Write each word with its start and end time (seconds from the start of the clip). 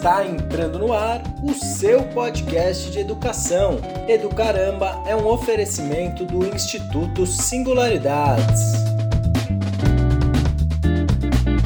Está 0.00 0.26
entrando 0.26 0.78
no 0.78 0.94
ar 0.94 1.20
o 1.42 1.52
seu 1.52 2.02
podcast 2.14 2.90
de 2.90 3.00
educação. 3.00 3.76
Educaramba 4.08 5.02
é 5.06 5.14
um 5.14 5.26
oferecimento 5.26 6.24
do 6.24 6.46
Instituto 6.46 7.26
Singularidades. 7.26 8.72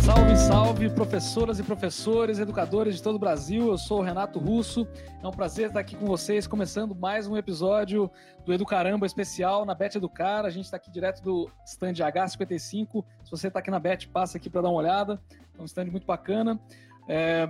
Salve, 0.05 0.37
salve, 0.37 0.91
professoras 0.91 1.61
e 1.61 1.63
professores, 1.63 2.41
educadores 2.41 2.97
de 2.97 3.03
todo 3.05 3.15
o 3.15 3.19
Brasil. 3.21 3.69
Eu 3.69 3.79
sou 3.79 4.01
o 4.01 4.03
Renato 4.03 4.41
Russo. 4.41 4.85
É 5.23 5.29
um 5.29 5.31
prazer 5.31 5.69
estar 5.69 5.79
aqui 5.79 5.95
com 5.95 6.07
vocês, 6.07 6.45
começando 6.45 6.93
mais 6.93 7.29
um 7.29 7.37
episódio 7.37 8.11
do 8.45 8.53
Educaramba 8.53 9.07
especial 9.07 9.65
na 9.65 9.77
Bet 9.77 9.97
Educar. 9.97 10.45
A 10.45 10.51
gente 10.51 10.65
está 10.65 10.77
aqui 10.77 10.91
direto 10.91 11.23
do 11.23 11.49
stand 11.65 11.93
H55. 11.93 13.05
Se 13.23 13.31
você 13.31 13.47
está 13.47 13.61
aqui 13.61 13.71
na 13.71 13.79
Bet, 13.79 14.09
passa 14.09 14.39
aqui 14.39 14.51
para 14.51 14.63
dar 14.63 14.71
uma 14.71 14.81
olhada. 14.81 15.23
É 15.57 15.63
um 15.63 15.67
stand 15.67 15.85
muito 15.85 16.05
bacana. 16.05 16.59
É, 17.07 17.49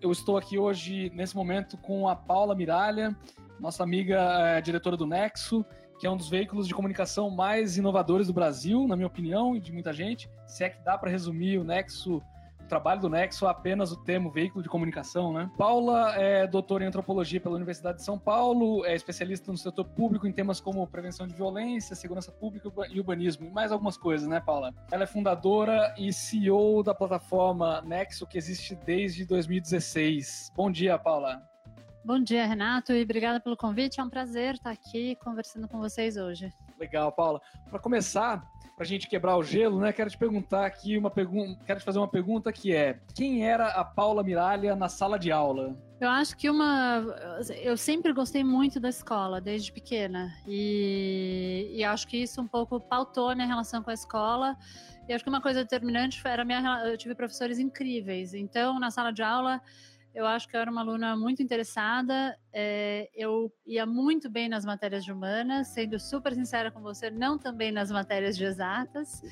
eu 0.00 0.12
estou 0.12 0.36
aqui 0.36 0.58
hoje, 0.58 1.10
nesse 1.14 1.34
momento, 1.34 1.76
com 1.76 2.08
a 2.08 2.14
Paula 2.14 2.54
Miralha, 2.54 3.16
nossa 3.58 3.82
amiga 3.82 4.16
é, 4.40 4.60
diretora 4.60 4.96
do 4.96 5.06
Nexo, 5.06 5.64
que 5.98 6.06
é 6.06 6.10
um 6.10 6.16
dos 6.16 6.28
veículos 6.28 6.68
de 6.68 6.74
comunicação 6.74 7.30
mais 7.30 7.76
inovadores 7.76 8.28
do 8.28 8.32
Brasil, 8.32 8.86
na 8.86 8.94
minha 8.94 9.08
opinião, 9.08 9.56
e 9.56 9.60
de 9.60 9.72
muita 9.72 9.92
gente. 9.92 10.30
Se 10.46 10.62
é 10.62 10.70
que 10.70 10.80
dá 10.84 10.96
para 10.96 11.10
resumir 11.10 11.58
o 11.58 11.64
Nexo 11.64 12.22
trabalho 12.68 13.00
do 13.00 13.08
Nexo 13.08 13.46
apenas 13.46 13.90
o 13.90 13.96
termo 13.96 14.30
veículo 14.30 14.62
de 14.62 14.68
comunicação, 14.68 15.32
né? 15.32 15.50
Paula 15.56 16.14
é 16.16 16.46
doutora 16.46 16.84
em 16.84 16.86
antropologia 16.86 17.40
pela 17.40 17.56
Universidade 17.56 17.98
de 17.98 18.04
São 18.04 18.18
Paulo, 18.18 18.84
é 18.84 18.94
especialista 18.94 19.50
no 19.50 19.58
setor 19.58 19.84
público 19.84 20.26
em 20.26 20.32
temas 20.32 20.60
como 20.60 20.86
prevenção 20.86 21.26
de 21.26 21.34
violência, 21.34 21.96
segurança 21.96 22.30
pública 22.30 22.70
e 22.90 22.98
urbanismo, 22.98 23.46
e 23.46 23.50
mais 23.50 23.72
algumas 23.72 23.96
coisas, 23.96 24.28
né, 24.28 24.40
Paula? 24.40 24.72
Ela 24.90 25.04
é 25.04 25.06
fundadora 25.06 25.94
e 25.98 26.12
CEO 26.12 26.82
da 26.82 26.94
plataforma 26.94 27.80
Nexo, 27.82 28.26
que 28.26 28.38
existe 28.38 28.74
desde 28.74 29.24
2016. 29.24 30.52
Bom 30.54 30.70
dia, 30.70 30.98
Paula. 30.98 31.42
Bom 32.04 32.18
dia, 32.18 32.46
Renato, 32.46 32.92
e 32.92 33.02
obrigada 33.02 33.40
pelo 33.40 33.56
convite. 33.56 34.00
É 34.00 34.02
um 34.02 34.08
prazer 34.08 34.54
estar 34.54 34.70
aqui 34.70 35.16
conversando 35.16 35.68
com 35.68 35.78
vocês 35.78 36.16
hoje. 36.16 36.52
Legal, 36.78 37.10
Paula. 37.12 37.40
Para 37.68 37.78
começar, 37.78 38.46
para 38.78 38.84
a 38.84 38.88
gente 38.88 39.08
quebrar 39.08 39.36
o 39.36 39.42
gelo, 39.42 39.80
né? 39.80 39.92
Quero 39.92 40.08
te 40.08 40.16
perguntar 40.16 40.64
aqui 40.64 40.96
uma 40.96 41.10
pergunta, 41.10 41.58
quero 41.66 41.80
te 41.80 41.84
fazer 41.84 41.98
uma 41.98 42.06
pergunta 42.06 42.52
que 42.52 42.72
é: 42.72 43.00
quem 43.12 43.44
era 43.44 43.66
a 43.66 43.84
Paula 43.84 44.22
Miralha 44.22 44.76
na 44.76 44.88
sala 44.88 45.18
de 45.18 45.32
aula? 45.32 45.76
Eu 46.00 46.08
acho 46.08 46.36
que 46.36 46.48
uma. 46.48 47.04
Eu 47.60 47.76
sempre 47.76 48.12
gostei 48.12 48.44
muito 48.44 48.78
da 48.78 48.88
escola, 48.88 49.40
desde 49.40 49.72
pequena. 49.72 50.32
E, 50.46 51.72
e 51.74 51.82
acho 51.82 52.06
que 52.06 52.18
isso 52.18 52.40
um 52.40 52.46
pouco 52.46 52.78
pautou 52.78 53.34
minha 53.34 53.48
relação 53.48 53.82
com 53.82 53.90
a 53.90 53.94
escola. 53.94 54.56
E 55.08 55.12
acho 55.12 55.24
que 55.24 55.30
uma 55.30 55.42
coisa 55.42 55.64
determinante 55.64 56.20
era 56.24 56.44
minha. 56.44 56.84
Eu 56.86 56.96
tive 56.96 57.16
professores 57.16 57.58
incríveis. 57.58 58.32
Então, 58.32 58.78
na 58.78 58.92
sala 58.92 59.10
de 59.10 59.24
aula, 59.24 59.60
eu 60.14 60.26
acho 60.26 60.48
que 60.48 60.56
eu 60.56 60.60
era 60.60 60.70
uma 60.70 60.80
aluna 60.80 61.16
muito 61.16 61.42
interessada. 61.42 62.38
É, 62.52 63.08
eu 63.14 63.52
ia 63.66 63.86
muito 63.86 64.28
bem 64.28 64.48
nas 64.48 64.64
matérias 64.64 65.04
de 65.04 65.12
humanas, 65.12 65.68
sendo 65.68 65.98
super 65.98 66.34
sincera 66.34 66.70
com 66.70 66.80
você, 66.80 67.10
não 67.10 67.38
também 67.38 67.70
nas 67.70 67.90
matérias 67.90 68.36
de 68.36 68.44
exatas 68.44 69.22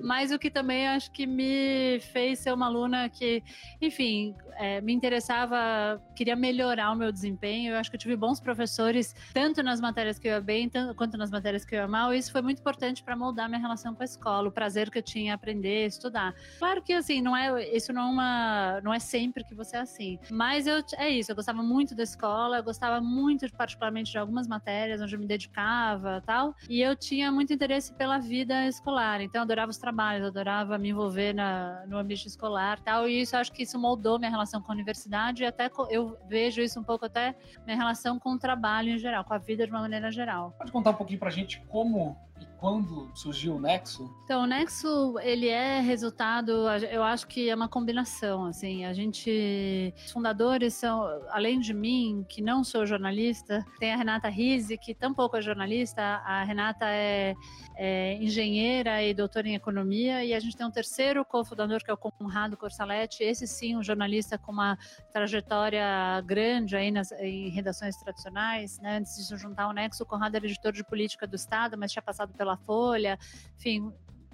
mas 0.00 0.32
o 0.32 0.38
que 0.38 0.50
também 0.50 0.88
acho 0.88 1.10
que 1.10 1.26
me 1.26 2.00
fez 2.00 2.40
ser 2.40 2.52
uma 2.52 2.66
aluna 2.66 3.08
que, 3.08 3.42
enfim, 3.80 4.34
é, 4.58 4.80
me 4.80 4.92
interessava, 4.92 6.02
queria 6.14 6.34
melhorar 6.34 6.90
o 6.90 6.96
meu 6.96 7.12
desempenho. 7.12 7.72
Eu 7.72 7.78
acho 7.78 7.90
que 7.90 7.96
eu 7.96 8.00
tive 8.00 8.16
bons 8.16 8.40
professores, 8.40 9.14
tanto 9.32 9.62
nas 9.62 9.80
matérias 9.80 10.18
que 10.18 10.26
eu 10.26 10.32
ia 10.32 10.40
bem, 10.40 10.68
tanto, 10.68 10.94
quanto 10.94 11.16
nas 11.16 11.30
matérias 11.30 11.64
que 11.64 11.74
eu 11.74 11.80
ia 11.80 11.88
mal, 11.88 12.12
e 12.12 12.18
isso 12.18 12.32
foi 12.32 12.42
muito 12.42 12.58
importante 12.58 13.02
para 13.02 13.16
moldar 13.16 13.48
minha 13.48 13.60
relação 13.60 13.94
com 13.94 14.02
a 14.02 14.04
escola, 14.04 14.48
o 14.48 14.52
prazer 14.52 14.90
que 14.90 14.98
eu 14.98 15.02
tinha 15.02 15.26
em 15.26 15.30
aprender, 15.30 15.86
estudar. 15.86 16.34
Claro 16.58 16.82
que, 16.82 16.92
assim, 16.92 17.20
não 17.22 17.36
é, 17.36 17.68
isso 17.76 17.92
não 17.92 18.02
é, 18.02 18.10
uma, 18.10 18.80
não 18.82 18.92
é 18.92 18.98
sempre 18.98 19.44
que 19.44 19.54
você 19.54 19.76
é 19.76 19.80
assim, 19.80 20.18
mas 20.30 20.66
eu, 20.66 20.82
é 20.96 21.08
isso, 21.08 21.30
eu 21.30 21.36
gostava 21.36 21.62
muito 21.62 21.94
da 21.94 22.02
escola, 22.02 22.58
eu 22.58 22.64
gostava 22.64 23.00
muito, 23.00 23.50
particularmente, 23.52 24.10
de 24.10 24.18
algumas 24.18 24.48
matérias 24.48 25.00
onde 25.00 25.14
eu 25.14 25.20
me 25.20 25.26
dedicava 25.26 26.22
tal, 26.26 26.54
e 26.68 26.80
eu 26.80 26.96
tinha 26.96 27.30
muito 27.30 27.52
interesse 27.52 27.92
pela 27.94 28.18
vida 28.18 28.66
escolar, 28.66 29.20
então 29.20 29.40
eu 29.40 29.42
adorava 29.44 29.70
os 29.70 29.78
trabalhos, 29.88 30.26
adorava 30.26 30.76
me 30.76 30.90
envolver 30.90 31.32
na, 31.32 31.84
no 31.86 31.96
ambiente 31.96 32.26
escolar 32.26 32.78
tal, 32.80 33.08
e 33.08 33.22
isso 33.22 33.36
acho 33.36 33.50
que 33.50 33.62
isso 33.62 33.78
moldou 33.78 34.18
minha 34.18 34.30
relação 34.30 34.60
com 34.60 34.70
a 34.70 34.74
universidade 34.74 35.42
e 35.42 35.46
até 35.46 35.70
eu 35.88 36.18
vejo 36.28 36.60
isso 36.60 36.78
um 36.78 36.84
pouco 36.84 37.06
até 37.06 37.34
minha 37.64 37.76
relação 37.76 38.18
com 38.18 38.32
o 38.32 38.38
trabalho 38.38 38.90
em 38.90 38.98
geral, 38.98 39.24
com 39.24 39.32
a 39.32 39.38
vida 39.38 39.64
de 39.64 39.72
uma 39.72 39.80
maneira 39.80 40.10
geral. 40.10 40.54
Pode 40.58 40.70
contar 40.70 40.90
um 40.90 40.94
pouquinho 40.94 41.18
pra 41.18 41.30
gente 41.30 41.62
como 41.68 42.16
e 42.40 42.46
quando 42.58 43.08
surgiu 43.14 43.54
o 43.54 43.60
Nexo? 43.60 44.12
Então, 44.24 44.42
o 44.42 44.46
Nexo, 44.46 45.18
ele 45.20 45.48
é 45.48 45.80
resultado, 45.80 46.50
eu 46.90 47.02
acho 47.02 47.26
que 47.26 47.48
é 47.48 47.54
uma 47.54 47.68
combinação, 47.68 48.46
assim, 48.46 48.84
a 48.84 48.92
gente, 48.92 49.94
os 50.04 50.10
fundadores 50.10 50.74
são, 50.74 51.02
além 51.30 51.60
de 51.60 51.72
mim, 51.72 52.26
que 52.28 52.42
não 52.42 52.64
sou 52.64 52.84
jornalista, 52.84 53.64
tem 53.78 53.92
a 53.92 53.96
Renata 53.96 54.28
Rizzi, 54.28 54.76
que 54.76 54.94
tampouco 54.94 55.36
é 55.36 55.42
jornalista, 55.42 56.02
a 56.02 56.42
Renata 56.42 56.86
é, 56.86 57.34
é 57.76 58.14
engenheira 58.16 59.02
e 59.02 59.14
doutora 59.14 59.48
em 59.48 59.54
economia, 59.54 60.24
e 60.24 60.34
a 60.34 60.40
gente 60.40 60.56
tem 60.56 60.66
um 60.66 60.70
terceiro 60.70 61.24
cofundador, 61.24 61.82
que 61.82 61.90
é 61.90 61.94
o 61.94 61.96
Conrado 61.96 62.56
Corsaletti, 62.56 63.22
esse 63.22 63.46
sim, 63.46 63.76
um 63.76 63.82
jornalista 63.82 64.36
com 64.36 64.50
uma 64.50 64.76
trajetória 65.12 66.20
grande 66.26 66.76
aí 66.76 66.90
nas, 66.90 67.12
em 67.12 67.50
redações 67.50 67.96
tradicionais, 67.96 68.78
né, 68.80 68.98
antes 68.98 69.16
de 69.16 69.24
se 69.24 69.36
juntar 69.36 69.64
ao 69.64 69.72
Nexo, 69.72 70.02
o 70.02 70.06
Conrado 70.06 70.34
era 70.34 70.44
editor 70.44 70.72
de 70.72 70.82
política 70.82 71.26
do 71.26 71.36
Estado, 71.36 71.78
mas 71.78 71.92
tinha 71.92 72.02
passado 72.02 72.32
pela 72.34 72.47
Folha, 72.56 73.18
enfim, 73.56 73.92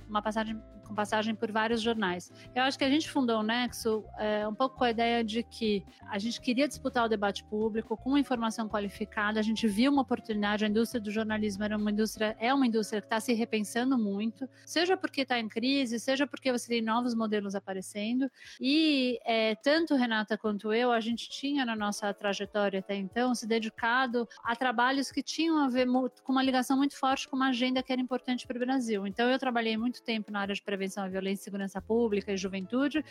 uma 0.09 0.23
passagem 0.23 0.61
com 0.85 0.95
passagem 0.95 1.35
por 1.35 1.51
vários 1.51 1.81
jornais. 1.81 2.31
Eu 2.55 2.63
acho 2.63 2.79
que 2.79 2.85
a 2.85 2.91
gente 2.91 3.11
fundou 3.11 3.41
o 3.41 3.43
Nexo 3.43 4.05
é, 4.19 4.47
um 4.47 4.55
pouco 4.55 4.77
com 4.77 4.85
a 4.85 4.91
ideia 4.91 5.25
de 5.25 5.43
que 5.43 5.85
a 6.09 6.19
gente 6.19 6.41
queria 6.41 6.69
disputar 6.69 7.07
o 7.07 7.09
debate 7.09 7.45
público 7.45 7.97
com 7.97 8.17
informação 8.17 8.69
qualificada, 8.69 9.41
a 9.41 9.43
gente 9.43 9.67
viu 9.67 9.91
uma 9.93 10.03
oportunidade, 10.03 10.65
a 10.65 10.69
indústria 10.69 11.01
do 11.01 11.11
jornalismo 11.11 11.65
era 11.65 11.77
uma 11.77 11.91
indústria, 11.91 12.37
é 12.39 12.53
uma 12.53 12.67
indústria 12.67 13.01
que 13.01 13.07
está 13.07 13.21
se 13.21 13.33
repensando 13.33 13.99
muito, 13.99 14.49
seja 14.65 14.97
porque 14.97 15.23
está 15.23 15.39
em 15.39 15.49
crise, 15.49 15.99
seja 15.99 16.27
porque 16.27 16.53
você 16.53 16.69
tem 16.69 16.83
novos 16.83 17.15
modelos 17.15 17.55
aparecendo, 17.55 18.31
e 18.61 19.19
é, 19.25 19.55
tanto 19.57 19.95
Renata 19.95 20.37
quanto 20.37 20.73
eu, 20.73 20.93
a 20.93 21.01
gente 21.01 21.29
tinha 21.29 21.65
na 21.65 21.75
nossa 21.75 22.13
trajetória 22.13 22.81
até 22.81 22.95
então 22.95 23.35
se 23.35 23.47
dedicado 23.47 24.29
a 24.43 24.55
trabalhos 24.55 25.11
que 25.11 25.23
tinham 25.23 25.59
a 25.59 25.69
ver 25.69 25.87
com 26.23 26.33
uma 26.33 26.43
ligação 26.43 26.77
muito 26.77 26.97
forte 26.97 27.29
com 27.29 27.37
uma 27.37 27.49
agenda 27.49 27.83
que 27.83 27.93
era 27.93 28.01
importante 28.01 28.47
para 28.47 28.57
o 28.57 28.61
Brasil. 28.61 29.07
Então 29.07 29.29
eu 29.31 29.39
trabalhei 29.39 29.77
muito 29.77 30.03
tempo 30.03 30.31
na 30.31 30.41
área 30.41 30.55
de 30.55 30.63
prevenção 30.75 31.05
à 31.05 31.09
violência 31.09 31.43
e 31.43 31.45
segurança 31.45 31.81
pública 31.81 32.33
e 32.33 32.37
juventude. 32.37 33.05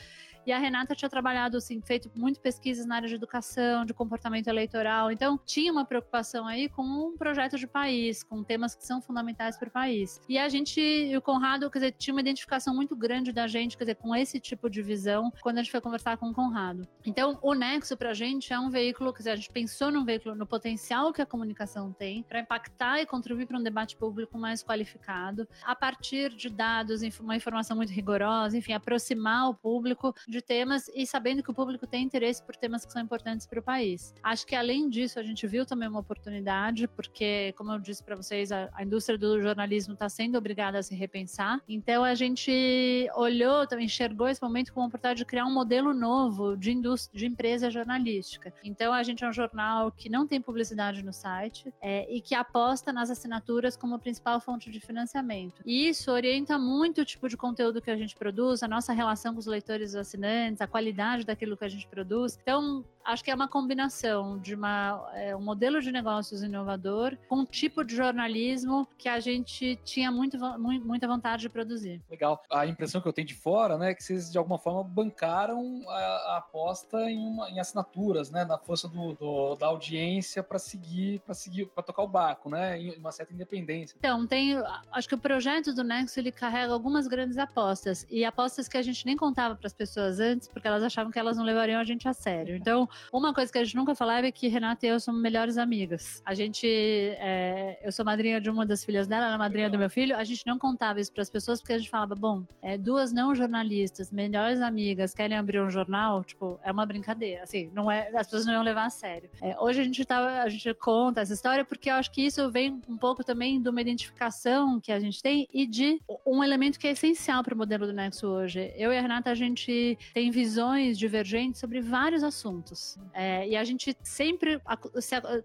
E 0.46 0.52
a 0.52 0.60
Renata 0.60 0.94
tinha 0.94 1.10
trabalhado, 1.10 1.56
assim, 1.56 1.82
feito 1.82 2.12
muito 2.14 2.42
pesquisas 2.42 2.86
na 2.86 2.98
área 2.98 3.08
de 3.08 3.16
educação, 3.16 3.86
de 3.86 3.94
comportamento 3.94 4.48
eleitoral. 4.48 5.10
Então, 5.10 5.40
tinha 5.46 5.72
uma 5.72 5.86
preocupação 5.86 6.46
aí 6.46 6.68
com 6.68 6.84
um 6.84 7.18
projeto 7.18 7.58
de 7.58 7.66
país, 7.66 8.24
com 8.24 8.44
temas 8.44 8.76
que 8.76 8.86
são 8.86 9.02
fundamentais 9.02 9.58
para 9.58 9.70
o 9.70 9.72
país. 9.72 10.20
E 10.28 10.38
a 10.38 10.50
gente, 10.50 10.82
e 10.82 11.16
o 11.16 11.22
Conrado, 11.22 11.72
quer 11.72 11.80
dizer, 11.80 11.92
tinha 11.94 12.14
uma 12.14 12.20
identificação 12.20 12.76
muito 12.76 12.94
grande 12.94 13.32
da 13.32 13.48
gente, 13.48 13.78
quer 13.78 13.86
dizer, 13.86 13.96
com 13.96 14.14
esse 14.14 14.38
tipo 14.38 14.70
de 14.70 14.82
visão, 14.82 15.32
quando 15.42 15.60
a 15.60 15.64
gente 15.64 15.72
foi 15.72 15.80
conversar 15.80 16.18
com 16.18 16.30
o 16.30 16.34
Conrado. 16.34 16.86
Então, 17.06 17.40
o 17.42 17.54
Nexo, 17.54 17.96
para 17.96 18.10
a 18.10 18.14
gente, 18.14 18.52
é 18.52 18.60
um 18.60 18.70
veículo, 18.70 19.14
quer 19.14 19.20
dizer, 19.20 19.32
a 19.32 19.36
gente 19.38 19.50
pensou 19.50 19.90
num 19.92 20.04
veículo, 20.04 20.36
no 20.36 20.46
potencial 20.46 21.14
que 21.14 21.22
a 21.22 21.26
comunicação 21.26 21.94
tem 21.94 22.22
para 22.24 22.42
impactar 22.42 23.00
e 23.00 23.06
contribuir 23.06 23.46
para 23.46 23.58
um 23.58 23.64
debate 23.64 23.96
público 23.96 24.38
mais 24.38 24.62
qualificado, 24.62 25.48
a 25.64 25.74
partir 25.74 26.36
de 26.36 26.50
dados, 26.50 27.02
uma 27.22 27.36
informação 27.38 27.53
informação 27.54 27.78
muito 27.78 27.92
rigorosa, 27.92 28.58
enfim, 28.58 28.74
aproximar 28.74 29.50
o 29.50 29.54
público 29.54 30.14
de 30.28 30.42
temas 30.42 30.90
e 30.96 31.06
sabendo 31.06 31.44
que 31.44 31.52
o 31.52 31.54
público 31.54 31.86
tem 31.86 32.04
interesse 32.04 32.42
por 32.42 32.56
temas 32.56 32.84
que 32.84 32.92
são 32.92 33.02
importantes 33.02 33.46
para 33.46 33.60
o 33.60 33.64
país. 33.64 34.14
Acho 34.24 34.46
que 34.48 34.56
além 34.56 34.90
disso, 34.90 35.20
a 35.20 35.24
gente 35.24 35.46
viu 35.46 35.66
também 35.66 35.88
uma 35.88 36.00
oportunidade, 36.00 36.88
porque, 36.88 37.54
como 37.56 37.72
eu 37.72 37.80
disse 37.80 38.04
para 38.04 38.16
vocês, 38.16 38.52
a, 38.52 38.70
a, 38.74 38.84
indústria 38.84 39.18
do 39.18 39.40
jornalismo 39.40 39.94
está 39.94 40.10
sendo 40.10 40.36
obrigada 40.38 40.80
a 40.80 40.84
se 40.84 40.96
repensar. 40.96 41.62
Então 41.70 42.04
a 42.04 42.16
gente 42.16 43.08
olhou, 43.16 43.68
também 43.68 43.86
enxergou 43.86 44.28
esse 44.28 44.42
momento 44.42 44.74
como 44.74 44.84
uma 44.84 44.88
oportunidade 44.88 45.20
de 45.20 45.26
criar 45.26 45.46
um 45.46 45.54
modelo 45.54 45.94
novo 45.94 46.58
de 46.58 46.72
indústria, 46.72 47.20
de 47.20 47.28
empresa 47.28 47.70
jornalística. 47.70 48.52
Então 48.64 48.92
a 48.92 49.04
gente 49.04 49.24
é 49.24 49.30
um 49.30 49.34
jornal 49.34 49.92
que 49.92 50.10
não 50.10 50.26
tem 50.26 50.42
publicidade 50.42 51.04
no 51.04 51.14
site 51.14 51.72
é, 51.80 52.12
e 52.12 52.20
que 52.20 52.34
aposta 52.34 52.92
nas 52.92 53.12
assinaturas 53.12 53.78
como 53.78 54.00
principal 54.00 54.40
fonte 54.40 54.72
de 54.72 54.80
financiamento. 54.80 55.62
E 55.66 55.88
isso 55.88 56.12
orienta 56.12 56.58
muito 56.58 57.02
o 57.02 57.06
tipo 57.06 57.30
de 57.30 57.38
conteúdo 57.44 57.82
que 57.82 57.92
a 57.92 57.98
gente 57.98 58.16
produz, 58.16 58.64
a 58.64 58.70
nossa 58.70 58.94
relação 58.94 59.34
com 59.34 59.40
os 59.42 59.46
leitores 59.46 59.94
e 59.94 60.00
assinantes, 60.00 60.62
a 60.62 60.68
qualidade 60.68 61.26
daquilo 61.26 61.58
que 61.58 61.66
a 61.66 61.68
gente 61.68 61.86
produz. 61.86 62.40
Então, 62.42 62.86
acho 63.06 63.24
que 63.24 63.32
é 63.32 63.36
uma 63.36 63.48
combinação 63.48 64.38
de 64.40 64.56
uma, 64.56 65.10
é, 65.14 65.36
um 65.36 65.42
modelo 65.42 65.82
de 65.82 65.92
negócios 65.92 66.44
inovador 66.44 67.18
com 67.28 67.38
um 67.38 67.46
tipo 67.46 67.84
de 67.84 67.96
jornalismo 67.96 68.88
que 68.98 69.10
a 69.10 69.20
gente 69.20 69.76
tinha 69.84 70.12
muito, 70.12 70.38
muita 70.60 71.08
vontade 71.08 71.44
de 71.44 71.50
produzir. 71.50 72.02
Legal. 72.10 72.42
A 72.52 72.66
impressão 72.66 73.02
que 73.02 73.08
eu 73.08 73.14
tenho 73.14 73.28
de 73.28 73.36
fora, 73.36 73.78
né, 73.78 73.92
é 73.92 73.94
que 73.94 74.04
vocês 74.04 74.32
de 74.32 74.38
alguma 74.38 74.58
forma 74.58 74.84
bancaram 74.84 75.82
a, 75.88 75.94
a 75.94 76.38
aposta 76.38 77.10
em, 77.10 77.18
uma, 77.18 77.50
em, 77.50 77.60
assinaturas, 77.60 78.30
né, 78.32 78.46
na 78.46 78.58
força 78.58 78.88
do, 78.88 79.14
do 79.14 79.56
da 79.56 79.68
audiência 79.68 80.44
para 80.44 80.60
seguir, 80.60 81.20
para 81.20 81.34
seguir, 81.34 81.66
para 81.68 81.84
tocar 81.84 82.04
o 82.04 82.08
barco, 82.08 82.50
né, 82.50 82.80
em 82.80 82.98
uma 82.98 83.12
certa 83.12 83.34
independência. 83.34 83.96
Então, 83.98 84.26
tem, 84.26 84.56
acho 84.92 85.08
que 85.08 85.16
o 85.16 85.18
projeto 85.18 85.74
do 85.74 85.84
Nexo 85.84 86.20
ele 86.20 86.32
carrega 86.32 86.74
algumas 86.74 87.08
grandes 87.08 87.38
apostas 87.38 88.06
e 88.10 88.24
apostas 88.26 88.68
que 88.68 88.78
a 88.78 88.82
gente 88.82 89.06
nem 89.06 89.16
contava 89.16 89.56
para 89.56 89.68
as 89.68 89.74
pessoas 89.74 90.20
antes, 90.20 90.48
porque 90.48 90.68
elas 90.68 90.84
achavam 90.84 91.12
que 91.12 91.20
elas 91.20 91.38
não 91.38 91.44
levariam 91.44 91.80
a 91.80 91.84
gente 91.84 92.08
a 92.08 92.14
sério. 92.14 92.56
Então, 92.56 92.88
Uma 93.12 93.34
coisa 93.34 93.52
que 93.52 93.58
a 93.58 93.64
gente 93.64 93.76
nunca 93.76 93.96
falava 93.96 94.28
é 94.28 94.32
que 94.32 94.48
Renata 94.48 94.86
e 94.86 94.90
eu 94.90 95.00
somos 95.00 95.22
melhores 95.22 95.58
amigas. 95.58 96.22
A 96.26 96.34
gente, 96.34 96.68
é, 96.68 97.80
eu 97.84 97.92
sou 97.92 98.06
madrinha 98.06 98.40
de 98.40 98.50
uma 98.50 98.66
das 98.66 98.84
filhas 98.84 99.08
dela, 99.08 99.26
ela 99.26 99.36
é 99.36 99.38
madrinha 99.38 99.70
do 99.70 99.78
meu 99.78 99.90
filho. 99.90 100.16
A 100.16 100.24
gente 100.24 100.46
não 100.46 100.58
contava 100.58 101.00
isso 101.00 101.12
para 101.12 101.22
as 101.22 101.30
pessoas 101.30 101.60
porque 101.60 101.74
a 101.74 101.78
gente 101.78 101.90
falava, 101.90 102.16
bom, 102.16 102.44
é, 102.62 102.78
duas 102.78 103.12
não 103.12 103.34
jornalistas, 103.36 104.12
melhores 104.12 104.62
amigas, 104.62 105.14
querem 105.14 105.38
abrir 105.38 105.62
um 105.62 105.70
jornal, 105.70 106.24
tipo, 106.24 106.60
é 106.64 106.72
uma 106.72 106.86
brincadeira. 106.86 107.44
Assim, 107.44 107.70
não 107.74 107.92
é, 107.92 108.10
as 108.16 108.28
pessoas 108.28 108.46
não 108.46 108.54
iam 108.54 108.64
levar 108.64 108.86
a 108.86 108.90
sério. 108.90 109.30
É, 109.42 109.60
hoje 109.60 109.82
a 109.82 109.84
gente 109.84 110.06
tá, 110.06 110.44
a 110.44 110.50
gente 110.50 110.74
conta 110.76 111.22
essa 111.22 111.34
história 111.34 111.66
porque 111.66 111.90
eu 111.90 111.96
acho 111.96 112.12
que 112.12 112.22
isso 112.22 112.50
vem 112.52 112.82
um 112.88 112.98
pouco 112.98 113.24
também 113.24 113.62
de 113.62 113.70
uma 113.70 113.82
identificação 113.82 114.80
que 114.80 114.92
a 114.92 115.00
gente 115.00 115.22
tem 115.22 115.48
e 115.54 115.66
de 115.66 116.02
um 116.26 116.44
elemento 116.44 116.80
que 116.80 116.88
é 116.88 116.92
essencial 116.92 117.44
para 117.44 117.54
o 117.54 117.58
modelo 117.58 117.86
do 117.86 117.94
Nexo 117.94 118.28
hoje. 118.28 118.74
Eu 118.76 118.92
e 118.92 118.98
a 118.98 119.02
Renata, 119.02 119.32
a 119.32 119.36
gente 119.36 119.98
tem 120.14 120.32
visões 120.32 120.98
divergentes 120.98 121.60
sobre 121.60 121.82
vários 121.82 122.24
assuntos. 122.24 122.83
É, 123.14 123.48
e 123.48 123.56
a 123.56 123.64
gente 123.64 123.96
sempre 124.04 124.62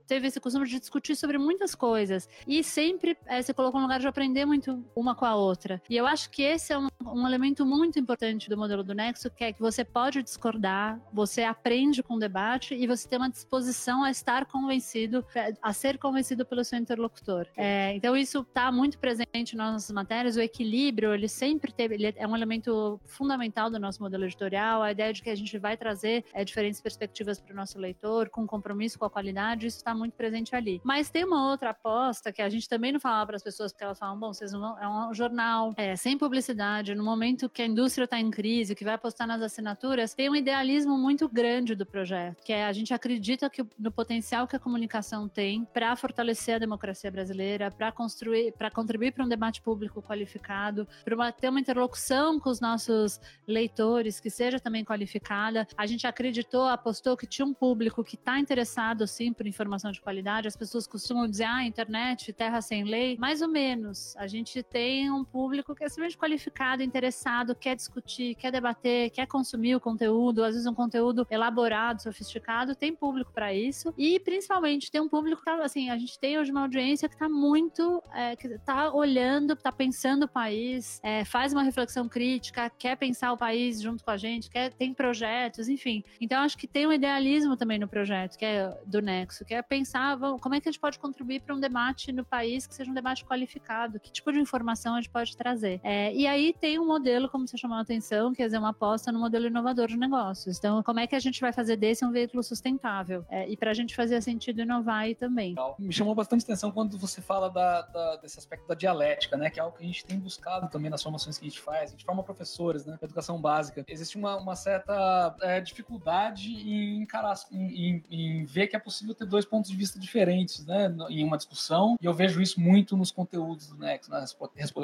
teve 0.07 0.29
esse 0.29 0.41
costume 0.41 0.67
de 0.67 0.79
discutir 0.79 1.17
sobre 1.17 1.39
muitas 1.39 1.75
coisas. 1.75 2.29
E 2.47 2.63
sempre 2.63 3.17
é, 3.27 3.43
se 3.43 3.53
colocou 3.53 3.81
no 3.81 3.87
lugar 3.87 4.01
de 4.01 4.07
aprender 4.07 4.45
muito 4.45 4.85
uma 4.95 5.15
com 5.15 5.25
a 5.25 5.35
outra. 5.35 5.81
E 5.89 5.97
eu 5.97 6.07
acho 6.07 6.31
que 6.31 6.43
esse 6.43 6.73
é 6.73 6.79
um, 6.79 6.89
um 7.05 7.27
elemento 7.27 7.65
muito 7.67 7.99
importante 7.99 8.49
do 8.49 8.57
modelo 8.57 8.83
do 8.83 8.95
Nexo, 8.95 9.31
que 9.31 9.45
é 9.45 9.53
que 9.53 9.61
você 9.61 9.85
pode 9.85 10.23
discordar, 10.23 11.01
você 11.13 11.43
aprende 11.43 12.03
com 12.03 12.15
o 12.15 12.19
debate 12.19 12.75
e 12.75 12.87
você 12.87 13.09
tem 13.09 13.19
uma 13.19 13.31
disposição 13.31 14.05
a 14.05 14.11
estar 14.11 14.47
convencido, 14.47 15.25
a 15.63 15.73
ser 15.73 15.99
convencido 15.99 16.45
pelo 16.45 16.65
seu 16.65 16.79
interlocutor. 16.79 17.47
É, 17.57 17.95
então 17.95 18.17
isso 18.17 18.41
está 18.41 18.73
muito 18.73 18.99
presente 18.99 19.57
nas 19.57 19.73
nossas 19.73 19.91
matérias. 19.91 20.37
O 20.37 20.41
equilíbrio, 20.41 21.13
ele 21.13 21.29
sempre 21.29 21.73
teve, 21.73 21.95
ele 21.95 22.15
é 22.17 22.27
um 22.27 22.37
elemento 22.37 23.01
fundamental 23.07 23.71
do 23.71 23.79
nosso 23.79 24.03
modelo 24.03 24.25
editorial. 24.25 24.83
A 24.83 24.93
ideia 24.93 25.13
de 25.13 25.23
que 25.23 25.31
a 25.31 25.35
gente 25.35 25.59
vai 25.59 25.77
trazer 25.77 26.25
é, 26.33 26.45
diferentes 26.45 26.81
perspectivas 26.81 27.28
para 27.37 27.53
o 27.53 27.57
nosso 27.57 27.79
leitor, 27.79 28.31
com 28.31 28.47
compromisso 28.47 28.99
com 28.99 29.05
a 29.05 29.11
qualidade, 29.11 29.67
isso 29.67 29.79
está 29.79 29.95
muito 29.95 30.15
presente 30.15 30.55
ali. 30.55 30.81
Mas 30.85 31.11
tem 31.11 31.25
uma 31.25 31.51
outra 31.51 31.71
aposta 31.71 32.33
que 32.33 32.41
a 32.41 32.49
gente 32.49 32.69
também 32.69 32.93
não 32.93 33.01
falava 33.01 33.27
para 33.27 33.37
as 33.37 33.43
pessoas, 33.43 33.73
porque 33.73 33.85
elas 33.85 33.99
falam, 33.99 34.19
bom, 34.19 34.33
vocês 34.33 34.53
não 34.53 34.61
vão, 34.61 34.79
é 34.79 34.89
um 34.89 35.13
jornal 35.13 35.75
é, 35.77 35.97
sem 35.97 36.17
publicidade, 36.17 36.95
no 36.95 37.05
momento 37.05 37.49
que 37.49 37.61
a 37.61 37.67
indústria 37.67 38.05
está 38.05 38.19
em 38.19 38.31
crise, 38.31 38.75
que 38.75 38.85
vai 38.85 38.95
apostar 38.95 39.27
nas 39.27 39.43
assinaturas, 39.43 40.15
tem 40.15 40.31
um 40.31 40.37
idealismo 40.37 40.97
muito 40.97 41.29
grande 41.29 41.75
do 41.75 41.85
projeto, 41.85 42.43
que 42.45 42.53
é 42.53 42.65
a 42.65 42.73
gente 42.73 42.95
acredita 42.95 43.51
que 43.51 43.67
no 43.79 43.91
potencial 43.91 44.47
que 44.47 44.57
a 44.57 44.59
comunicação 44.59 45.29
tem 45.29 45.65
para 45.65 45.97
fortalecer 45.97 46.57
a 46.57 46.59
democracia 46.59 47.11
brasileira, 47.11 47.71
para 47.71 47.91
construir, 47.91 48.53
para 48.53 48.71
contribuir 48.71 49.13
para 49.13 49.25
um 49.25 49.29
debate 49.29 49.61
público 49.61 50.03
qualificado, 50.03 50.87
para 51.05 51.33
ter 51.33 51.49
uma 51.49 51.61
interlocução 51.61 52.39
com 52.39 52.51
os 52.51 52.61
nossos 52.61 53.21
leitores 53.47 54.21
que 54.21 54.31
seja 54.31 54.61
também 54.61 54.85
qualificada. 54.85 55.67
A 55.77 55.87
gente 55.87 56.07
acreditou, 56.07 56.69
apostou 56.69 57.17
que 57.19 57.27
tinha 57.27 57.45
um 57.45 57.53
público 57.53 58.03
que 58.05 58.15
está 58.15 58.39
interessado 58.39 59.07
sim 59.07 59.33
por 59.33 59.47
informação 59.47 59.93
de 59.93 60.01
qualidade. 60.01 60.49
As 60.49 60.57
pessoas 60.57 60.87
costumam 60.87 61.29
dizer, 61.29 61.45
ah, 61.45 61.65
internet, 61.65 62.33
terra 62.33 62.63
sem 62.63 62.85
lei. 62.85 63.17
Mais 63.19 63.43
ou 63.43 63.49
menos. 63.49 64.17
A 64.17 64.27
gente 64.27 64.63
tem 64.63 65.11
um 65.11 65.25
público 65.25 65.75
que 65.75 65.85
é 65.85 65.89
simplesmente 65.89 66.17
qualificado, 66.17 66.83
interessado, 66.83 67.55
quer 67.55 67.75
discutir, 67.75 68.35
quer 68.37 68.53
debater, 68.53 69.11
quer 69.11 69.27
consumir 69.27 69.75
o 69.75 69.81
conteúdo, 69.81 70.45
às 70.45 70.53
vezes 70.55 70.67
um 70.67 70.75
conteúdo 70.75 71.27
elaborado, 71.31 72.03
sofisticado, 72.03 72.75
tem 72.75 72.95
público 72.95 73.33
para 73.33 73.53
isso. 73.53 73.93
E 73.99 74.21
principalmente 74.21 74.91
tem 74.91 75.01
um 75.01 75.09
público 75.09 75.43
que, 75.43 75.51
assim, 75.51 75.91
a 75.91 75.99
gente 75.99 76.19
tem 76.19 76.39
hoje 76.39 76.51
uma 76.51 76.63
audiência 76.63 77.09
que 77.09 77.15
está 77.15 77.29
muito, 77.29 78.03
é, 78.15 78.37
que 78.37 78.47
está 78.47 78.93
olhando, 78.93 79.55
está 79.55 79.73
pensando 79.73 80.25
o 80.25 80.29
país, 80.29 81.01
é, 81.03 81.25
faz 81.25 81.53
uma 81.53 81.63
reflexão 81.63 82.09
crítica, 82.09 82.71
quer 82.79 82.97
pensar 82.97 83.33
o 83.33 83.37
país 83.37 83.81
junto 83.81 84.05
com 84.05 84.11
a 84.11 84.17
gente, 84.17 84.49
quer, 84.49 84.73
tem 84.73 84.95
projetos, 84.95 85.69
enfim. 85.69 86.05
Então 86.21 86.43
acho 86.43 86.57
que 86.57 86.67
tem 86.67 86.87
um 86.87 86.93
idealismo 87.09 87.57
também 87.57 87.79
no 87.79 87.89
projeto, 87.89 88.37
que 88.37 88.45
é 88.45 88.77
do 88.85 89.01
Nexo, 89.01 89.45
que 89.45 89.55
é 89.55 89.63
pensar 89.63 90.15
vamos, 90.17 90.41
como 90.41 90.55
é 90.55 90.61
que 90.61 90.69
a 90.69 90.73
gente 90.73 90.81
pode 90.81 90.99
contribuir 90.99 91.41
para 91.41 91.55
um 91.55 91.61
debate 91.61 92.13
no 92.13 92.25
país 92.25 92.67
que 92.67 92.75
seja 92.75 92.91
um 92.91 92.95
debate 92.95 93.25
qualificado, 93.25 93.99
que 93.99 94.13
tipo 94.13 94.31
de 94.31 94.39
informação 94.39 94.95
a 94.95 95.01
gente 95.01 95.11
pode 95.11 95.37
trazer. 95.37 95.81
É, 95.83 96.15
e 96.15 96.27
aí 96.27 96.53
tem 96.53 96.79
um 96.79 96.87
modelo, 96.87 97.29
como 97.29 97.47
você 97.47 97.57
chamou 97.57 97.79
a 97.79 97.81
atenção, 97.81 98.33
que 98.33 98.43
é 98.43 98.59
uma 98.59 98.71
aposta 98.71 99.11
no 99.11 99.19
modelo 99.19 99.47
inovador 99.47 99.87
de 99.87 99.97
negócios. 99.97 100.59
Então, 100.59 100.83
como 100.83 101.01
é 101.01 101.07
que 101.07 101.15
a 101.15 101.19
gente 101.19 101.41
vai 101.41 101.53
fazer 101.53 101.77
desse 101.77 102.05
um 102.05 102.11
veículo 102.11 102.43
sustentável? 102.43 103.25
É, 103.29 103.49
e 103.49 103.57
para 103.57 103.71
a 103.71 103.75
gente 103.75 103.95
fazer 103.95 104.21
sentido 104.21 104.61
inovar 104.61 105.01
aí 105.01 105.15
também. 105.15 105.55
Me 105.79 105.93
chamou 105.93 106.15
bastante 106.15 106.45
atenção 106.45 106.71
quando 106.71 106.99
você 106.99 107.21
fala 107.21 107.49
da, 107.49 107.83
da, 107.83 108.17
desse 108.17 108.39
aspecto 108.39 108.67
da 108.67 108.75
dialética, 108.75 109.37
né? 109.37 109.51
Que 109.51 109.61
é 109.61 109.63
algo 109.63 109.77
que 109.77 109.83
a 109.83 109.87
gente 109.87 110.05
tem 110.05 110.19
buscado 110.19 110.69
também 110.69 110.91
nas 110.91 111.03
formações 111.03 111.39
que 111.39 111.47
a 111.47 111.49
gente 111.49 111.61
faz. 111.61 111.91
A 111.91 111.93
gente 111.93 112.05
forma 112.05 112.23
professores, 112.23 112.85
né? 112.85 112.99
Educação 113.01 113.41
básica. 113.41 113.85
Existe 113.89 114.17
uma, 114.17 114.37
uma 114.37 114.57
certa 114.57 115.37
é, 115.41 115.61
dificuldade 115.61 116.53
em 116.53 116.88
encarar, 116.97 117.35
em, 117.53 117.67
em, 117.67 118.05
em, 118.11 118.45
ver 118.45 118.67
que 118.69 118.77
é 118.77 118.79
possível 118.79 119.15
ter 119.15 119.27
dois 119.27 119.45
pontos 119.45 119.71
de 119.71 119.77
vista 119.77 119.99
diferentes, 119.99 120.65
né? 120.67 120.95
Em 121.09 121.25
uma 121.25 121.37
discussão. 121.37 121.97
E 122.01 122.07
eu 122.07 122.15
vejo 122.15 122.41
isso 122.41 122.61
muito 122.61 122.97
nos 122.97 123.11
conteúdos 123.11 123.69
do 123.69 123.77
Next, 123.77 124.11
nas 124.11 124.37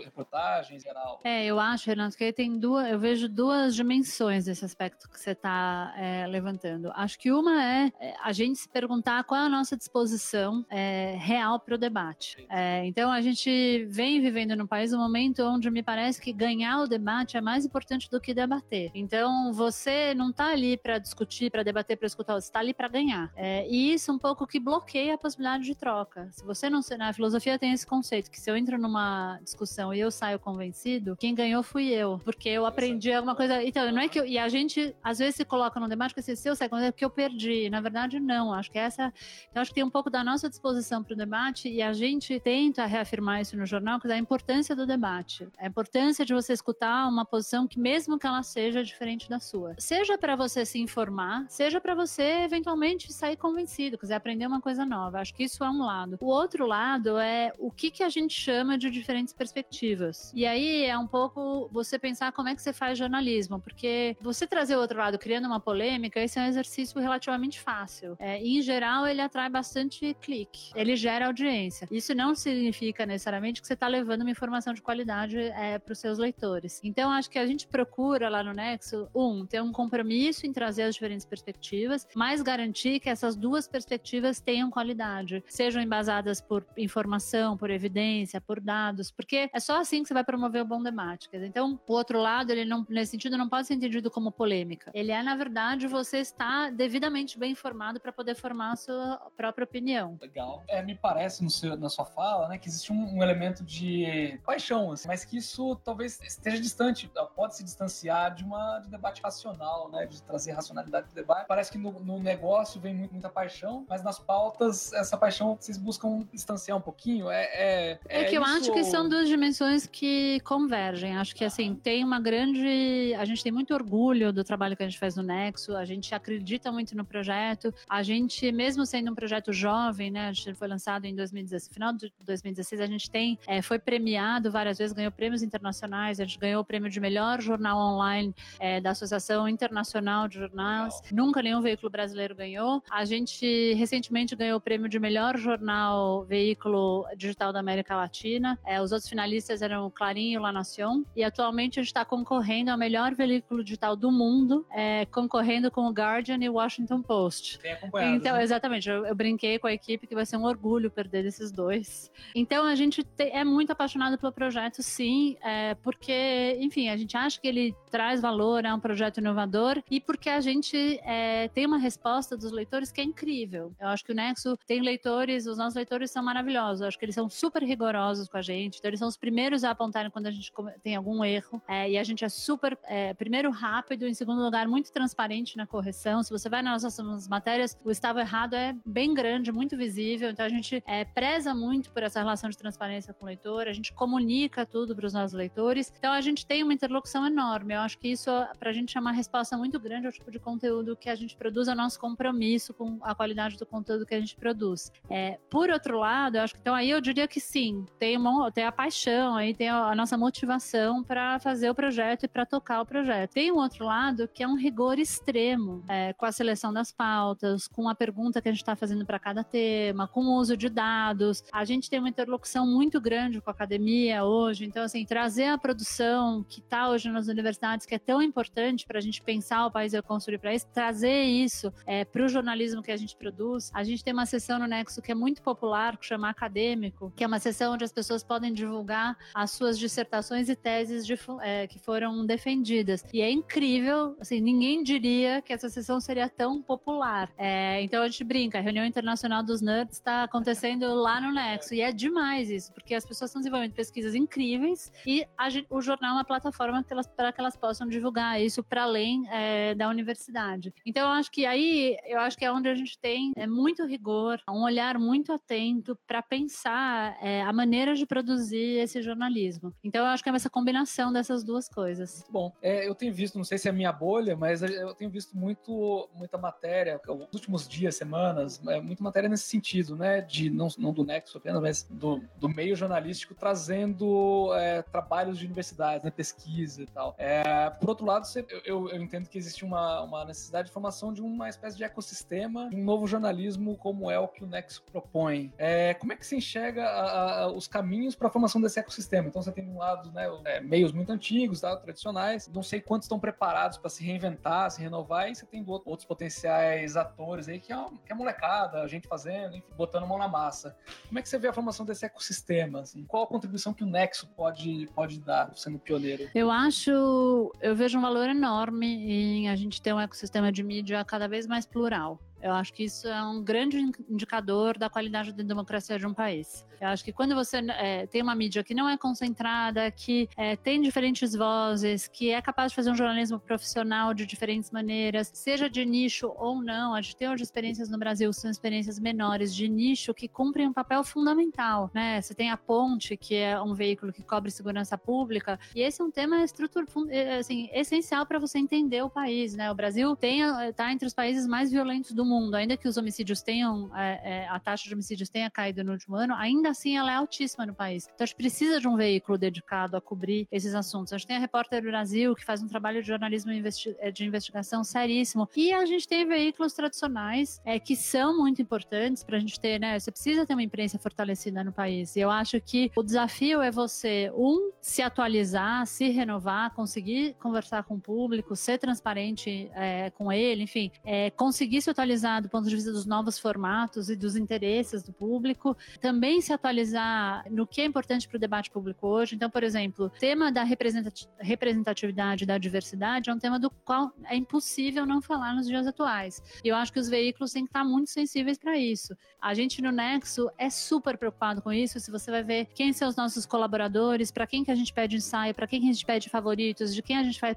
reportagens 0.05 0.83
em 0.83 0.85
geral. 0.85 1.21
É, 1.25 1.45
eu 1.45 1.59
acho, 1.59 1.89
Renato, 1.89 2.17
que 2.17 2.25
aí 2.25 2.33
tem 2.33 2.59
duas. 2.59 2.89
Eu 2.91 2.99
vejo 2.99 3.29
duas 3.29 3.75
dimensões 3.75 4.45
desse 4.45 4.65
aspecto 4.65 5.09
que 5.09 5.19
você 5.19 5.31
está 5.31 5.95
é, 5.97 6.27
levantando. 6.27 6.91
Acho 6.95 7.19
que 7.19 7.33
uma 7.33 7.63
é, 7.63 7.93
é 8.01 8.15
a 8.23 8.33
gente 8.33 8.59
se 8.59 8.69
perguntar 8.69 9.25
qual 9.25 9.41
é 9.41 9.47
a 9.47 9.49
nossa 9.49 9.77
disposição 9.77 10.65
é, 10.69 11.17
real 11.19 11.59
para 11.61 11.75
o 11.75 11.79
debate. 11.79 12.47
É, 12.49 12.85
então, 12.87 13.11
a 13.11 13.21
gente 13.21 13.85
vem 13.89 14.21
vivendo 14.21 14.57
no 14.57 14.67
país 14.67 14.93
um 14.93 14.99
momento 14.99 15.43
onde 15.43 15.71
me 15.71 15.83
parece 15.83 16.21
que 16.21 16.33
ganhar 16.33 16.81
o 16.81 16.87
debate 16.87 17.37
é 17.37 17.41
mais 17.41 17.65
importante 17.65 18.11
do 18.11 18.21
que 18.21 18.35
debater. 18.35 18.91
Então, 18.95 19.53
você 19.53 20.15
não 20.15 20.31
está 20.31 20.51
ali 20.51 20.77
para 20.77 20.99
discutir, 20.99 21.51
para 21.51 21.63
debater, 21.63 21.94
para 21.97 22.07
escutar, 22.07 22.35
você 22.35 22.49
está 22.49 22.61
ali 22.61 22.75
para 22.75 22.89
ganhar. 22.89 23.31
É, 23.37 23.67
e 23.69 23.93
isso 23.93 24.13
um 24.13 24.19
pouco 24.19 24.47
que 24.47 24.59
bloqueia 24.59 25.15
a 25.15 25.19
possibilidade 25.19 25.65
de 25.65 25.75
troca. 25.75 26.29
Se 26.33 26.45
você 26.45 26.71
não. 26.71 26.81
Na 26.99 27.13
filosofia 27.13 27.59
tem 27.59 27.73
esse 27.73 27.87
conceito 27.87 28.31
que 28.31 28.39
se 28.39 28.51
eu 28.51 28.57
entro 28.57 28.79
numa 28.79 29.39
discussão 29.43 29.93
e 29.93 30.01
eu 30.01 30.11
saio 30.11 30.39
convencido, 30.39 31.17
quem 31.17 31.35
ganhou 31.35 31.63
fui 31.63 31.89
eu. 31.89 32.21
Porque 32.25 32.49
eu 32.49 32.67
aprendi 32.67 33.13
alguma 33.13 33.35
coisa. 33.35 33.63
Então, 33.63 33.91
não 33.91 34.03
é 34.03 34.09
que 34.09 34.21
eu, 34.21 34.27
E 34.27 34.39
a 34.39 34.49
gente, 34.49 34.95
às 35.03 35.19
vezes, 35.19 35.37
se 35.37 35.45
coloca 35.45 35.81
no 35.81 35.89
debate 35.89 36.15
que 36.15 36.21
assim, 36.21 36.37
se 36.37 36.49
eu 36.49 36.55
saio 36.55 36.71
convencido 36.71 36.89
é 36.89 36.93
porque 36.93 37.05
eu 37.05 37.11
perdi. 37.11 37.71
Na 37.71 37.81
verdade, 37.81 38.21
não. 38.21 38.53
Acho 38.53 38.71
que 38.71 38.79
essa. 38.79 39.13
Então, 39.51 39.61
acho 39.63 39.71
que 39.71 39.75
tem 39.75 39.85
um 39.85 39.91
pouco 39.91 40.11
da 40.11 40.23
nossa 40.23 40.49
disposição 40.49 41.03
para 41.03 41.15
o 41.15 41.17
debate 41.17 41.69
e 41.69 41.81
a 41.83 41.93
gente 41.93 42.39
tenta 42.41 42.85
reafirmar 42.87 43.41
isso 43.41 43.57
no 43.57 43.67
jornal, 43.67 43.99
que 43.99 44.07
é 44.07 44.13
a 44.13 44.19
importância 44.19 44.77
do 44.77 44.87
debate. 44.87 45.49
A 45.59 45.67
importância 45.67 46.25
de 46.25 46.35
você 46.35 46.53
escutar 46.53 47.09
uma 47.09 47.25
posição 47.25 47.67
que, 47.67 47.79
mesmo 47.79 48.19
que 48.19 48.27
ela 48.27 48.43
seja 48.43 48.83
diferente 48.83 49.29
da 49.29 49.39
sua. 49.39 49.75
Seja 49.79 50.19
para 50.19 50.37
você 50.37 50.65
se 50.65 50.79
informar, 50.79 51.47
seja 51.49 51.81
para 51.85 51.95
você, 51.95 52.23
eventualmente, 52.45 53.13
sair 53.13 53.37
convencido, 53.37 53.99
quiser 53.99 54.15
aprender 54.15 54.47
uma 54.47 54.59
coisa 54.59 54.87
nova. 54.87 55.21
Acho 55.21 55.35
que 55.35 55.45
isso 55.45 55.63
é 55.63 55.69
um 55.69 55.85
lado. 55.85 56.17
O 56.19 56.29
outro 56.29 56.67
lado 56.67 57.19
é 57.19 57.53
o 57.59 57.71
que, 57.71 57.91
que 57.91 58.03
a 58.03 58.09
gente 58.09 58.33
chama 58.33 58.79
de 58.79 58.91
diferentes 58.91 59.35
perspectivas. 59.35 60.33
E 60.35 60.47
aí 60.47 60.87
é 60.87 60.97
um 60.97 61.07
pouco 61.07 61.69
você 61.71 61.99
pensar 61.99 62.33
como 62.33 62.49
é 62.49 62.55
que 62.55 62.63
você 62.63 62.73
faz 62.73 62.97
jornalismo, 62.97 63.61
porque 63.61 64.17
você 64.19 64.47
trazer 64.47 64.77
o 64.77 64.81
outro 64.81 64.99
lado 64.99 65.19
criando 65.19 65.45
uma 65.45 65.61
polêmica, 65.61 66.19
esse 66.19 66.39
é 66.39 66.43
um 66.43 66.47
exercício 66.47 66.99
relativamente 66.99 67.61
fácil. 67.61 68.17
É, 68.19 68.39
em 68.39 68.63
geral, 68.63 69.07
ele 69.07 69.21
atrai 69.21 69.51
bastante 69.51 70.17
clique, 70.23 70.73
ele 70.75 70.97
gera 70.97 71.27
audiência. 71.27 71.87
Isso 71.91 72.15
não 72.15 72.35
significa 72.35 73.05
necessariamente 73.05 73.61
que 73.61 73.67
você 73.67 73.75
está 73.75 73.89
levando 73.89 74.23
uma 74.23 74.31
informação 74.31 74.73
de 74.73 74.81
qualidade 74.81 75.39
é, 75.39 75.79
para 75.79 75.93
os 75.93 75.99
seus 75.99 76.17
leitores. 76.17 76.81
Então, 76.83 77.11
acho 77.11 77.29
que 77.29 77.39
a 77.39 77.47
gente 77.47 77.69
procura 77.69 78.31
lá 78.31 78.43
no 78.43 78.55
Nexo, 78.55 79.07
um, 79.15 79.45
ter 79.45 79.61
um 79.61 79.71
compromisso 79.71 80.47
em 80.47 80.53
trazer 80.53 80.85
as 80.85 80.95
diferentes 80.95 81.27
perspectivas, 81.27 81.74
mas 82.15 82.43
garantir 82.43 83.01
que 83.01 83.09
essas 83.09 83.37
duas 83.37 83.67
perspectivas 83.67 84.41
tenham 84.41 84.71
qualidade, 84.71 85.43
sejam 85.47 85.83
embasadas 85.83 86.41
por 86.41 86.67
informação, 86.77 87.57
por 87.57 87.71
evidência, 87.71 88.41
por 88.41 88.61
dados, 88.61 89.11
porque 89.11 89.49
é 89.53 89.61
só 89.61 89.81
assim 89.81 90.03
que 90.03 90.09
você 90.09 90.15
vai 90.15 90.25
promover 90.25 90.63
o 90.63 90.67
bom 90.67 90.83
debate. 90.83 91.29
Então, 91.33 91.79
o 91.87 91.93
outro 91.93 92.21
lado, 92.21 92.51
ele 92.51 92.65
não, 92.65 92.87
nesse 92.89 93.13
sentido, 93.13 93.39
não 93.39 93.49
pode 93.49 93.67
ser 93.67 93.75
entendido 93.75 94.11
como 94.11 94.31
polêmica. 94.31 94.91
Ele 94.95 95.13
é, 95.13 95.23
na 95.23 95.37
verdade, 95.37 95.87
você 95.87 96.19
estar 96.19 96.71
devidamente 96.73 97.39
bem 97.39 97.53
informado 97.53 98.01
para 98.01 98.13
poder 98.13 98.35
formar 98.35 98.73
a 98.73 98.77
sua 98.77 99.17
própria 99.37 99.65
opinião. 99.65 100.19
Legal. 100.21 100.63
É, 100.69 100.83
me 100.83 100.95
parece 100.95 101.45
seu, 101.51 101.77
na 101.77 101.89
sua 101.89 102.05
fala, 102.05 102.49
né, 102.49 102.59
que 102.59 102.69
existe 102.69 102.93
um, 102.93 103.17
um 103.17 103.23
elemento 103.23 103.65
de 103.65 104.39
paixão, 104.45 104.93
assim, 104.93 105.09
mas 105.09 105.25
que 105.25 105.39
isso 105.39 105.77
talvez 105.77 106.21
esteja 106.21 106.61
distante, 106.61 107.11
pode 107.35 107.57
se 107.57 107.65
distanciar 107.65 108.35
de 108.35 108.45
uma 108.45 108.81
de 108.81 108.89
debate 108.89 109.23
racional, 109.23 109.91
né, 109.91 110.07
de 110.07 110.23
trazer 110.23 110.53
racionalidade 110.53 111.07
para 111.07 111.13
o 111.13 111.15
debate. 111.15 111.47
Parece 111.47 111.64
que 111.71 111.79
no, 111.79 111.93
no 112.01 112.19
negócio 112.19 112.81
vem 112.81 112.95
muito, 112.95 113.13
muita 113.13 113.29
paixão, 113.29 113.85
mas 113.89 114.03
nas 114.03 114.19
pautas 114.19 114.93
essa 114.93 115.17
paixão 115.17 115.57
vocês 115.59 115.79
buscam 115.79 116.27
distanciar 116.33 116.77
um 116.77 116.81
pouquinho. 116.81 117.31
É, 117.31 117.45
é, 117.45 117.99
é, 118.09 118.23
é 118.23 118.25
que 118.25 118.37
eu 118.37 118.43
isso... 118.43 118.51
acho 118.51 118.73
que 118.73 118.85
são 118.85 119.09
duas 119.09 119.29
dimensões 119.29 119.87
que 119.87 120.41
convergem. 120.41 121.17
Acho 121.17 121.35
que 121.35 121.45
assim 121.45 121.75
tem 121.75 122.05
uma 122.05 122.21
grande, 122.21 123.15
a 123.19 123.25
gente 123.25 123.43
tem 123.43 123.53
muito 123.53 123.75
orgulho 123.75 124.33
do 124.33 124.45
trabalho 124.45 124.77
que 124.77 124.83
a 124.83 124.89
gente 124.89 124.99
faz 124.99 125.17
no 125.17 125.23
Nexo. 125.23 125.77
A 125.77 125.85
gente 125.85 126.15
acredita 126.15 126.71
muito 126.71 126.97
no 126.97 127.05
projeto. 127.05 127.73
A 127.89 128.03
gente, 128.03 128.51
mesmo 128.53 128.85
sendo 128.87 129.11
um 129.13 129.15
projeto 129.15 129.53
jovem, 129.53 130.11
né, 130.11 130.29
a 130.29 130.33
gente 130.33 130.55
foi 130.55 130.69
lançado 130.69 131.05
em 131.05 131.15
2016, 131.15 131.73
final 131.73 131.93
de 131.93 132.13
2016, 132.25 132.81
a 132.81 132.87
gente 132.87 133.11
tem 133.11 133.39
é, 133.47 133.63
foi 133.63 133.79
premiado 133.79 134.51
várias 134.51 134.79
vezes, 134.79 134.93
ganhou 134.93 135.13
prêmios 135.13 135.43
internacionais. 135.43 136.21
A 136.21 136.25
gente 136.25 136.39
ganhou 136.39 136.63
o 136.63 136.65
prêmio 136.65 136.91
de 136.91 137.01
melhor 137.01 137.41
jornal 137.41 137.79
online 137.79 138.35
é, 138.59 138.81
da 138.81 138.91
Associação 138.91 139.49
Internacional 139.49 140.29
de 140.29 140.39
Jornais. 140.39 141.01
Nunca 141.13 141.43
nenhum 141.43 141.54
nenhum 141.55 141.63
veículo 141.63 141.91
brasileiro 141.91 142.35
ganhou. 142.35 142.83
A 142.91 143.05
gente 143.05 143.75
recentemente 143.75 144.35
ganhou 144.35 144.59
o 144.59 144.61
prêmio 144.61 144.89
de 144.89 144.99
melhor 144.99 145.37
jornal 145.39 146.25
veículo 146.25 147.07
digital 147.17 147.53
da 147.53 147.61
América 147.61 147.97
Latina. 147.97 148.59
É, 148.67 148.81
os 148.81 148.91
outros 148.93 149.09
finalistas 149.09 149.63
eram 149.63 149.87
o 149.87 149.91
Clarim 149.91 150.33
e 150.33 150.39
o 150.39 150.41
La 150.41 150.53
Nación. 150.53 151.05
E 151.15 151.23
atualmente 151.23 151.79
a 151.79 151.83
gente 151.83 151.91
está 151.91 152.05
concorrendo 152.05 152.71
ao 152.71 152.79
melhor 152.79 153.15
veículo 153.15 153.63
digital 153.63 153.95
do 153.95 154.11
mundo, 154.11 154.67
é, 154.73 155.07
concorrendo 155.07 155.71
com 155.71 155.83
o 155.83 155.91
Guardian 155.91 156.39
e 156.43 156.49
o 156.49 156.55
Washington 156.55 157.03
Post. 157.03 157.59
Tem 157.59 157.73
acompanhado. 157.73 158.17
Então, 158.17 158.37
né? 158.37 158.43
exatamente. 158.43 158.89
Eu, 158.89 159.07
eu, 159.07 159.15
brinquei 159.15 159.59
com 159.59 159.67
a 159.67 159.73
equipe 159.73 160.07
que 160.07 160.15
vai 160.15 160.27
ser 160.27 160.37
um 160.37 160.45
orgulho 160.45 160.91
perder 160.91 161.23
desses 161.23 161.53
dois. 161.53 162.11
Então, 162.35 162.67
a 162.67 162.75
gente 162.75 163.03
te, 163.03 163.25
é 163.25 163.45
muito 163.45 163.71
apaixonado 163.71 164.19
pelo 164.19 164.33
projeto, 164.33 164.83
sim, 164.83 165.37
é, 165.43 165.75
porque, 165.77 166.57
enfim, 166.61 166.89
a 166.89 166.97
gente 166.97 167.17
acha 167.17 167.41
que 167.41 167.47
ele 167.47 167.75
traz 167.91 168.21
valor, 168.21 168.65
é 168.65 168.75
um 168.75 168.81
projeto 168.81 169.19
inovador 169.19 169.83
e 169.91 170.01
porque 170.01 170.29
a 170.29 170.41
gente 170.41 170.99
é, 171.05 171.44
tem 171.49 171.67
uma 171.67 171.79
resposta 171.79 172.37
dos 172.37 172.53
leitores 172.53 172.91
que 172.91 173.01
é 173.01 173.05
incrível. 173.05 173.75
Eu 173.81 173.89
acho 173.89 174.05
que 174.05 174.13
o 174.13 174.15
Nexo 174.15 174.57
tem 174.67 174.81
leitores, 174.81 175.47
os 175.47 175.59
nossos 175.59 175.75
leitores 175.75 176.11
são 176.11 176.23
maravilhosos. 176.23 176.81
Eu 176.81 176.89
acho 176.89 176.99
que 176.99 177.05
eles 177.05 177.15
são 177.15 177.29
super 177.29 177.63
rigorosos 177.63 178.29
com 178.29 178.37
a 178.37 178.43
gente. 178.43 178.79
Então, 178.79 178.89
eles 178.89 178.99
são 178.99 179.09
os 179.09 179.17
primeiros 179.17 179.65
a 179.65 179.71
apontarem 179.71 180.11
quando 180.11 180.27
a 180.27 180.31
gente 180.31 180.53
tem 180.83 180.97
algum 180.97 181.25
erro. 181.25 181.63
É, 181.69 181.91
e 181.91 181.99
a 181.99 182.05
gente 182.05 182.25
é 182.25 182.29
super, 182.29 182.79
é, 182.85 183.15
primeiro, 183.15 183.51
rápido, 183.51 184.07
em 184.07 184.15
segundo 184.15 184.43
lugar, 184.43 184.67
muito 184.69 184.93
transparente 184.93 185.57
na 185.57 185.67
correção. 185.67 186.23
Se 186.23 186.31
você 186.31 186.49
vai 186.49 186.63
nas 186.63 186.83
nossas 186.83 187.29
matérias, 187.29 187.77
o 187.85 187.91
estava 187.91 188.21
errado 188.21 188.55
é 188.55 188.75
bem 188.85 189.15
grande, 189.15 189.53
muito 189.53 189.77
visível. 189.77 190.31
Então, 190.31 190.45
a 190.45 190.49
gente 190.49 190.83
é, 190.87 191.05
preza 191.05 191.55
muito 191.55 191.91
por 191.91 192.03
essa 192.03 192.21
relação 192.21 192.51
de 192.51 192.57
transparência 192.57 193.13
com 193.13 193.25
o 193.25 193.29
leitor. 193.29 193.67
A 193.69 193.73
gente 193.73 193.93
comunica 193.93 194.65
tudo 194.67 194.95
para 194.95 195.07
os 195.07 195.13
nossos 195.13 195.33
leitores. 195.33 195.93
Então, 195.99 196.13
a 196.13 196.21
gente 196.21 196.47
tem 196.47 196.63
uma 196.63 196.73
interlocução 196.73 197.27
enorme. 197.27 197.75
Eu 197.75 197.81
acho 197.81 197.99
que 197.99 198.09
isso, 198.09 198.31
para 198.59 198.71
a 198.71 198.73
gente, 198.73 198.97
é 198.97 199.01
uma 199.01 199.13
resposta 199.13 199.57
muito 199.57 199.79
grande 199.79 200.07
ao 200.07 200.13
tipo 200.13 200.31
de 200.31 200.39
conteúdo 200.39 200.97
que 200.97 201.09
a 201.09 201.15
gente 201.15 201.34
produz, 201.37 201.69
é 201.69 201.75
nosso 201.75 201.99
compromisso 201.99 202.75
com 202.75 202.99
a 203.03 203.15
qualidade 203.15 203.57
do 203.57 203.67
conteúdo 203.67 204.07
que 204.07 204.15
a 204.15 204.21
gente 204.21 204.37
produz. 204.37 204.93
É, 205.09 205.39
por 205.51 205.71
outro 205.71 205.99
lado, 205.99 206.37
eu 206.37 206.43
acho 206.43 206.55
que 206.55 206.61
então 206.61 206.75
aí 206.75 206.91
eu 206.91 207.01
diria 207.01 207.29
que 207.29 207.41
sim, 207.41 207.85
tem, 207.99 208.17
uma, 208.17 208.51
tem 208.51 208.65
a 208.65 208.73
paixão, 208.73 209.35
aí 209.35 209.55
tem 209.55 209.69
a, 209.69 209.91
a 209.91 209.95
nossa 209.95 210.17
motivação 210.17 211.03
para 211.05 211.39
fazer 211.39 211.69
o 211.69 211.75
projeto 211.75 212.25
e 212.25 212.29
para 212.29 212.47
tocar 212.47 212.81
o 212.81 212.87
projeto. 212.87 213.33
Tem 213.33 213.53
um 213.53 213.57
outro 213.57 213.85
lado 213.85 214.27
que 214.29 214.43
é 214.43 214.49
um 214.49 214.57
rigor 214.57 214.99
extremo, 214.99 215.85
é, 215.89 216.13
com 216.15 216.25
a 216.25 216.33
seleção 216.33 216.73
das 216.73 216.91
pautas, 216.91 217.69
com 217.69 217.89
a 217.89 217.95
pergunta 217.95 218.41
que 218.41 218.49
a 218.49 218.53
gente 218.53 218.63
está 218.63 218.75
fazendo 218.75 219.05
para 219.05 219.19
cada 219.19 219.45
tema, 219.45 220.09
com 220.09 220.23
o 220.23 220.37
uso 220.39 220.57
de 220.57 220.69
dados. 220.69 221.45
A 221.53 221.65
gente 221.65 221.91
tem 221.91 221.99
uma 221.99 222.09
interlocução 222.09 222.67
muito 222.67 223.01
grande 223.01 223.41
com 223.41 223.51
a 223.51 223.53
academia 223.53 224.25
hoje, 224.25 224.65
então 224.65 224.83
assim 224.83 225.05
trazer 225.05 225.49
a 225.49 225.59
produção 225.59 226.45
que 226.49 226.61
está 226.61 226.89
hoje 226.89 227.11
nas 227.11 227.29
universidades, 227.29 227.87
que 227.87 227.95
é 227.95 227.99
tão 227.99 228.23
importante 228.23 228.87
para 228.87 228.99
a 228.99 229.03
gente 229.03 229.21
pensar 229.21 229.67
o 229.67 229.71
país 229.71 229.93
e 229.93 230.01
construir 230.01 230.39
para 230.39 230.55
isso, 230.55 230.67
trazer 230.73 231.24
isso 231.25 231.73
é, 231.87 232.05
para 232.05 232.25
o 232.25 232.29
jornalismo 232.29 232.83
que 232.83 232.91
a 232.91 232.97
gente 232.97 233.17
produz. 233.17 233.71
A 233.75 233.83
gente 233.83 234.03
tem 234.03 234.13
uma 234.13 234.27
sessão 234.27 234.59
no 234.59 234.67
Nexo 234.67 235.03
que 235.03 235.13
é 235.13 235.15
muito 235.15 235.43
popular, 235.43 235.97
que 235.97 236.07
chama 236.07 236.29
Acadêmico, 236.29 237.13
que 237.17 237.25
é 237.25 237.27
uma 237.27 237.39
sessão 237.39 237.75
onde 237.75 237.85
as 237.85 237.93
pessoas 237.93 238.23
podem 238.23 238.53
divulgar 238.53 239.17
as 239.35 239.51
suas 239.53 239.79
dissertações 239.79 240.49
e 240.49 240.57
teses 240.57 241.07
de, 241.07 241.19
é, 241.43 241.67
que 241.67 241.79
foram 241.79 242.25
defendidas. 242.25 243.05
E 243.13 243.21
é 243.21 243.31
incrível, 243.31 244.17
assim, 244.21 244.41
ninguém 244.41 244.83
diria 244.83 245.43
que 245.43 245.53
essa 245.53 245.69
sessão 245.69 246.01
seria 246.01 246.29
tão 246.29 246.63
popular. 246.63 247.31
É, 247.37 247.83
então 247.83 248.03
a 248.03 248.09
gente 248.09 248.25
brinca, 248.25 248.59
a 248.59 248.61
reunião 248.61 248.85
internacional 248.85 249.43
dos 249.43 249.61
nerds 249.61 249.97
está 249.97 250.25
acontecendo 250.25 250.95
lá 250.95 251.21
no 251.21 251.33
Nexo. 251.33 251.75
E 251.75 251.81
é 251.81 251.93
demais 251.93 252.51
isso, 252.51 252.73
porque 252.73 252.95
as 252.95 253.05
pessoas 253.05 253.31
estão 253.31 253.41
desenvolvendo 253.41 253.73
pesquisas 253.73 254.15
incríveis 254.15 254.93
e 255.07 255.27
a, 255.37 255.49
o 255.71 255.81
jornal 255.81 256.13
é 256.13 256.15
uma 256.15 256.25
plataforma 256.25 256.85
para 257.17 257.33
que 257.33 257.41
elas 257.41 257.57
possam 257.57 257.87
divulgar 257.87 258.41
isso 258.41 258.63
para 258.63 258.85
além 258.85 259.25
é, 259.31 259.75
da 259.75 259.89
universidade. 259.89 260.73
Então 260.85 261.04
eu 261.05 261.11
acho 261.11 261.31
que 261.31 261.47
aí, 261.47 261.97
eu 262.07 262.21
acho 262.21 262.37
que 262.37 262.45
é 262.45 262.53
onde 262.53 262.69
a 262.69 262.75
gente 262.75 262.99
tem 262.99 263.33
é, 263.37 263.47
muito 263.47 263.85
rigor, 263.87 264.41
um 264.49 264.63
olhar 264.65 264.99
muito 264.99 265.33
atento 265.33 265.99
para 266.07 266.23
pensar 266.23 267.17
é, 267.23 267.43
a 267.43 267.53
maneira 267.53 267.95
de 267.95 268.07
produzir 268.07 268.79
esse 268.79 269.03
jornalismo. 269.03 269.75
Então 269.83 270.03
eu 270.05 270.09
acho 270.09 270.23
que 270.23 270.31
é 270.31 270.35
essa 270.35 270.51
combinação 270.51 271.13
dessas 271.13 271.45
duas 271.45 271.69
coisas. 271.69 272.25
Bom, 272.29 272.53
é, 272.61 272.89
eu 272.89 272.95
tenho 272.95 273.13
visto, 273.13 273.37
não 273.37 273.45
sei 273.45 273.59
se 273.59 273.69
é 273.69 273.73
minha 273.73 273.93
bolha, 273.93 274.37
mas 274.37 274.63
eu 274.63 274.95
tenho 274.95 275.11
visto 275.11 275.37
muito, 275.37 276.09
muita 276.15 276.37
matéria, 276.37 277.01
nos 277.07 277.35
últimos 277.35 277.69
dias, 277.69 277.95
semanas, 277.95 278.61
é, 278.67 278.81
muita 278.81 279.03
matéria 279.03 279.29
nesse 279.29 279.45
sentido, 279.45 279.97
né? 279.97 280.21
De 280.21 280.51
não, 280.51 280.69
não 280.79 280.93
do 280.93 281.05
Nexo 281.05 281.39
apenas, 281.39 281.61
mas 281.61 281.83
do, 281.91 282.23
do 282.37 282.49
meio 282.49 282.75
jornalístico 282.75 283.35
trazendo 283.35 284.53
é, 284.55 284.83
trabalhos 284.83 285.39
de 285.39 285.47
universidades, 285.47 286.05
né? 286.05 286.11
Pesquisa 286.11 286.83
e 286.83 286.87
tal. 286.87 287.15
É, 287.19 287.71
por 287.71 287.91
outro 287.91 288.07
lado, 288.07 288.27
eu, 288.65 288.89
eu, 288.89 289.03
entendo 289.03 289.29
que 289.29 289.39
existe 289.39 289.65
uma, 289.65 290.03
uma 290.03 290.25
necessidade 290.25 290.69
de 290.69 290.73
formação 290.73 290.94
de 291.13 291.23
uma 291.23 291.49
espécie 291.49 291.77
de 291.77 291.85
ecossistema, 291.85 292.71
um 292.73 292.85
novo 292.85 293.07
jornalismo 293.07 293.77
como 293.77 294.11
é 294.11 294.19
o 294.19 294.29
que 294.29 294.45
o 294.45 294.47
Nexo 294.47 294.83
propõe. 294.91 295.53
É, 295.59 295.95
como 295.95 296.13
é 296.13 296.17
que 296.17 296.27
se 296.27 296.37
enxerga 296.37 296.85
a, 296.85 297.41
a, 297.43 297.53
os 297.53 297.67
caminhos 297.67 298.15
para 298.15 298.29
a 298.29 298.31
formação 298.31 298.61
desse 298.61 298.79
ecossistema? 298.79 299.29
Então 299.29 299.43
você 299.43 299.53
tem 299.53 299.69
um 299.69 299.79
lado, 299.79 300.11
né, 300.13 300.29
é, 300.45 300.61
meios 300.61 300.93
muito 300.93 301.11
antigos, 301.11 301.61
tá, 301.61 301.77
tradicionais, 301.77 302.49
não 302.49 302.63
sei 302.63 302.81
quantos 302.81 303.07
estão 303.07 303.19
preparados 303.19 303.79
para 303.79 303.91
se 303.91 304.05
reinventar, 304.05 304.71
se 304.71 304.81
renovar, 304.81 305.31
e 305.31 305.35
você 305.35 305.47
tem 305.47 305.65
outros 305.67 306.05
potenciais 306.05 306.97
atores 306.97 307.49
aí 307.49 307.59
que 307.59 307.73
é, 307.73 307.77
que 308.05 308.13
é 308.13 308.15
molecada, 308.15 308.83
a 308.83 308.89
gente 308.89 309.09
fazendo, 309.09 309.57
enfim, 309.57 309.73
botando 309.77 310.07
mão 310.07 310.19
na 310.19 310.29
massa. 310.29 310.77
Como 311.09 311.19
é 311.19 311.23
que 311.23 311.29
você 311.29 311.39
vê 311.39 311.49
a 311.49 311.53
formação 311.53 311.85
desse 311.85 312.05
ecossistema? 312.05 312.81
Assim? 312.81 313.05
Qual 313.05 313.25
a 313.25 313.27
contribuição 313.27 313.73
que 313.73 313.83
o 313.83 313.87
Nexo 313.87 314.27
pode, 314.29 314.89
pode 314.95 315.21
dar 315.21 315.51
sendo 315.55 315.79
pioneiro? 315.79 316.29
Eu 316.35 316.51
acho, 316.51 317.53
eu 317.61 317.75
vejo 317.75 317.99
um 317.99 318.03
valor 318.03 318.29
enorme 318.29 318.87
em 318.87 319.49
a 319.49 319.57
gente 319.57 319.81
ter 319.81 319.93
um 319.93 320.01
ecossistema 320.01 320.53
de 320.53 320.63
mídia 320.63 320.84
cada 321.05 321.27
vez 321.27 321.47
mais 321.47 321.67
plural. 321.67 322.19
Eu 322.45 322.53
acho 322.53 322.75
que 322.75 322.85
isso 322.85 323.09
é 323.09 323.23
um 323.25 323.43
grande 323.43 323.79
indicador 324.07 324.77
da 324.77 324.91
qualidade 324.91 325.33
da 325.33 325.43
democracia 325.43 325.99
de 325.99 326.07
um 326.07 326.13
país. 326.13 326.67
Eu 326.79 326.89
acho 326.89 327.03
que 327.03 327.11
quando 327.11 327.35
você 327.35 327.57
é, 327.71 328.07
tem 328.07 328.21
uma 328.21 328.35
mídia 328.35 328.63
que 328.63 328.75
não 328.75 328.87
é 328.87 328.99
concentrada, 328.99 329.91
que 329.91 330.29
é, 330.37 330.55
tem 330.55 330.83
diferentes 330.83 331.35
vozes, 331.35 332.07
que 332.07 332.29
é 332.29 332.43
capaz 332.43 332.71
de 332.71 332.77
fazer 332.77 332.91
um 332.91 332.95
jornalismo 332.95 333.41
profissional 333.41 334.13
de 334.13 334.27
diferentes 334.27 334.71
maneiras, 334.71 335.31
seja 335.33 335.71
de 335.71 335.87
nicho 335.87 336.35
ou 336.37 336.61
não, 336.61 336.95
a 336.95 337.01
gente 337.01 337.17
tem 337.17 337.31
hoje 337.31 337.43
experiências 337.43 337.89
no 337.89 337.97
Brasil, 337.97 338.31
são 338.35 338.51
experiências 338.51 338.99
menores 338.99 339.55
de 339.55 339.67
nicho 339.67 340.13
que 340.13 340.29
cumprem 340.29 340.69
um 340.69 340.73
papel 340.75 341.03
fundamental. 341.03 341.91
Né? 341.95 342.21
Você 342.21 342.35
tem 342.35 342.51
a 342.51 342.59
Ponte, 342.59 343.17
que 343.17 343.37
é 343.37 343.59
um 343.59 343.73
veículo 343.73 344.13
que 344.13 344.23
cobre 344.23 344.51
segurança 344.51 344.99
pública, 344.99 345.59
e 345.75 345.81
esse 345.81 346.03
é 346.03 346.05
um 346.05 346.11
tema 346.11 346.45
estrutura, 346.45 346.85
é, 347.09 347.39
assim, 347.39 347.71
essencial 347.73 348.27
para 348.27 348.39
você 348.39 348.59
entender 348.59 349.03
o 349.03 349.09
país. 349.09 349.55
Né? 349.55 349.71
O 349.71 349.75
Brasil 349.75 350.13
está 350.13 350.93
entre 350.93 351.07
os 351.07 351.15
países 351.15 351.47
mais 351.47 351.71
violentos 351.71 352.13
do 352.13 352.23
mundo 352.23 352.34
mundo, 352.41 352.55
ainda 352.55 352.77
que 352.77 352.89
os 352.89 352.97
homicídios 352.97 353.43
tenham, 353.43 353.91
é, 353.97 354.21
é, 354.25 354.49
a 354.49 354.59
taxa 354.59 354.89
de 354.89 354.95
homicídios 354.95 355.29
tenha 355.29 355.51
caído 355.51 355.83
no 355.85 355.93
último 355.93 356.17
ano, 356.17 356.35
ainda 356.35 356.71
assim 356.71 356.97
ela 356.97 357.13
é 357.13 357.17
altíssima 357.17 357.67
no 357.67 357.75
país. 357.75 358.09
Então 358.15 358.25
a 358.25 358.27
gente 358.27 358.37
precisa 358.37 358.81
de 358.81 358.89
um 358.89 358.97
veículo 358.97 359.39
dedicado 359.39 359.97
a 359.97 360.01
cobrir 360.01 360.47
esses 360.51 360.75
assuntos. 360.75 361.13
A 361.13 361.19
gente 361.19 361.27
tem 361.27 361.37
a 361.37 361.41
Repórter 361.41 361.83
do 361.83 361.89
Brasil, 361.89 362.35
que 362.35 362.45
faz 362.45 362.63
um 362.63 362.67
trabalho 362.67 363.01
de 363.01 363.09
jornalismo 363.09 363.53
investi 363.53 363.95
é, 363.99 364.11
de 364.11 364.25
investigação 364.25 364.83
seríssimo. 364.85 365.49
E 365.57 365.73
a 365.73 365.85
gente 365.87 366.07
tem 366.07 366.27
veículos 366.27 366.73
tradicionais 366.73 367.61
é, 367.65 367.79
que 367.79 367.97
são 367.97 368.37
muito 368.37 368.61
importantes 368.61 369.23
para 369.23 369.37
a 369.37 369.41
gente 369.41 369.59
ter, 369.59 369.79
né? 369.79 369.99
Você 369.99 370.11
precisa 370.11 370.47
ter 370.47 370.55
uma 370.55 370.63
imprensa 370.63 370.99
fortalecida 370.99 371.63
no 371.63 371.73
país. 371.73 372.17
E 372.17 372.21
eu 372.21 372.31
acho 372.31 372.61
que 372.61 372.91
o 372.97 373.03
desafio 373.03 373.61
é 373.61 373.71
você, 373.71 374.31
um, 374.35 374.71
se 374.81 375.03
atualizar, 375.03 375.87
se 375.87 376.09
renovar, 376.11 376.75
conseguir 376.75 377.35
conversar 377.41 377.85
com 377.85 377.95
o 377.95 378.01
público, 378.01 378.57
ser 378.57 378.79
transparente 378.79 379.71
é, 379.75 380.11
com 380.11 380.33
ele, 380.33 380.63
enfim, 380.63 380.91
é, 381.05 381.31
conseguir 381.31 381.83
se 381.83 381.91
atualizar 381.91 382.24
atualizar 382.25 382.43
do 382.43 382.49
ponto 382.49 382.69
de 382.69 382.75
vista 382.75 382.91
dos 382.91 383.05
novos 383.05 383.39
formatos 383.39 384.09
e 384.09 384.17
dos 384.17 384.37
interesses 384.37 385.03
do 385.03 385.13
público, 385.13 385.77
também 386.01 386.41
se 386.41 386.53
atualizar 386.53 387.45
no 387.51 387.67
que 387.67 387.81
é 387.81 387.85
importante 387.85 388.27
para 388.27 388.37
o 388.37 388.41
debate 388.41 388.71
público 388.71 389.07
hoje. 389.07 389.35
Então, 389.35 389.51
por 389.51 389.63
exemplo, 389.63 390.07
o 390.07 390.11
tema 390.11 390.51
da 390.51 390.65
representatividade 390.65 392.47
da 392.47 392.59
diversidade 392.59 393.31
é 393.31 393.35
um 393.35 393.39
tema 393.39 393.59
do 393.59 393.71
qual 393.71 394.13
é 394.25 394.37
impossível 394.37 395.05
não 395.05 395.21
falar 395.21 395.55
nos 395.55 395.67
dias 395.67 395.87
atuais. 395.87 396.43
E 396.65 396.69
eu 396.69 396.77
acho 396.77 396.93
que 396.93 396.99
os 396.99 397.09
veículos 397.09 397.53
têm 397.53 397.65
que 397.65 397.71
estar 397.71 397.85
muito 397.85 398.11
sensíveis 398.11 398.59
para 398.59 398.77
isso. 398.77 399.15
A 399.41 399.53
gente 399.53 399.83
no 399.83 399.93
Nexo 399.93 400.51
é 400.57 400.71
super 400.71 401.19
preocupado 401.19 401.61
com 401.61 401.73
isso. 401.73 402.01
Se 402.01 402.11
você 402.11 402.31
vai 402.31 402.43
ver 402.43 402.67
quem 402.75 402.93
são 402.93 403.09
os 403.09 403.17
nossos 403.17 403.45
colaboradores, 403.45 404.31
para 404.31 404.47
quem 404.47 404.65
que 404.65 404.71
a 404.71 404.75
gente 404.75 404.93
pede 404.93 405.17
ensaio, 405.17 405.55
para 405.55 405.67
quem 405.67 405.81
que 405.81 405.89
a 405.89 405.93
gente 405.93 406.07
pede 406.07 406.31
favoritos, 406.31 406.95
de 406.95 407.03
quem 407.03 407.17
a 407.17 407.23
gente 407.23 407.39
faz 407.39 407.55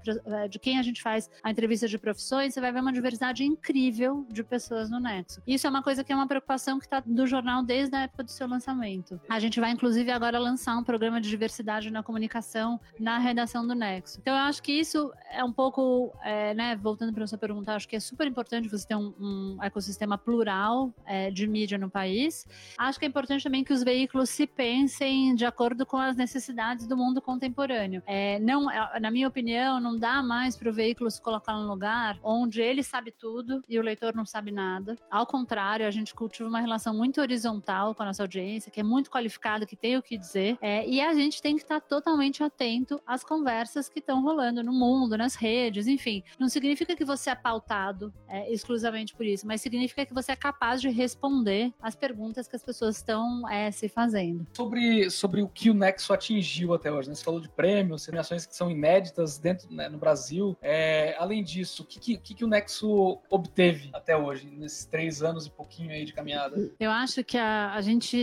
de 0.49 0.59
quem 0.59 0.77
a 0.77 0.83
gente 0.83 1.01
faz 1.01 1.29
a 1.41 1.49
entrevista 1.49 1.87
de 1.87 1.97
profissões, 1.97 2.53
você 2.53 2.61
vai 2.61 2.71
ver 2.71 2.81
uma 2.81 2.93
diversidade 2.93 3.43
incrível 3.43 4.25
de 4.29 4.43
pessoas 4.47 4.89
no 4.89 4.99
Nexo. 4.99 5.41
Isso 5.45 5.67
é 5.67 5.69
uma 5.69 5.83
coisa 5.83 6.03
que 6.03 6.11
é 6.11 6.15
uma 6.15 6.27
preocupação 6.27 6.79
que 6.79 6.85
está 6.85 6.99
do 6.99 7.27
jornal 7.27 7.63
desde 7.63 7.95
a 7.95 8.01
época 8.01 8.23
do 8.23 8.31
seu 8.31 8.47
lançamento. 8.47 9.19
A 9.29 9.39
gente 9.39 9.59
vai, 9.59 9.71
inclusive, 9.71 10.09
agora 10.11 10.39
lançar 10.39 10.77
um 10.77 10.83
programa 10.83 11.21
de 11.21 11.29
diversidade 11.29 11.91
na 11.91 12.03
comunicação 12.03 12.79
na 12.99 13.17
redação 13.17 13.65
do 13.65 13.75
Nexo. 13.75 14.19
Então, 14.21 14.33
eu 14.33 14.41
acho 14.41 14.61
que 14.63 14.71
isso 14.71 15.11
é 15.31 15.43
um 15.43 15.51
pouco, 15.51 16.13
é, 16.23 16.53
né, 16.53 16.75
voltando 16.75 17.13
para 17.13 17.23
a 17.23 17.27
sua 17.27 17.37
pergunta, 17.37 17.75
acho 17.75 17.87
que 17.87 17.95
é 17.95 17.99
super 17.99 18.27
importante 18.27 18.67
você 18.69 18.87
ter 18.87 18.95
um, 18.95 19.13
um 19.19 19.57
ecossistema 19.61 20.17
plural 20.17 20.93
é, 21.05 21.29
de 21.31 21.47
mídia 21.47 21.77
no 21.77 21.89
país. 21.89 22.47
Acho 22.77 22.99
que 22.99 23.05
é 23.05 23.07
importante 23.07 23.43
também 23.43 23.63
que 23.63 23.73
os 23.73 23.83
veículos 23.83 24.29
se 24.29 24.47
pensem 24.47 25.35
de 25.35 25.45
acordo 25.45 25.85
com 25.85 25.97
as 25.97 26.15
necessidades 26.15 26.87
do 26.87 26.95
mundo 26.95 27.21
contemporâneo. 27.21 28.01
É, 28.05 28.39
não, 28.39 28.69
é, 28.69 28.99
na 28.99 29.11
minha 29.11 29.27
opinião, 29.27 29.79
não 29.79 29.97
dá 29.97 30.21
mais 30.23 30.55
para 30.55 30.69
o 30.69 30.73
veículo 30.73 31.09
se 31.09 31.21
colocar 31.21 31.53
num 31.53 31.67
lugar 31.67 32.17
onde 32.23 32.61
ele 32.61 32.83
sabe 32.83 33.11
tudo 33.11 33.61
e 33.67 33.77
o 33.79 33.81
leitor 33.81 34.15
não 34.15 34.25
sabe 34.25 34.36
nada. 34.45 34.95
Ao 35.09 35.25
contrário, 35.25 35.85
a 35.85 35.91
gente 35.91 36.13
cultiva 36.13 36.49
uma 36.49 36.59
relação 36.59 36.93
muito 36.93 37.21
horizontal 37.21 37.93
com 37.93 38.03
a 38.03 38.07
nossa 38.07 38.23
audiência, 38.23 38.71
que 38.71 38.79
é 38.79 38.83
muito 38.83 39.09
qualificada, 39.09 39.65
que 39.65 39.75
tem 39.75 39.97
o 39.97 40.01
que 40.01 40.17
dizer, 40.17 40.57
é, 40.61 40.87
e 40.87 41.01
a 41.01 41.13
gente 41.13 41.41
tem 41.41 41.55
que 41.55 41.63
estar 41.63 41.81
totalmente 41.81 42.43
atento 42.43 43.01
às 43.05 43.23
conversas 43.23 43.89
que 43.89 43.99
estão 43.99 44.21
rolando 44.21 44.63
no 44.63 44.71
mundo, 44.71 45.17
nas 45.17 45.35
redes, 45.35 45.87
enfim. 45.87 46.23
Não 46.39 46.49
significa 46.49 46.95
que 46.95 47.05
você 47.05 47.29
é 47.29 47.35
pautado 47.35 48.13
é, 48.27 48.51
exclusivamente 48.51 49.15
por 49.15 49.25
isso, 49.25 49.45
mas 49.45 49.61
significa 49.61 50.05
que 50.05 50.13
você 50.13 50.31
é 50.31 50.35
capaz 50.35 50.81
de 50.81 50.89
responder 50.89 51.73
as 51.81 51.95
perguntas 51.95 52.47
que 52.47 52.55
as 52.55 52.63
pessoas 52.63 52.97
estão 52.97 53.47
é, 53.49 53.71
se 53.71 53.87
fazendo. 53.89 54.45
Sobre, 54.53 55.09
sobre 55.09 55.41
o 55.41 55.47
que 55.47 55.69
o 55.69 55.73
Nexo 55.73 56.13
atingiu 56.13 56.73
até 56.73 56.91
hoje, 56.91 57.09
né? 57.09 57.15
Você 57.15 57.23
falou 57.23 57.39
de 57.39 57.49
prêmios, 57.49 58.05
premiações 58.05 58.45
que 58.45 58.55
são 58.55 58.69
inéditas 58.69 59.37
dentro 59.37 59.71
né, 59.71 59.89
no 59.89 59.97
Brasil. 59.97 60.57
É, 60.61 61.15
além 61.17 61.43
disso, 61.43 61.83
o 61.83 61.85
que, 61.85 62.17
que, 62.17 62.33
que 62.35 62.45
o 62.45 62.47
Nexo 62.47 63.19
obteve 63.29 63.89
até 63.93 64.15
hoje, 64.15 64.26
nesses 64.33 64.85
três 64.85 65.21
anos 65.21 65.45
e 65.45 65.51
pouquinho 65.51 65.91
aí 65.91 66.05
de 66.05 66.13
caminhada? 66.13 66.71
Eu 66.79 66.91
acho 66.91 67.23
que 67.23 67.37
a, 67.37 67.73
a 67.73 67.81
gente, 67.81 68.17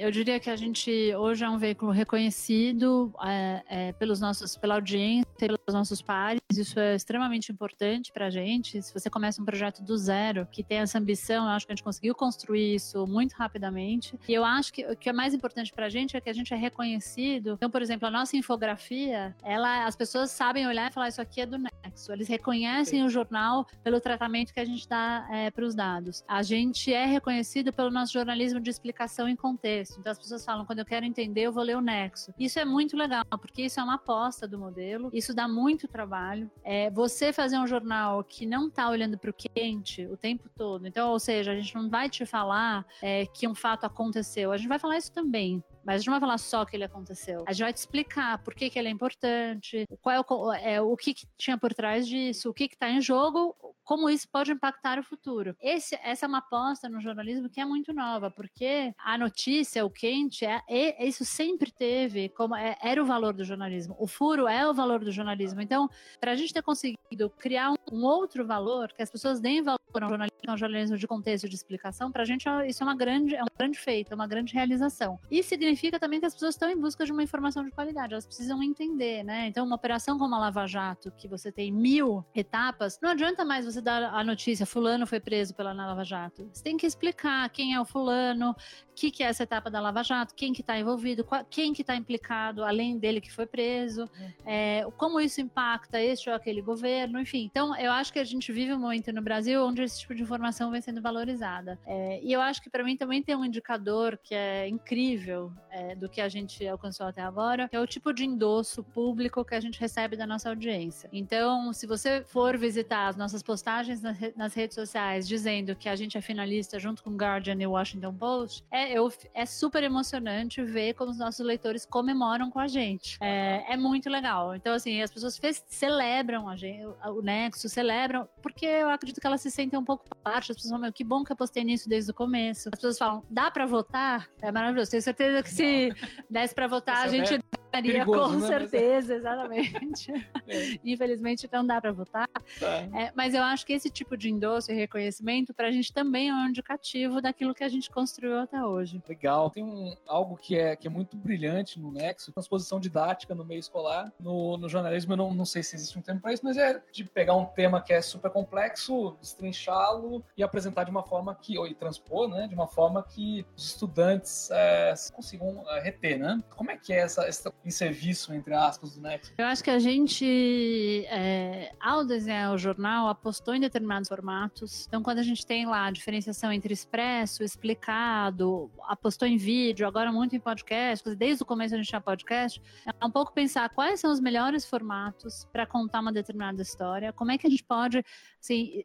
eu 0.00 0.10
diria 0.10 0.38
que 0.40 0.50
a 0.50 0.56
gente 0.56 1.14
hoje 1.14 1.44
é 1.44 1.48
um 1.48 1.58
veículo 1.58 1.92
reconhecido 1.92 3.12
é, 3.24 3.62
é, 3.68 3.92
pelos 3.92 4.20
nossos, 4.20 4.56
pela 4.56 4.74
audiência, 4.74 5.26
pelos 5.38 5.58
nossos 5.68 6.00
pares. 6.02 6.40
Isso 6.52 6.78
é 6.78 6.94
extremamente 6.94 7.52
importante 7.52 8.12
para 8.12 8.26
a 8.26 8.30
gente. 8.30 8.82
Se 8.82 8.92
você 8.92 9.10
começa 9.10 9.40
um 9.40 9.44
projeto 9.44 9.82
do 9.82 9.96
zero, 9.96 10.46
que 10.50 10.62
tem 10.62 10.78
essa 10.78 10.98
ambição, 10.98 11.44
eu 11.44 11.50
acho 11.50 11.66
que 11.66 11.72
a 11.72 11.76
gente 11.76 11.84
conseguiu 11.84 12.14
construir 12.14 12.74
isso 12.74 13.06
muito 13.06 13.32
rapidamente. 13.34 14.18
E 14.28 14.32
eu 14.32 14.44
acho 14.44 14.72
que 14.72 14.84
o 14.84 14.96
que 14.96 15.08
é 15.08 15.12
mais 15.12 15.34
importante 15.34 15.72
para 15.72 15.86
a 15.86 15.88
gente 15.88 16.16
é 16.16 16.20
que 16.20 16.30
a 16.30 16.32
gente 16.32 16.52
é 16.52 16.56
reconhecido. 16.56 17.54
Então, 17.54 17.70
por 17.70 17.82
exemplo, 17.82 18.06
a 18.06 18.10
nossa 18.10 18.36
infografia, 18.36 19.34
ela, 19.42 19.86
as 19.86 19.96
pessoas 19.96 20.30
sabem 20.30 20.66
olhar 20.66 20.90
e 20.90 20.94
falar 20.94 21.08
isso 21.08 21.20
aqui 21.20 21.40
é 21.40 21.46
do 21.46 21.58
Nexo. 21.58 22.12
Eles 22.12 22.28
reconhecem 22.28 23.00
Sim. 23.00 23.06
o 23.06 23.08
jornal 23.08 23.66
pelo 23.82 24.00
tratamento 24.00 24.52
que 24.52 24.60
a 24.60 24.64
gente 24.64 24.88
dá 24.88 25.25
é, 25.30 25.50
para 25.50 25.64
os 25.64 25.74
dados. 25.74 26.24
A 26.26 26.42
gente 26.42 26.92
é 26.92 27.04
reconhecido 27.04 27.72
pelo 27.72 27.90
nosso 27.90 28.12
jornalismo 28.12 28.60
de 28.60 28.70
explicação 28.70 29.28
em 29.28 29.36
contexto. 29.36 29.98
Então, 29.98 30.12
as 30.12 30.18
pessoas 30.18 30.44
falam, 30.44 30.64
quando 30.64 30.80
eu 30.80 30.84
quero 30.84 31.04
entender, 31.04 31.42
eu 31.42 31.52
vou 31.52 31.62
ler 31.62 31.76
o 31.76 31.80
Nexo. 31.80 32.32
Isso 32.38 32.58
é 32.58 32.64
muito 32.64 32.96
legal, 32.96 33.24
porque 33.40 33.62
isso 33.62 33.80
é 33.80 33.82
uma 33.82 33.94
aposta 33.94 34.46
do 34.46 34.58
modelo. 34.58 35.10
Isso 35.12 35.34
dá 35.34 35.48
muito 35.48 35.88
trabalho. 35.88 36.50
É, 36.64 36.90
você 36.90 37.32
fazer 37.32 37.58
um 37.58 37.66
jornal 37.66 38.22
que 38.24 38.46
não 38.46 38.68
está 38.68 38.88
olhando 38.88 39.18
para 39.18 39.30
o 39.30 39.34
quente 39.34 40.06
o 40.06 40.16
tempo 40.16 40.48
todo. 40.56 40.86
Então, 40.86 41.10
ou 41.10 41.18
seja, 41.18 41.52
a 41.52 41.54
gente 41.54 41.74
não 41.74 41.88
vai 41.88 42.08
te 42.08 42.24
falar 42.24 42.86
é, 43.02 43.26
que 43.26 43.46
um 43.46 43.54
fato 43.54 43.84
aconteceu. 43.84 44.52
A 44.52 44.56
gente 44.56 44.68
vai 44.68 44.78
falar 44.78 44.96
isso 44.96 45.12
também. 45.12 45.62
Mas 45.86 45.94
a 45.94 45.98
gente 45.98 46.06
não 46.08 46.14
vai 46.14 46.20
falar 46.20 46.38
só 46.38 46.64
que 46.64 46.76
ele 46.76 46.84
aconteceu. 46.84 47.44
A 47.46 47.52
gente 47.52 47.62
vai 47.62 47.72
te 47.72 47.76
explicar 47.76 48.38
por 48.38 48.54
que, 48.54 48.68
que 48.68 48.78
ele 48.78 48.88
é 48.88 48.90
importante, 48.90 49.86
qual 50.02 50.14
é 50.16 50.20
o, 50.20 50.52
é, 50.52 50.80
o 50.80 50.96
que, 50.96 51.14
que 51.14 51.26
tinha 51.38 51.56
por 51.56 51.72
trás 51.72 52.08
disso, 52.08 52.50
o 52.50 52.54
que 52.54 52.64
está 52.64 52.90
em 52.90 53.00
jogo, 53.00 53.54
como 53.86 54.10
isso 54.10 54.28
pode 54.28 54.50
impactar 54.50 54.98
o 54.98 55.02
futuro. 55.02 55.54
Esse, 55.62 55.96
essa 56.02 56.26
é 56.26 56.28
uma 56.28 56.38
aposta 56.38 56.88
no 56.88 57.00
jornalismo 57.00 57.48
que 57.48 57.60
é 57.60 57.64
muito 57.64 57.94
nova, 57.94 58.32
porque 58.32 58.92
a 58.98 59.16
notícia, 59.16 59.86
o 59.86 59.90
quente, 59.90 60.44
é, 60.44 60.60
é 60.68 61.06
isso 61.06 61.24
sempre 61.24 61.70
teve, 61.70 62.28
como 62.30 62.56
é, 62.56 62.76
era 62.82 63.00
o 63.00 63.06
valor 63.06 63.32
do 63.32 63.44
jornalismo. 63.44 63.94
O 64.00 64.08
furo 64.08 64.48
é 64.48 64.68
o 64.68 64.74
valor 64.74 65.04
do 65.04 65.12
jornalismo. 65.12 65.60
Então, 65.60 65.88
para 66.20 66.32
a 66.32 66.34
gente 66.34 66.52
ter 66.52 66.62
conseguido 66.62 67.30
criar 67.38 67.70
um, 67.70 67.76
um, 67.92 68.04
outro 68.04 68.44
valor, 68.44 68.92
que 68.92 69.02
as 69.02 69.10
pessoas 69.10 69.38
deem 69.38 69.62
valor 69.62 69.78
ao 69.94 70.08
jornalismo, 70.08 70.36
ao 70.48 70.58
jornalismo 70.58 70.98
de 70.98 71.06
contexto, 71.06 71.48
de 71.48 71.54
explicação, 71.54 72.10
para 72.10 72.22
a 72.22 72.26
gente 72.26 72.44
isso 72.66 72.82
é 72.82 72.86
uma 72.86 72.96
grande, 72.96 73.36
é 73.36 73.42
um 73.42 73.46
grande 73.56 73.78
feito, 73.78 74.10
é 74.10 74.14
uma 74.16 74.26
grande 74.26 74.52
realização. 74.52 75.18
E 75.30 75.44
significa 75.44 75.75
também 75.98 76.20
que 76.20 76.26
as 76.26 76.34
pessoas 76.34 76.54
estão 76.54 76.70
em 76.70 76.76
busca 76.76 77.04
de 77.04 77.12
uma 77.12 77.22
informação 77.22 77.64
de 77.64 77.70
qualidade, 77.70 78.12
elas 78.12 78.26
precisam 78.26 78.62
entender, 78.62 79.22
né? 79.22 79.46
Então, 79.46 79.64
uma 79.64 79.76
operação 79.76 80.18
como 80.18 80.34
a 80.34 80.38
Lava 80.38 80.66
Jato, 80.66 81.10
que 81.12 81.28
você 81.28 81.52
tem 81.52 81.70
mil 81.72 82.24
etapas, 82.34 82.98
não 83.00 83.10
adianta 83.10 83.44
mais 83.44 83.64
você 83.64 83.80
dá 83.80 84.10
a 84.10 84.24
notícia, 84.24 84.66
fulano 84.66 85.06
foi 85.06 85.20
preso 85.20 85.54
pela 85.54 85.72
Lava 85.72 86.04
Jato. 86.04 86.48
Você 86.52 86.62
tem 86.62 86.76
que 86.76 86.86
explicar 86.86 87.48
quem 87.50 87.74
é 87.74 87.80
o 87.80 87.84
fulano, 87.84 88.50
o 88.50 88.56
que, 88.94 89.10
que 89.10 89.22
é 89.22 89.26
essa 89.26 89.42
etapa 89.42 89.70
da 89.70 89.80
Lava 89.80 90.02
Jato, 90.02 90.34
quem 90.34 90.52
que 90.52 90.60
está 90.60 90.78
envolvido, 90.78 91.24
qual, 91.24 91.44
quem 91.44 91.72
que 91.72 91.82
está 91.82 91.94
implicado, 91.94 92.64
além 92.64 92.98
dele 92.98 93.20
que 93.20 93.32
foi 93.32 93.46
preso, 93.46 94.02
uhum. 94.02 94.32
é, 94.44 94.86
como 94.96 95.20
isso 95.20 95.40
impacta 95.40 96.00
este 96.00 96.28
ou 96.28 96.34
aquele 96.34 96.62
governo, 96.62 97.20
enfim. 97.20 97.44
Então, 97.44 97.76
eu 97.76 97.92
acho 97.92 98.12
que 98.12 98.18
a 98.18 98.24
gente 98.24 98.50
vive 98.52 98.72
um 98.72 98.78
momento 98.78 99.12
no 99.12 99.22
Brasil 99.22 99.64
onde 99.64 99.82
esse 99.82 100.00
tipo 100.00 100.14
de 100.14 100.22
informação 100.22 100.70
vem 100.70 100.80
sendo 100.80 101.00
valorizada. 101.02 101.78
É, 101.86 102.20
e 102.22 102.32
eu 102.32 102.40
acho 102.40 102.62
que 102.62 102.70
para 102.70 102.82
mim 102.82 102.96
também 102.96 103.22
tem 103.22 103.36
um 103.36 103.44
indicador 103.44 104.18
que 104.22 104.34
é 104.34 104.68
incrível 104.68 105.52
é, 105.70 105.94
do 105.94 106.08
que 106.08 106.20
a 106.20 106.28
gente 106.28 106.66
alcançou 106.66 107.06
até 107.06 107.22
agora, 107.22 107.68
que 107.68 107.76
é 107.76 107.80
o 107.80 107.86
tipo 107.86 108.12
de 108.12 108.24
endosso 108.24 108.82
público 108.82 109.44
que 109.44 109.54
a 109.54 109.60
gente 109.60 109.80
recebe 109.80 110.16
da 110.16 110.26
nossa 110.26 110.48
audiência. 110.48 111.08
Então, 111.12 111.72
se 111.72 111.86
você 111.86 112.24
for 112.26 112.56
visitar 112.56 113.08
as 113.08 113.16
nossas 113.16 113.42
postagens 113.42 113.66
postagens 113.66 114.00
nas 114.36 114.54
redes 114.54 114.74
sociais 114.74 115.26
dizendo 115.26 115.74
que 115.74 115.88
a 115.88 115.96
gente 115.96 116.16
é 116.16 116.20
finalista 116.20 116.78
junto 116.78 117.02
com 117.02 117.16
Guardian 117.16 117.56
e 117.60 117.66
Washington 117.66 118.14
Post, 118.14 118.64
é, 118.70 118.92
eu, 118.92 119.12
é 119.34 119.46
super 119.46 119.82
emocionante 119.82 120.62
ver 120.62 120.94
como 120.94 121.10
os 121.10 121.18
nossos 121.18 121.44
leitores 121.44 121.84
comemoram 121.84 122.50
com 122.50 122.58
a 122.58 122.66
gente. 122.66 123.18
É, 123.20 123.72
é 123.72 123.76
muito 123.76 124.08
legal. 124.08 124.54
Então, 124.54 124.74
assim, 124.74 125.02
as 125.02 125.10
pessoas 125.10 125.40
celebram 125.68 126.48
a 126.48 126.56
gente, 126.56 126.86
o 126.86 127.22
Nexo, 127.22 127.68
celebram, 127.68 128.28
porque 128.42 128.66
eu 128.66 128.88
acredito 128.88 129.20
que 129.20 129.26
elas 129.26 129.40
se 129.40 129.50
sentem 129.50 129.78
um 129.78 129.84
pouco 129.84 130.04
parte. 130.22 130.52
As 130.52 130.56
pessoas 130.56 130.70
falam, 130.70 130.82
meu, 130.82 130.92
que 130.92 131.04
bom 131.04 131.24
que 131.24 131.32
eu 131.32 131.36
postei 131.36 131.64
nisso 131.64 131.88
desde 131.88 132.10
o 132.10 132.14
começo. 132.14 132.68
As 132.72 132.78
pessoas 132.78 132.98
falam, 132.98 133.22
dá 133.30 133.50
pra 133.50 133.66
votar? 133.66 134.28
É 134.40 134.52
maravilhoso. 134.52 134.90
Tenho 134.90 135.02
certeza 135.02 135.42
que 135.42 135.50
se 135.56 135.92
desse 136.30 136.54
pra 136.54 136.66
votar, 136.66 137.04
a 137.04 137.08
gente 137.08 137.40
daria 137.72 138.04
com 138.04 138.28
né? 138.28 138.46
certeza, 138.46 139.14
exatamente. 139.14 140.12
É. 140.48 140.78
Infelizmente 140.84 141.48
não 141.52 141.66
dá 141.66 141.80
pra 141.80 141.90
votar. 141.90 142.28
Tá. 142.60 142.88
É, 142.94 143.10
mas 143.16 143.34
eu 143.34 143.42
acho 143.42 143.66
que 143.66 143.72
esse 143.72 143.90
tipo 143.90 144.16
de 144.16 144.30
endosso 144.30 144.70
e 144.70 144.74
reconhecimento 144.74 145.52
para 145.52 145.68
a 145.68 145.72
gente 145.72 145.92
também 145.92 146.28
é 146.28 146.32
um 146.32 146.46
indicativo 146.46 147.20
daquilo 147.20 147.54
que 147.54 147.64
a 147.64 147.68
gente 147.68 147.90
construiu 147.90 148.38
até 148.38 148.62
hoje. 148.62 149.02
Legal. 149.08 149.50
Tem 149.50 149.64
um, 149.64 149.96
algo 150.06 150.36
que 150.36 150.56
é, 150.56 150.76
que 150.76 150.86
é 150.86 150.90
muito 150.90 151.16
brilhante 151.16 151.80
no 151.80 151.90
Nexo, 151.90 152.32
transposição 152.32 152.78
didática 152.78 153.34
no 153.34 153.44
meio 153.44 153.58
escolar. 153.58 154.12
No, 154.20 154.56
no 154.56 154.68
jornalismo, 154.68 155.14
eu 155.14 155.16
não, 155.16 155.34
não 155.34 155.44
sei 155.44 155.62
se 155.62 155.74
existe 155.74 155.98
um 155.98 156.02
termo 156.02 156.20
para 156.20 156.32
isso, 156.32 156.44
mas 156.44 156.56
é 156.56 156.80
de 156.92 157.04
pegar 157.04 157.34
um 157.34 157.46
tema 157.46 157.80
que 157.80 157.92
é 157.92 158.00
super 158.00 158.30
complexo, 158.30 159.16
destrinchá-lo 159.20 160.24
e 160.36 160.42
apresentar 160.42 160.84
de 160.84 160.90
uma 160.90 161.02
forma 161.02 161.34
que, 161.34 161.58
ou 161.58 161.66
e 161.66 161.74
transpor, 161.74 162.28
né, 162.28 162.46
de 162.46 162.54
uma 162.54 162.68
forma 162.68 163.02
que 163.02 163.44
os 163.56 163.66
estudantes 163.66 164.50
é, 164.50 164.94
consigam 165.12 165.64
é, 165.68 165.80
reter, 165.80 166.18
né? 166.18 166.42
Como 166.50 166.70
é 166.70 166.76
que 166.76 166.92
é 166.92 166.98
essa, 166.98 167.26
esse 167.68 167.78
serviço, 167.78 168.32
entre 168.32 168.54
aspas, 168.54 168.94
do 168.94 169.00
Nexo? 169.00 169.32
Eu 169.36 169.46
acho 169.46 169.62
que 169.62 169.70
a 169.70 169.78
gente, 169.78 171.04
é, 171.08 171.72
ao 171.80 172.04
desenhar 172.04 172.52
o 172.52 172.58
jornal, 172.58 173.08
apostou 173.08 173.54
em 173.54 173.60
determinados 173.60 174.08
formatos. 174.08 174.86
Então, 174.86 175.02
quando 175.02 175.18
a 175.18 175.22
gente 175.22 175.44
tem 175.44 175.66
lá 175.66 175.86
a 175.86 175.90
diferenciação 175.90 176.52
entre 176.52 176.72
expresso, 176.72 177.42
explicado, 177.42 178.70
apostou 178.82 179.26
em 179.26 179.36
vídeo, 179.36 179.86
agora 179.86 180.12
muito 180.12 180.36
em 180.36 180.40
podcast, 180.40 181.14
desde 181.14 181.42
o 181.42 181.46
começo 181.46 181.74
a 181.74 181.78
gente 181.78 181.88
tinha 181.88 182.00
podcast, 182.00 182.62
é 182.86 183.04
um 183.04 183.10
pouco 183.10 183.32
pensar 183.32 183.68
quais 183.70 184.00
são 184.00 184.12
os 184.12 184.20
melhores 184.20 184.64
formatos 184.64 185.46
para 185.52 185.66
contar 185.66 186.00
uma 186.00 186.12
determinada 186.12 186.62
história, 186.62 187.12
como 187.12 187.32
é 187.32 187.38
que 187.38 187.46
a 187.46 187.50
gente 187.50 187.64
pode, 187.64 188.04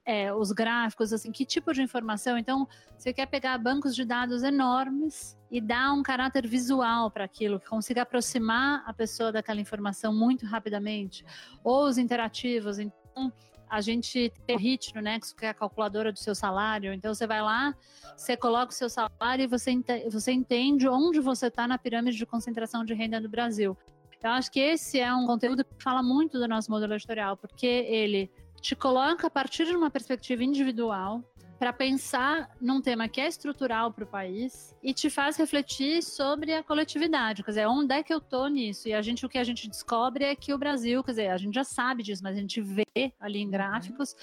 é, 0.06 0.34
os 0.34 0.52
gráficos, 0.52 1.12
assim, 1.14 1.32
que 1.32 1.46
tipo 1.46 1.74
de 1.74 1.82
informação. 1.82 2.38
Então, 2.38 2.68
você 2.98 3.12
quer 3.14 3.26
pegar 3.26 3.58
bancos 3.58 3.96
de 3.96 4.06
dados 4.06 4.44
enormes 4.44 5.38
e 5.50 5.60
dar 5.60 5.94
um 5.94 6.02
caráter 6.02 6.48
visual 6.48 7.12
para 7.12 7.26
aquilo, 7.26 7.60
que 7.60 7.68
consiga 7.68 8.04
aproximar 8.04 8.84
a 8.86 8.94
pessoa 8.94 9.32
daquela 9.32 9.60
informação 9.60 10.14
muito 10.14 10.46
rapidamente, 10.46 11.26
ou 11.64 11.86
os 11.86 11.98
interativos. 11.98 12.80
Então, 12.80 13.32
a 13.72 13.80
gente 13.80 14.34
tem 14.46 14.58
o 14.58 14.60
HIT 14.60 14.94
no 14.94 15.02
Nexo, 15.02 15.34
que 15.34 15.46
é 15.46 15.50
a 15.50 15.54
calculadora 15.54 16.12
do 16.12 16.20
seu 16.20 16.36
salário. 16.36 16.92
Então 16.92 17.14
você 17.14 17.26
vai 17.26 17.42
lá, 17.42 17.74
você 18.18 18.36
coloca 18.36 18.74
o 18.74 18.76
seu 18.76 18.90
salário 18.90 19.44
e 19.44 19.48
você, 19.48 19.72
você 20.12 20.34
entende 20.34 20.90
onde 20.90 21.22
você 21.22 21.48
está 21.48 21.66
na 21.66 21.78
pirâmide 21.78 22.18
de 22.18 22.26
concentração 22.26 22.84
de 22.84 22.94
renda 22.94 23.22
do 23.22 23.30
Brasil. 23.30 23.78
Eu 24.22 24.32
acho 24.32 24.52
que 24.52 24.60
esse 24.60 25.00
é 25.00 25.12
um 25.16 25.26
conteúdo 25.26 25.64
que 25.64 25.82
fala 25.82 26.04
muito 26.04 26.38
do 26.38 26.50
nosso 26.50 26.70
modelo 26.70 26.94
editorial, 26.94 27.38
porque 27.38 27.66
ele 27.66 28.30
te 28.62 28.76
coloca 28.76 29.28
a 29.28 29.30
partir 29.30 29.66
de 29.66 29.76
uma 29.76 29.90
perspectiva 29.90 30.44
individual 30.44 31.24
para 31.58 31.74
pensar 31.74 32.50
num 32.60 32.82
tema 32.82 33.08
que 33.08 33.22
é 33.22 33.28
estrutural 33.28 33.92
para 33.92 34.04
o 34.04 34.08
país 34.08 34.76
e 34.82 34.94
te 34.94 35.10
faz 35.10 35.38
refletir 35.38 36.02
sobre 36.02 36.54
a 36.54 36.64
coletividade, 36.64 37.44
quer 37.44 37.52
dizer, 37.52 37.68
onde 37.68 37.94
é 37.94 38.02
que 38.02 38.12
eu 38.12 38.20
tô 38.20 38.48
nisso? 38.48 38.88
E 38.88 38.94
a 38.94 39.02
gente 39.02 39.26
o 39.26 39.30
que 39.30 39.38
a 39.38 39.44
gente 39.44 39.70
descobre 39.70 40.24
é 40.24 40.36
que 40.36 40.54
o 40.54 40.58
Brasil, 40.58 41.04
quer 41.04 41.12
dizer, 41.12 41.28
a 41.28 41.38
gente 41.38 41.54
já 41.54 41.64
sabe 41.64 42.02
disso, 42.02 42.24
mas 42.24 42.36
a 42.36 42.40
gente 42.40 42.60
vê 42.62 43.14
ali 43.20 43.40
em 43.40 43.50
gráficos 43.50 44.16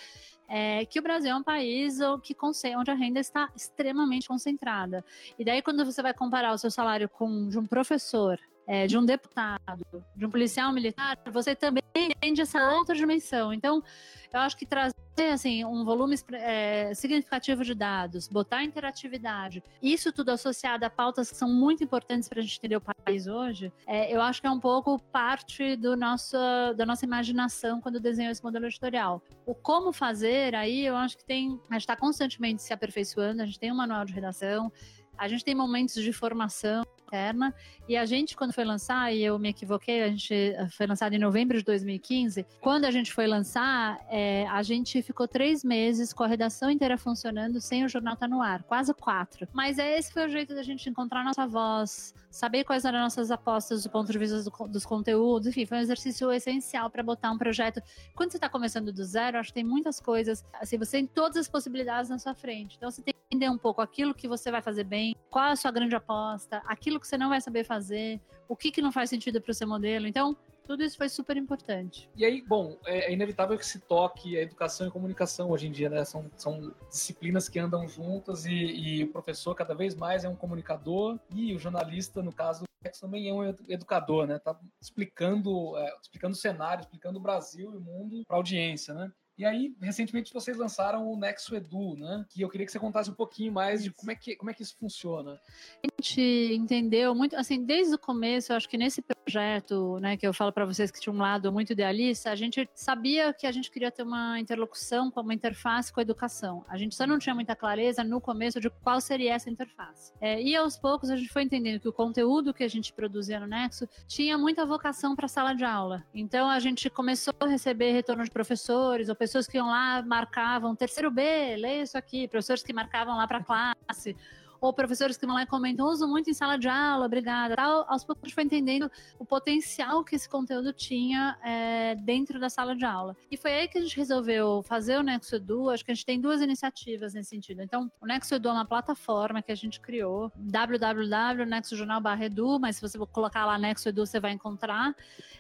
é, 0.49 0.85
que 0.87 0.99
o 0.99 1.03
Brasil 1.03 1.31
é 1.31 1.37
um 1.37 1.43
país 1.43 1.99
que, 2.23 2.35
onde 2.77 2.91
a 2.91 2.95
renda 2.95 3.21
está 3.21 3.51
extremamente 3.55 4.27
concentrada. 4.27 5.05
E 5.39 5.45
daí, 5.45 5.61
quando 5.63 5.85
você 5.85 6.03
vai 6.03 6.15
comparar 6.15 6.53
o 6.53 6.59
seu 6.59 6.71
salário 6.71 7.09
com 7.09 7.49
de 7.49 7.59
um 7.59 7.67
professor, 7.67 8.41
é, 8.69 8.87
de 8.87 8.99
um 8.99 9.05
deputado, 9.05 9.85
de 10.15 10.27
um 10.27 10.31
policial 10.31 10.71
militar, 10.73 11.19
você 11.33 11.57
também 11.57 11.83
entende 11.97 12.43
essa 12.43 12.63
outra 12.71 12.95
dimensão. 12.95 13.53
Então, 13.53 13.83
eu 14.31 14.41
acho 14.41 14.57
que 14.59 14.67
trazer 14.67 14.99
assim, 15.33 15.65
um 15.65 15.85
volume 15.85 16.15
é, 16.33 16.93
significativo 16.95 17.65
de 17.65 17.75
dados, 17.75 18.29
botar 18.29 18.63
interatividade, 18.63 19.63
isso 19.83 20.13
tudo 20.13 20.31
associado 20.31 20.85
a 20.85 20.91
pautas 20.91 21.31
que 21.31 21.37
são 21.37 21.49
muito 21.49 21.83
importantes 21.83 22.29
para 22.29 22.41
a 22.41 22.43
gente 22.43 22.59
entender 22.59 22.77
o 22.77 22.81
país 22.81 23.27
hoje, 23.27 23.73
é, 23.87 24.15
eu 24.15 24.21
acho 24.21 24.41
que 24.41 24.47
é 24.47 24.51
um 24.51 24.61
pouco 24.61 24.99
parte 25.11 25.75
do 25.75 25.97
nosso, 25.97 26.37
da 26.77 26.85
nossa 26.85 27.05
imaginação 27.07 27.81
quando 27.81 27.99
desenhou 27.99 28.31
esse 28.31 28.45
modelo 28.45 28.67
editorial. 28.67 29.23
O 29.47 29.55
como 29.55 29.93
fazer, 29.93 30.55
aí 30.55 30.85
eu 30.85 30.95
acho 30.95 31.17
que 31.17 31.25
tem. 31.25 31.59
A 31.71 31.75
gente 31.75 31.83
está 31.83 31.97
constantemente 31.97 32.63
se 32.63 32.73
aperfeiçoando, 32.73 33.43
a 33.43 33.47
gente 33.47 33.59
tem 33.59 33.73
um 33.73 33.77
manual 33.77 34.05
de 34.05 34.13
redação, 34.13 34.71
a 35.17 35.27
gente 35.27 35.45
tem 35.45 35.55
momentos 35.55 35.95
de 35.95 36.13
formação 36.13 36.85
interna. 37.09 37.55
E 37.89 37.97
a 37.97 38.05
gente, 38.05 38.37
quando 38.37 38.53
foi 38.53 38.65
lançar, 38.65 39.13
e 39.15 39.25
eu 39.25 39.39
me 39.39 39.49
equivoquei, 39.49 40.03
a 40.03 40.09
gente 40.09 40.35
eh, 40.35 40.69
foi 40.69 40.87
lançado 40.87 41.15
em 41.15 41.19
novembro 41.19 41.57
de 41.57 41.65
2015. 41.65 42.47
Quando 42.61 42.85
a 42.85 42.91
gente 42.91 43.13
foi 43.13 43.27
lançar, 43.27 43.99
é, 44.11 44.47
a 44.49 44.63
gente 44.63 45.01
ficou 45.03 45.27
três 45.27 45.65
meses 45.65 46.13
com 46.13 46.23
a 46.23 46.27
redação 46.27 46.71
inteira 46.71 46.99
funcionando 46.99 47.61
sem 47.61 47.85
o 47.85 47.89
jornal 47.89 48.15
estar 48.15 48.29
tá 48.29 48.35
no 48.35 48.43
ar, 48.43 48.63
quase 48.63 48.93
quatro. 48.93 49.49
Mas 49.53 49.79
é, 49.79 49.99
esse 49.99 50.13
foi 50.13 50.27
o 50.27 50.29
jeito 50.29 50.55
da 50.55 50.63
gente 50.63 50.89
encontrar 50.89 51.25
nossa 51.25 51.47
voz, 51.47 52.15
saber 52.31 52.65
quais 52.65 52.85
eram 52.85 53.01
nossas 53.01 53.31
apostas 53.31 53.83
do 53.83 53.91
ponto 53.91 54.13
de 54.13 54.19
vista 54.19 54.43
do, 54.43 54.69
dos 54.69 54.85
conteúdos. 54.85 55.49
Enfim, 55.49 55.65
foi 55.65 55.79
um 55.79 55.81
exercício 55.81 56.31
essencial 56.31 56.91
para 56.91 57.03
botar 57.03 57.31
um 57.31 57.39
projeto. 57.39 57.81
Quando 58.15 58.31
você 58.31 58.37
está 58.37 58.51
começando 58.51 58.93
do 58.93 59.05
zero, 59.05 59.39
acho 59.39 59.49
que 59.49 59.55
tem 59.55 59.65
muitas 59.65 59.99
coisas. 59.99 60.45
Assim, 60.61 60.77
você 60.77 60.99
tem 60.99 61.07
todas 61.07 61.39
as 61.39 61.49
possibilidades 61.49 62.11
na 62.11 62.19
sua 62.19 62.35
frente. 62.35 62.77
Então, 62.77 62.91
você 62.91 63.01
tem 63.01 63.15
que 63.15 63.21
entender 63.31 63.51
um 63.51 63.59
pouco 63.59 63.81
aquilo 63.81 64.15
que 64.15 64.29
você 64.29 64.51
vai 64.51 64.61
fazer 64.61 64.85
bem, 64.85 65.15
qual 65.31 65.47
é 65.47 65.53
a 65.53 65.57
sua 65.57 65.71
grande 65.71 65.95
aposta, 65.95 66.63
aquilo 66.67 66.98
aquilo 66.99 67.01
que 67.01 67.07
você 67.07 67.17
não 67.17 67.29
vai 67.29 67.41
saber 67.41 67.65
fazer, 67.65 68.21
o 68.49 68.57
que, 68.57 68.71
que 68.71 68.83
não 68.83 68.93
faz 68.93 69.09
sentido 69.09 69.41
para 69.41 69.51
o 69.51 69.55
seu 69.55 69.67
modelo. 69.67 70.07
Então, 70.07 70.37
tudo 70.65 70.83
isso 70.83 70.99
foi 70.99 71.09
super 71.09 71.37
importante. 71.37 72.11
E 72.15 72.25
aí, 72.25 72.43
bom, 72.43 72.77
é, 72.85 73.07
é 73.07 73.13
inevitável 73.13 73.57
que 73.57 73.65
se 73.65 73.81
toque 73.81 74.37
a 74.37 74.43
educação 74.43 74.87
e 74.87 74.91
comunicação 74.91 75.51
hoje 75.51 75.67
em 75.67 75.73
dia, 75.73 75.89
né? 75.89 76.05
São, 76.05 76.31
são 76.37 76.75
disciplinas 76.91 77.49
que 77.49 77.59
andam 77.59 77.89
juntas 77.89 78.45
e, 78.45 78.53
e 78.53 79.05
o 79.05 79.09
professor 79.09 79.55
cada 79.55 79.75
vez 79.75 79.95
mais 79.95 80.25
é 80.25 80.29
um 80.29 80.37
comunicador 80.37 81.19
e 81.35 81.55
o 81.55 81.59
jornalista, 81.59 82.23
no 82.23 82.33
caso, 82.33 82.65
também 83.01 83.29
é 83.29 83.33
um 83.33 83.45
educador, 83.69 84.27
né? 84.27 84.39
Tá 84.39 84.59
explicando, 84.81 85.77
é, 85.79 85.97
explicando 86.03 86.35
o 86.35 86.39
cenário, 86.39 86.83
explicando 86.83 87.19
o 87.19 87.23
Brasil 87.23 87.73
e 87.73 87.77
o 87.77 87.81
mundo 87.81 88.23
para 88.27 88.37
a 88.37 88.39
audiência, 88.39 88.93
né? 88.93 89.11
E 89.39 89.45
aí, 89.45 89.73
recentemente, 89.81 90.35
vocês 90.35 90.57
lançaram 90.57 91.09
o 91.09 91.17
Nexo 91.17 91.55
Edu, 91.55 91.95
né? 91.97 92.27
Que 92.29 92.43
eu 92.43 92.49
queria 92.49 92.67
que 92.67 92.73
você 92.73 92.79
contasse 92.81 93.09
um 93.09 93.15
pouquinho 93.15 93.53
mais 93.53 93.85
de 93.85 93.93
como 93.93 94.11
é 94.11 94.17
que, 94.17 94.35
como 94.35 94.51
é 94.51 94.55
que 94.55 94.65
isso 94.65 94.77
funciona. 94.77 95.39
A 95.85 96.03
gente 96.03 96.21
entendeu 96.53 97.15
muito, 97.15 97.37
assim, 97.37 97.65
desde 97.65 97.95
o 97.95 97.99
começo, 97.99 98.51
eu 98.51 98.57
acho 98.57 98.69
que 98.69 98.77
nesse 98.77 99.01
projeto, 99.01 100.01
né, 100.01 100.17
que 100.17 100.27
eu 100.27 100.35
falo 100.35 100.53
para 100.53 100.65
vocês 100.65 100.91
que 100.91 101.01
tinha 101.01 101.13
um 101.13 101.19
lado 101.19 101.53
muito 101.53 101.73
idealista, 101.73 102.33
a 102.33 102.35
gente 102.35 102.69
sabia 102.75 103.33
que 103.33 103.47
a 103.47 103.53
gente 103.53 103.71
queria 103.71 103.93
ter 103.93 104.03
uma 104.03 104.41
interlocução 104.41 105.09
com 105.09 105.21
uma 105.21 105.35
interface 105.35 105.93
com 105.93 106.01
a 106.01 106.03
educação. 106.03 106.65
A 106.69 106.77
gente 106.77 106.97
só 106.97 107.07
não 107.07 107.17
tinha 107.17 107.35
muita 107.35 107.55
clareza 107.55 108.03
no 108.03 108.21
começo 108.21 108.61
de 108.61 108.69
qual 108.69 109.01
seria 109.01 109.35
essa 109.35 109.49
interface. 109.49 110.13
É, 110.21 110.43
e 110.43 110.57
aos 110.57 110.77
poucos 110.77 111.11
a 111.11 111.17
gente 111.17 111.33
foi 111.33 111.45
entendendo 111.45 111.81
que 111.81 111.89
o 111.89 111.93
conteúdo 111.93 112.53
que 112.53 112.65
a 112.65 112.69
gente 112.69 112.93
produzia 112.93 113.39
no 113.39 113.47
Nexo 113.47 113.89
tinha 114.09 114.37
muita 114.37 114.67
vocação 114.67 115.15
para 115.15 115.29
sala 115.29 115.53
de 115.55 115.65
aula. 115.65 116.05
Então 116.13 116.51
a 116.51 116.59
gente 116.59 116.91
começou 116.91 117.33
a 117.39 117.47
receber 117.47 117.93
retorno 117.93 118.25
de 118.25 118.31
professores 118.33 119.09
ou 119.09 119.15
pessoas 119.15 119.28
pessoas 119.29 119.47
que 119.47 119.57
iam 119.57 119.69
lá, 119.69 120.03
marcavam, 120.03 120.75
terceiro 120.75 121.11
B, 121.11 121.23
leia 121.57 121.83
isso 121.83 121.97
aqui, 121.97 122.27
professores 122.27 122.63
que 122.63 122.73
marcavam 122.73 123.17
lá 123.17 123.27
para 123.27 123.43
classe, 123.43 124.17
ou 124.61 124.73
professores 124.73 125.17
que 125.17 125.27
vão 125.27 125.35
lá 125.35 125.43
e 125.43 125.47
comentam, 125.47 125.87
uso 125.87 126.07
muito 126.07 126.31
em 126.31 126.35
sala 126.35 126.57
de 126.59 126.69
aula, 126.69 127.07
obrigada. 127.07 127.57
Tal, 127.57 127.85
aos 127.89 128.05
poucos 128.05 128.23
a 128.25 128.27
gente 128.27 128.35
foi 128.35 128.45
entendendo 128.45 128.91
o 129.19 129.25
potencial 129.25 130.05
que 130.05 130.15
esse 130.17 130.29
conteúdo 130.29 130.71
tinha 130.73 131.39
é, 131.45 131.95
dentro 131.97 132.41
da 132.41 132.51
sala 132.51 132.77
de 132.77 132.85
aula. 132.85 133.17
E 133.31 133.37
foi 133.37 133.53
aí 133.53 133.69
que 133.69 133.79
a 133.79 133.81
gente 133.81 133.97
resolveu 133.97 134.63
fazer 134.63 134.99
o 134.99 135.03
Nexo 135.03 135.37
Edu, 135.37 135.71
acho 135.71 135.83
que 135.85 135.91
a 135.91 135.95
gente 135.95 136.05
tem 136.05 136.21
duas 136.21 136.43
iniciativas 136.43 137.15
nesse 137.15 137.31
sentido. 137.31 137.63
Então, 137.63 137.91
o 138.01 138.07
Nexo 138.07 138.35
Edu 138.35 138.49
é 138.49 138.53
uma 138.53 138.67
plataforma 138.67 139.43
que 139.43 139.53
a 139.53 139.55
gente 139.55 139.81
criou, 139.81 140.33
www.nexojornal.edu, 140.37 142.59
mas 142.59 142.77
se 142.77 142.83
você 142.83 142.99
colocar 142.99 143.47
lá 143.47 143.57
Nexo 143.59 143.89
Edu, 143.89 144.05
você 144.07 144.21
vai 144.21 144.33
encontrar. 144.33 144.95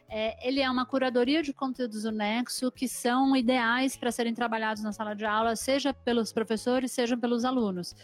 É, 0.09 0.47
ele 0.47 0.61
é 0.61 0.71
uma 0.71 0.87
curadoria 0.87 1.43
de 1.43 1.53
conteúdos 1.53 2.05
do 2.05 2.13
Nexo 2.13 2.73
que 2.73 2.89
são 2.89 3.37
ideais 3.37 3.97
para 3.97 4.11
serem 4.11 4.35
trabalhados 4.35 4.83
na 4.83 4.93
sala 4.93 5.15
de 5.15 5.25
aula, 5.25 5.55
seja 5.55 5.93
pelos 5.93 6.33
professores, 6.33 6.93
seja 6.93 7.17
pelos 7.17 7.45
alunos. 7.45 7.95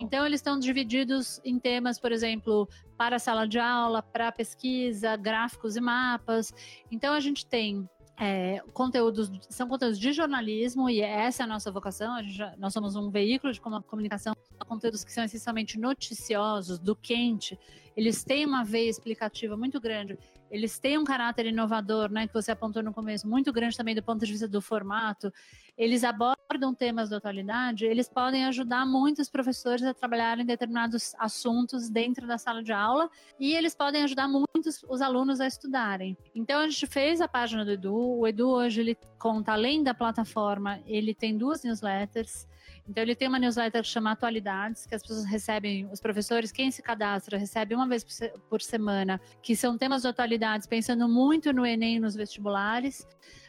Então, 0.00 0.24
eles 0.24 0.40
estão 0.40 0.51
são 0.52 0.58
divididos 0.58 1.40
em 1.44 1.58
temas, 1.58 1.98
por 1.98 2.12
exemplo, 2.12 2.68
para 2.96 3.18
sala 3.18 3.48
de 3.48 3.58
aula, 3.58 4.02
para 4.02 4.30
pesquisa, 4.30 5.16
gráficos 5.16 5.76
e 5.76 5.80
mapas. 5.80 6.52
Então 6.90 7.14
a 7.14 7.20
gente 7.20 7.46
tem 7.46 7.88
é, 8.18 8.62
conteúdos, 8.74 9.30
são 9.48 9.66
conteúdos 9.66 9.98
de 9.98 10.12
jornalismo 10.12 10.90
e 10.90 11.00
essa 11.00 11.42
é 11.42 11.44
a 11.44 11.46
nossa 11.46 11.70
vocação. 11.70 12.14
A 12.14 12.22
já, 12.22 12.54
nós 12.58 12.74
somos 12.74 12.96
um 12.96 13.08
veículo 13.08 13.50
de 13.50 13.62
comunicação, 13.62 14.34
conteúdos 14.68 15.04
que 15.04 15.12
são 15.12 15.24
essencialmente 15.24 15.78
noticiosos, 15.78 16.78
do 16.78 16.94
quente. 16.94 17.58
Eles 17.96 18.22
têm 18.22 18.44
uma 18.44 18.62
veia 18.62 18.90
explicativa 18.90 19.56
muito 19.56 19.80
grande 19.80 20.18
eles 20.52 20.78
têm 20.78 20.98
um 20.98 21.04
caráter 21.04 21.46
inovador, 21.46 22.12
né, 22.12 22.28
que 22.28 22.34
você 22.34 22.52
apontou 22.52 22.82
no 22.82 22.92
começo, 22.92 23.26
muito 23.26 23.50
grande 23.50 23.74
também 23.74 23.94
do 23.94 24.02
ponto 24.02 24.24
de 24.24 24.30
vista 24.30 24.46
do 24.46 24.60
formato. 24.60 25.32
Eles 25.78 26.04
abordam 26.04 26.74
temas 26.74 27.08
da 27.08 27.16
atualidade, 27.16 27.86
eles 27.86 28.06
podem 28.06 28.44
ajudar 28.44 28.84
muitos 28.84 29.30
professores 29.30 29.82
a 29.82 29.94
trabalharem 29.94 30.44
determinados 30.44 31.14
assuntos 31.18 31.88
dentro 31.88 32.26
da 32.26 32.36
sala 32.36 32.62
de 32.62 32.70
aula 32.70 33.08
e 33.40 33.54
eles 33.54 33.74
podem 33.74 34.04
ajudar 34.04 34.28
muitos 34.28 34.84
os 34.86 35.00
alunos 35.00 35.40
a 35.40 35.46
estudarem. 35.46 36.14
Então 36.34 36.60
a 36.60 36.68
gente 36.68 36.86
fez 36.86 37.22
a 37.22 37.26
página 37.26 37.64
do 37.64 37.70
Edu. 37.70 38.18
O 38.18 38.26
Edu 38.26 38.50
hoje 38.50 38.82
ele 38.82 38.98
conta 39.18 39.52
além 39.52 39.82
da 39.82 39.94
plataforma, 39.94 40.80
ele 40.84 41.14
tem 41.14 41.38
duas 41.38 41.64
newsletters. 41.64 42.46
Então 42.88 43.02
ele 43.02 43.14
tem 43.14 43.28
uma 43.28 43.38
newsletter 43.38 43.82
que 43.82 43.88
chama 43.88 44.12
Atualidades, 44.12 44.86
que 44.86 44.94
as 44.94 45.02
pessoas 45.02 45.24
recebem, 45.24 45.88
os 45.90 46.00
professores, 46.00 46.50
quem 46.50 46.70
se 46.70 46.82
cadastra, 46.82 47.38
recebe 47.38 47.74
uma 47.74 47.86
vez 47.86 48.04
por 48.48 48.60
semana, 48.60 49.20
que 49.40 49.54
são 49.54 49.78
temas 49.78 50.02
de 50.02 50.08
atualidades, 50.08 50.66
pensando 50.66 51.08
muito 51.08 51.52
no 51.52 51.64
Enem 51.64 52.00
nos 52.00 52.14
vestibulares. 52.14 53.06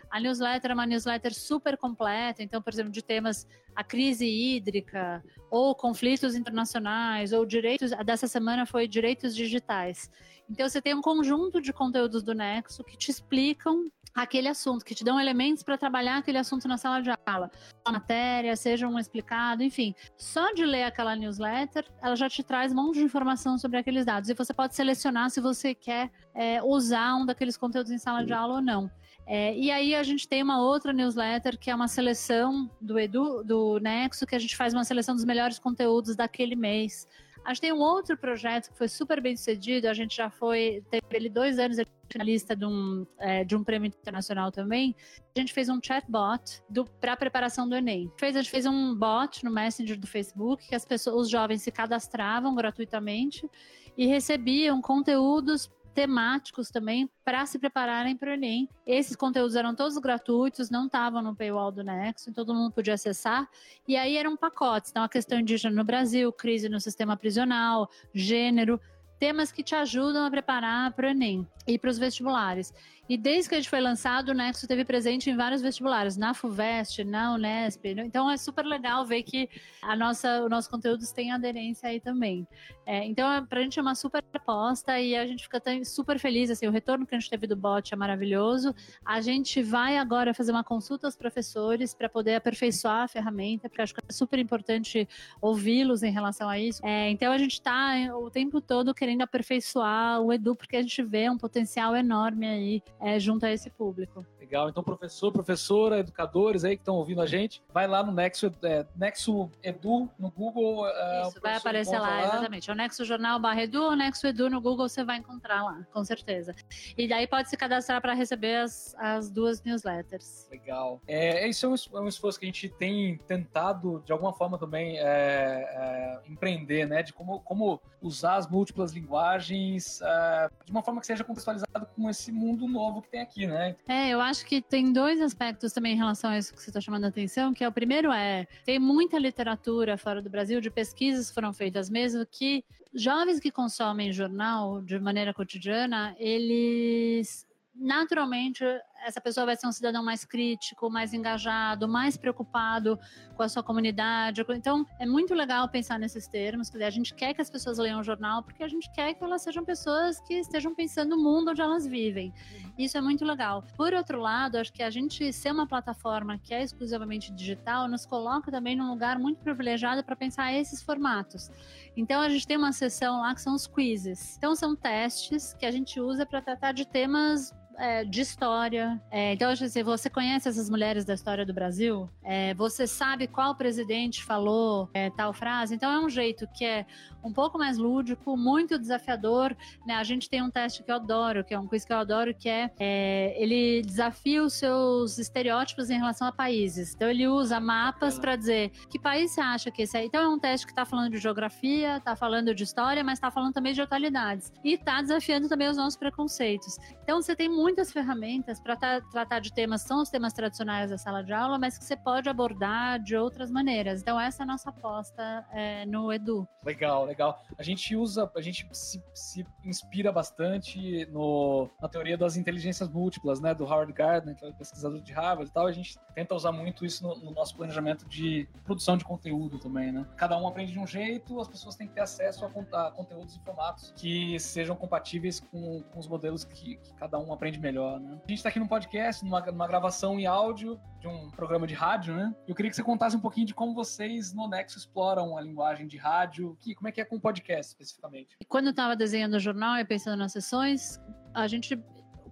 A 0.09 0.19
newsletter 0.19 0.69
é 0.69 0.73
uma 0.75 0.85
newsletter 0.85 1.33
super 1.33 1.75
completa, 1.75 2.43
então, 2.43 2.61
por 2.61 2.71
exemplo, 2.71 2.91
de 2.91 3.01
temas 3.01 3.47
a 3.75 3.83
crise 3.83 4.27
hídrica, 4.27 5.23
ou 5.49 5.73
conflitos 5.73 6.35
internacionais, 6.35 7.33
ou 7.33 7.43
direitos. 7.43 7.89
Dessa 8.05 8.27
semana 8.27 8.67
foi 8.67 8.87
direitos 8.87 9.35
digitais. 9.35 10.11
Então, 10.47 10.69
você 10.69 10.79
tem 10.79 10.93
um 10.93 11.01
conjunto 11.01 11.59
de 11.59 11.73
conteúdos 11.73 12.21
do 12.21 12.35
Nexo 12.35 12.83
que 12.83 12.95
te 12.95 13.09
explicam 13.09 13.91
aquele 14.13 14.47
assunto, 14.47 14.85
que 14.85 14.93
te 14.93 15.03
dão 15.03 15.19
elementos 15.19 15.63
para 15.63 15.77
trabalhar 15.77 16.17
aquele 16.17 16.37
assunto 16.37 16.67
na 16.67 16.77
sala 16.77 17.01
de 17.01 17.09
aula. 17.25 17.49
Matéria, 17.87 18.55
seja 18.55 18.87
um 18.87 18.99
explicado, 18.99 19.63
enfim. 19.63 19.95
Só 20.17 20.53
de 20.53 20.65
ler 20.65 20.83
aquela 20.83 21.15
newsletter, 21.15 21.85
ela 22.01 22.15
já 22.15 22.29
te 22.29 22.43
traz 22.43 22.71
um 22.71 22.75
monte 22.75 22.95
de 22.95 23.03
informação 23.03 23.57
sobre 23.57 23.77
aqueles 23.77 24.05
dados. 24.05 24.29
E 24.29 24.33
você 24.33 24.53
pode 24.53 24.75
selecionar 24.75 25.29
se 25.29 25.41
você 25.41 25.73
quer 25.73 26.11
é, 26.33 26.61
usar 26.63 27.15
um 27.15 27.25
daqueles 27.25 27.57
conteúdos 27.57 27.91
em 27.91 27.97
sala 27.97 28.23
de 28.23 28.33
aula 28.33 28.55
ou 28.55 28.61
não. 28.61 28.89
É, 29.25 29.55
e 29.57 29.71
aí 29.71 29.95
a 29.95 30.03
gente 30.03 30.27
tem 30.27 30.43
uma 30.43 30.61
outra 30.61 30.91
newsletter 30.91 31.57
que 31.57 31.71
é 31.71 31.75
uma 31.75 31.87
seleção 31.87 32.69
do 32.81 32.99
Edu, 32.99 33.43
do 33.43 33.79
Nexo, 33.79 34.25
que 34.27 34.35
a 34.35 34.39
gente 34.39 34.55
faz 34.55 34.73
uma 34.73 34.83
seleção 34.83 35.15
dos 35.15 35.23
melhores 35.23 35.57
conteúdos 35.57 36.15
daquele 36.15 36.55
mês. 36.55 37.07
A 37.43 37.49
gente 37.49 37.61
tem 37.61 37.73
um 37.73 37.79
outro 37.79 38.17
projeto 38.17 38.71
que 38.71 38.77
foi 38.77 38.87
super 38.87 39.21
bem 39.21 39.35
sucedido, 39.35 39.87
a 39.87 39.93
gente 39.93 40.15
já 40.15 40.29
foi, 40.29 40.83
teve 40.89 41.03
ele 41.11 41.29
dois 41.29 41.59
anos 41.59 41.77
finalista 42.09 42.55
de 42.55 42.65
um, 42.65 43.05
é, 43.17 43.43
de 43.43 43.55
um 43.55 43.63
prêmio 43.63 43.87
internacional 43.87 44.51
também. 44.51 44.95
A 45.35 45.39
gente 45.39 45.51
fez 45.51 45.67
um 45.67 45.79
chatbot 45.81 46.61
para 47.01 47.13
a 47.13 47.17
preparação 47.17 47.67
do 47.67 47.75
Enem. 47.75 48.11
Fez, 48.17 48.35
a 48.35 48.41
gente 48.41 48.51
fez 48.51 48.65
um 48.65 48.95
bot 48.95 49.43
no 49.43 49.51
Messenger 49.51 49.99
do 49.99 50.07
Facebook 50.07 50.67
que 50.67 50.75
as 50.75 50.85
pessoas, 50.85 51.25
os 51.25 51.29
jovens 51.29 51.63
se 51.63 51.71
cadastravam 51.71 52.53
gratuitamente 52.55 53.49
e 53.97 54.05
recebiam 54.05 54.81
conteúdos 54.81 55.69
temáticos 55.93 56.69
também 56.69 57.09
para 57.23 57.45
se 57.45 57.59
prepararem 57.59 58.17
para 58.17 58.31
o 58.31 58.33
Enem. 58.33 58.67
Esses 58.85 59.15
conteúdos 59.15 59.55
eram 59.55 59.75
todos 59.75 59.97
gratuitos, 59.97 60.69
não 60.69 60.87
estavam 60.87 61.21
no 61.21 61.35
paywall 61.35 61.71
do 61.71 61.83
Nexo, 61.83 62.29
então 62.29 62.45
todo 62.45 62.55
mundo 62.55 62.71
podia 62.71 62.95
acessar. 62.95 63.47
E 63.87 63.95
aí 63.95 64.17
eram 64.17 64.35
pacotes, 64.35 64.91
então 64.91 65.03
a 65.03 65.09
questão 65.09 65.39
indígena 65.39 65.75
no 65.75 65.83
Brasil, 65.83 66.31
crise 66.31 66.67
no 66.67 66.79
sistema 66.79 67.15
prisional, 67.15 67.89
gênero, 68.13 68.79
temas 69.19 69.51
que 69.51 69.63
te 69.63 69.73
ajudam 69.75 70.25
a 70.25 70.31
preparar 70.31 70.91
para 70.93 71.07
o 71.07 71.09
Enem 71.09 71.47
e 71.65 71.79
para 71.79 71.89
os 71.89 71.97
vestibulares. 71.97 72.73
E 73.07 73.17
desde 73.17 73.49
que 73.49 73.55
a 73.55 73.57
gente 73.57 73.69
foi 73.69 73.81
lançado, 73.81 74.29
o 74.29 74.33
Nexo 74.33 74.65
teve 74.65 74.85
presente 74.85 75.29
em 75.29 75.35
vários 75.35 75.61
vestibulares, 75.61 76.15
na 76.15 76.33
FUVEST, 76.33 77.03
na 77.03 77.33
Unesp. 77.33 77.85
Então 77.85 78.31
é 78.31 78.37
super 78.37 78.65
legal 78.65 79.05
ver 79.05 79.23
que 79.23 79.49
a 79.81 79.95
nossa, 79.95 80.41
o 80.41 80.47
nosso 80.47 80.69
conteúdo 80.69 81.03
tem 81.13 81.31
aderência 81.31 81.89
aí 81.89 81.99
também. 81.99 82.47
É, 82.85 83.05
então, 83.05 83.45
para 83.45 83.59
a 83.59 83.63
gente 83.63 83.77
é 83.77 83.81
uma 83.81 83.95
super 83.95 84.23
aposta 84.33 84.99
e 84.99 85.15
a 85.15 85.25
gente 85.27 85.43
fica 85.43 85.61
super 85.83 86.17
feliz. 86.17 86.49
Assim, 86.49 86.65
o 86.67 86.71
retorno 86.71 87.05
que 87.05 87.13
a 87.13 87.19
gente 87.19 87.29
teve 87.29 87.45
do 87.45 87.55
bot 87.55 87.93
é 87.93 87.97
maravilhoso. 87.97 88.73
A 89.05 89.19
gente 89.19 89.61
vai 89.61 89.97
agora 89.97 90.33
fazer 90.33 90.51
uma 90.51 90.63
consulta 90.63 91.07
aos 91.07 91.15
professores 91.15 91.93
para 91.93 92.07
poder 92.07 92.35
aperfeiçoar 92.35 93.03
a 93.03 93.07
ferramenta, 93.07 93.67
porque 93.67 93.81
acho 93.81 93.93
que 93.93 94.01
é 94.07 94.13
super 94.13 94.39
importante 94.39 95.07
ouvi-los 95.41 96.03
em 96.03 96.11
relação 96.11 96.47
a 96.49 96.57
isso. 96.57 96.85
É, 96.85 97.09
então, 97.09 97.33
a 97.33 97.37
gente 97.37 97.53
está 97.53 97.95
o 98.17 98.29
tempo 98.29 98.61
todo 98.61 98.93
querendo 98.93 99.21
aperfeiçoar 99.21 100.21
o 100.21 100.31
Edu, 100.31 100.55
porque 100.55 100.77
a 100.77 100.81
gente 100.81 101.03
vê 101.03 101.29
um 101.29 101.37
potencial 101.37 101.95
enorme 101.95 102.47
aí 102.47 102.83
é, 103.03 103.19
junto 103.19 103.45
a 103.45 103.51
esse 103.51 103.69
público. 103.69 104.25
Legal. 104.39 104.69
Então, 104.69 104.81
professor, 104.81 105.31
professora, 105.31 105.99
educadores 105.99 106.63
aí 106.63 106.77
que 106.77 106.81
estão 106.81 106.95
ouvindo 106.95 107.21
a 107.21 107.25
gente, 107.25 107.61
vai 107.73 107.87
lá 107.87 108.01
no 108.01 108.11
Nexo, 108.11 108.51
é, 108.63 108.85
Nexo 108.95 109.51
Edu 109.61 110.09
no 110.17 110.31
Google. 110.31 110.87
É, 110.87 111.27
Isso, 111.27 111.41
vai 111.41 111.55
aparecer 111.55 111.99
lá, 111.99 112.07
lá, 112.07 112.23
exatamente. 112.23 112.69
É 112.69 112.73
o 112.73 112.75
Nexo 112.75 113.03
Jornal 113.03 113.39
barra 113.39 113.63
Edu 113.63 113.83
ou 113.83 113.95
Nexo 113.95 114.25
Edu 114.25 114.49
no 114.49 114.61
Google 114.61 114.87
você 114.87 115.03
vai 115.03 115.17
encontrar 115.17 115.63
lá, 115.63 115.85
com 115.91 116.03
certeza. 116.05 116.55
E 116.97 117.07
daí 117.07 117.27
pode 117.27 117.49
se 117.49 117.57
cadastrar 117.57 118.01
para 118.01 118.13
receber 118.13 118.57
as, 118.57 118.95
as 118.97 119.29
duas 119.29 119.61
newsletters. 119.63 120.47
Legal. 120.49 121.01
É, 121.05 121.47
isso 121.47 121.65
é 121.65 121.69
um, 121.69 121.75
é 121.99 122.01
um 122.01 122.07
esforço 122.07 122.39
que 122.39 122.45
a 122.45 122.47
gente 122.47 122.69
tem 122.69 123.17
tentado, 123.27 124.01
de 124.05 124.11
alguma 124.11 124.33
forma, 124.33 124.57
também 124.57 124.97
é, 124.97 125.03
é, 125.03 126.21
empreender, 126.27 126.87
né? 126.87 127.03
De 127.03 127.11
como, 127.11 127.41
como 127.41 127.81
usar 128.01 128.35
as 128.35 128.47
múltiplas 128.47 128.91
linguagens 128.91 130.01
é, 130.01 130.49
de 130.65 130.71
uma 130.71 130.83
forma 130.83 131.01
que 131.01 131.07
seja 131.07 131.23
contextualizado 131.23 131.87
com 131.95 132.09
esse 132.09 132.31
mundo 132.31 132.67
novo 132.67 132.92
que 133.01 133.09
tem 133.09 133.21
aqui, 133.21 133.47
né? 133.47 133.75
É, 133.87 134.09
eu 134.09 134.21
acho 134.21 134.45
que 134.45 134.61
tem 134.61 134.91
dois 134.91 135.21
aspectos 135.21 135.73
também 135.73 135.93
em 135.93 135.97
relação 135.97 136.29
a 136.29 136.37
isso 136.37 136.53
que 136.53 136.61
você 136.61 136.69
está 136.69 136.81
chamando 136.81 137.05
a 137.05 137.07
atenção, 137.07 137.53
que 137.53 137.63
é 137.63 137.67
o 137.67 137.71
primeiro 137.71 138.11
é, 138.11 138.47
tem 138.65 138.79
muita 138.79 139.17
literatura 139.17 139.97
fora 139.97 140.21
do 140.21 140.29
Brasil, 140.29 140.61
de 140.61 140.69
pesquisas 140.69 141.31
foram 141.31 141.53
feitas 141.53 141.89
mesmo, 141.89 142.25
que 142.25 142.63
jovens 142.93 143.39
que 143.39 143.51
consomem 143.51 144.13
jornal 144.13 144.81
de 144.81 144.99
maneira 144.99 145.33
cotidiana, 145.33 146.15
eles 146.19 147.47
naturalmente 147.75 148.63
essa 149.03 149.21
pessoa 149.21 149.45
vai 149.45 149.55
ser 149.55 149.67
um 149.67 149.71
cidadão 149.71 150.03
mais 150.03 150.25
crítico, 150.25 150.89
mais 150.89 151.13
engajado, 151.13 151.87
mais 151.87 152.17
preocupado 152.17 152.99
com 153.35 153.43
a 153.43 153.49
sua 153.49 153.63
comunidade. 153.63 154.43
Então, 154.49 154.85
é 154.99 155.05
muito 155.05 155.33
legal 155.33 155.67
pensar 155.67 155.99
nesses 155.99 156.27
termos. 156.27 156.69
Quer 156.69 156.77
dizer, 156.77 156.85
a 156.85 156.89
gente 156.91 157.13
quer 157.13 157.33
que 157.33 157.41
as 157.41 157.49
pessoas 157.49 157.77
leiam 157.77 157.99
o 157.99 158.03
jornal 158.03 158.43
porque 158.43 158.63
a 158.63 158.67
gente 158.67 158.89
quer 158.91 159.13
que 159.13 159.23
elas 159.23 159.41
sejam 159.41 159.63
pessoas 159.65 160.19
que 160.21 160.35
estejam 160.35 160.73
pensando 160.73 161.15
no 161.15 161.23
mundo 161.23 161.51
onde 161.51 161.61
elas 161.61 161.85
vivem. 161.85 162.33
Isso 162.77 162.97
é 162.97 163.01
muito 163.01 163.25
legal. 163.25 163.63
Por 163.75 163.93
outro 163.93 164.19
lado, 164.19 164.57
acho 164.57 164.71
que 164.71 164.83
a 164.83 164.89
gente 164.89 165.31
ser 165.33 165.51
uma 165.51 165.67
plataforma 165.67 166.37
que 166.37 166.53
é 166.53 166.63
exclusivamente 166.63 167.31
digital 167.31 167.87
nos 167.87 168.05
coloca 168.05 168.51
também 168.51 168.75
num 168.75 168.89
lugar 168.89 169.19
muito 169.19 169.41
privilegiado 169.41 170.03
para 170.03 170.15
pensar 170.15 170.53
esses 170.53 170.81
formatos. 170.81 171.51
Então, 171.95 172.21
a 172.21 172.29
gente 172.29 172.47
tem 172.47 172.57
uma 172.57 172.71
sessão 172.71 173.21
lá 173.21 173.33
que 173.35 173.41
são 173.41 173.53
os 173.53 173.67
quizzes. 173.67 174.37
Então, 174.37 174.55
são 174.55 174.75
testes 174.75 175.53
que 175.53 175.65
a 175.65 175.71
gente 175.71 175.99
usa 175.99 176.25
para 176.25 176.41
tratar 176.41 176.71
de 176.71 176.85
temas 176.87 177.53
é, 177.77 178.03
de 178.03 178.21
história. 178.21 179.01
É, 179.11 179.33
então, 179.33 179.49
assim, 179.49 179.83
você 179.83 180.09
conhece 180.09 180.47
essas 180.47 180.69
mulheres 180.69 181.05
da 181.05 181.13
história 181.13 181.45
do 181.45 181.53
Brasil? 181.53 182.09
É, 182.23 182.53
você 182.53 182.87
sabe 182.87 183.27
qual 183.27 183.55
presidente 183.55 184.23
falou 184.23 184.89
é, 184.93 185.09
tal 185.09 185.33
frase? 185.33 185.75
Então, 185.75 185.91
é 185.91 185.99
um 185.99 186.09
jeito 186.09 186.47
que 186.53 186.65
é 186.65 186.85
um 187.23 187.31
pouco 187.31 187.57
mais 187.57 187.77
lúdico, 187.77 188.35
muito 188.35 188.77
desafiador. 188.77 189.55
Né? 189.85 189.95
A 189.95 190.03
gente 190.03 190.29
tem 190.29 190.41
um 190.41 190.49
teste 190.49 190.83
que 190.83 190.91
eu 190.91 190.95
adoro, 190.95 191.43
que 191.43 191.53
é 191.53 191.59
um 191.59 191.67
quiz 191.67 191.85
que 191.85 191.93
eu 191.93 191.97
adoro, 191.97 192.33
que 192.33 192.49
é, 192.49 192.71
é 192.79 193.35
ele 193.41 193.81
desafia 193.81 194.43
os 194.43 194.53
seus 194.53 195.17
estereótipos 195.17 195.89
em 195.89 195.97
relação 195.97 196.27
a 196.27 196.31
países. 196.31 196.93
Então, 196.95 197.09
ele 197.09 197.27
usa 197.27 197.59
mapas 197.59 198.19
para 198.19 198.35
dizer 198.35 198.71
que 198.89 198.99
país 198.99 199.31
você 199.31 199.41
acha 199.41 199.71
que 199.71 199.83
esse 199.83 199.97
é. 199.97 200.05
Então, 200.05 200.21
é 200.21 200.27
um 200.27 200.39
teste 200.39 200.65
que 200.65 200.71
está 200.71 200.85
falando 200.85 201.11
de 201.11 201.17
geografia, 201.17 201.97
está 201.97 202.15
falando 202.15 202.53
de 202.53 202.63
história, 202.63 203.03
mas 203.03 203.17
está 203.17 203.31
falando 203.31 203.53
também 203.53 203.73
de 203.73 203.81
atualidades. 203.81 204.51
E 204.63 204.73
está 204.73 205.01
desafiando 205.01 205.47
também 205.47 205.69
os 205.69 205.77
nossos 205.77 205.97
preconceitos. 205.97 206.77
Então, 207.03 207.21
você 207.21 207.35
tem 207.35 207.49
muitas 207.63 207.93
ferramentas 207.93 208.59
para 208.59 208.75
tra 208.75 209.01
tratar 209.09 209.39
de 209.39 209.53
temas, 209.53 209.81
são 209.83 210.01
os 210.01 210.09
temas 210.09 210.33
tradicionais 210.33 210.89
da 210.89 210.97
sala 210.97 211.23
de 211.23 211.31
aula, 211.31 211.57
mas 211.57 211.77
que 211.77 211.85
você 211.85 211.95
pode 211.95 212.27
abordar 212.27 212.99
de 212.99 213.15
outras 213.15 213.49
maneiras. 213.49 214.01
Então, 214.01 214.19
essa 214.19 214.43
é 214.43 214.43
a 214.43 214.47
nossa 214.47 214.69
aposta 214.69 215.45
é, 215.51 215.85
no 215.85 216.11
Edu. 216.11 216.45
Legal, 216.65 217.05
legal. 217.05 217.41
A 217.57 217.63
gente 217.63 217.95
usa, 217.95 218.29
a 218.35 218.41
gente 218.41 218.67
se, 218.73 219.01
se 219.13 219.45
inspira 219.63 220.11
bastante 220.11 221.05
no, 221.05 221.69
na 221.81 221.87
teoria 221.87 222.17
das 222.17 222.35
inteligências 222.35 222.89
múltiplas, 222.89 223.39
né, 223.39 223.55
do 223.55 223.63
Howard 223.63 223.93
Gardner, 223.93 224.35
que 224.35 224.45
é 224.45 224.49
o 224.49 224.53
pesquisador 224.53 225.01
de 225.01 225.13
Harvard 225.13 225.49
e 225.49 225.53
tal. 225.53 225.67
A 225.67 225.71
gente 225.71 225.97
tenta 226.13 226.35
usar 226.35 226.51
muito 226.51 226.85
isso 226.85 227.01
no, 227.01 227.15
no 227.15 227.31
nosso 227.31 227.55
planejamento 227.55 228.05
de 228.09 228.47
produção 228.65 228.97
de 228.97 229.05
conteúdo 229.05 229.57
também, 229.57 229.91
né? 229.91 230.05
Cada 230.17 230.37
um 230.37 230.47
aprende 230.47 230.73
de 230.73 230.79
um 230.79 230.87
jeito, 230.87 231.39
as 231.39 231.47
pessoas 231.47 231.75
têm 231.75 231.87
que 231.87 231.93
ter 231.93 232.01
acesso 232.01 232.45
a, 232.45 232.87
a 232.87 232.91
conteúdos 232.91 233.35
e 233.35 233.39
formatos 233.39 233.93
que 233.95 234.37
sejam 234.39 234.75
compatíveis 234.75 235.39
com, 235.39 235.81
com 235.81 235.99
os 235.99 236.07
modelos 236.07 236.43
que, 236.43 236.75
que 236.75 236.93
cada 236.95 237.17
um 237.17 237.31
aprende 237.31 237.52
melhor, 237.59 237.99
né? 237.99 238.11
A 238.11 238.29
gente 238.29 238.37
está 238.39 238.49
aqui 238.49 238.59
num 238.59 238.67
podcast, 238.67 239.23
numa, 239.23 239.39
numa, 239.41 239.67
gravação 239.67 240.19
em 240.19 240.25
áudio 240.25 240.79
de 240.99 241.07
um 241.07 241.29
programa 241.31 241.67
de 241.67 241.73
rádio, 241.73 242.15
né? 242.15 242.33
Eu 242.47 242.55
queria 242.55 242.69
que 242.69 242.75
você 242.75 242.83
contasse 242.83 243.15
um 243.15 243.19
pouquinho 243.19 243.45
de 243.45 243.53
como 243.53 243.73
vocês 243.73 244.33
no 244.33 244.47
Nexo 244.47 244.77
exploram 244.77 245.37
a 245.37 245.41
linguagem 245.41 245.87
de 245.87 245.97
rádio, 245.97 246.57
que, 246.59 246.73
como 246.75 246.87
é 246.87 246.91
que 246.91 247.01
é 247.01 247.05
com 247.05 247.19
podcast 247.19 247.71
especificamente. 247.71 248.37
Quando 248.47 248.65
eu 248.65 248.71
estava 248.71 248.95
desenhando 248.95 249.35
o 249.35 249.39
jornal 249.39 249.77
e 249.77 249.85
pensando 249.85 250.17
nas 250.17 250.31
sessões, 250.31 250.99
a 251.33 251.47
gente 251.47 251.81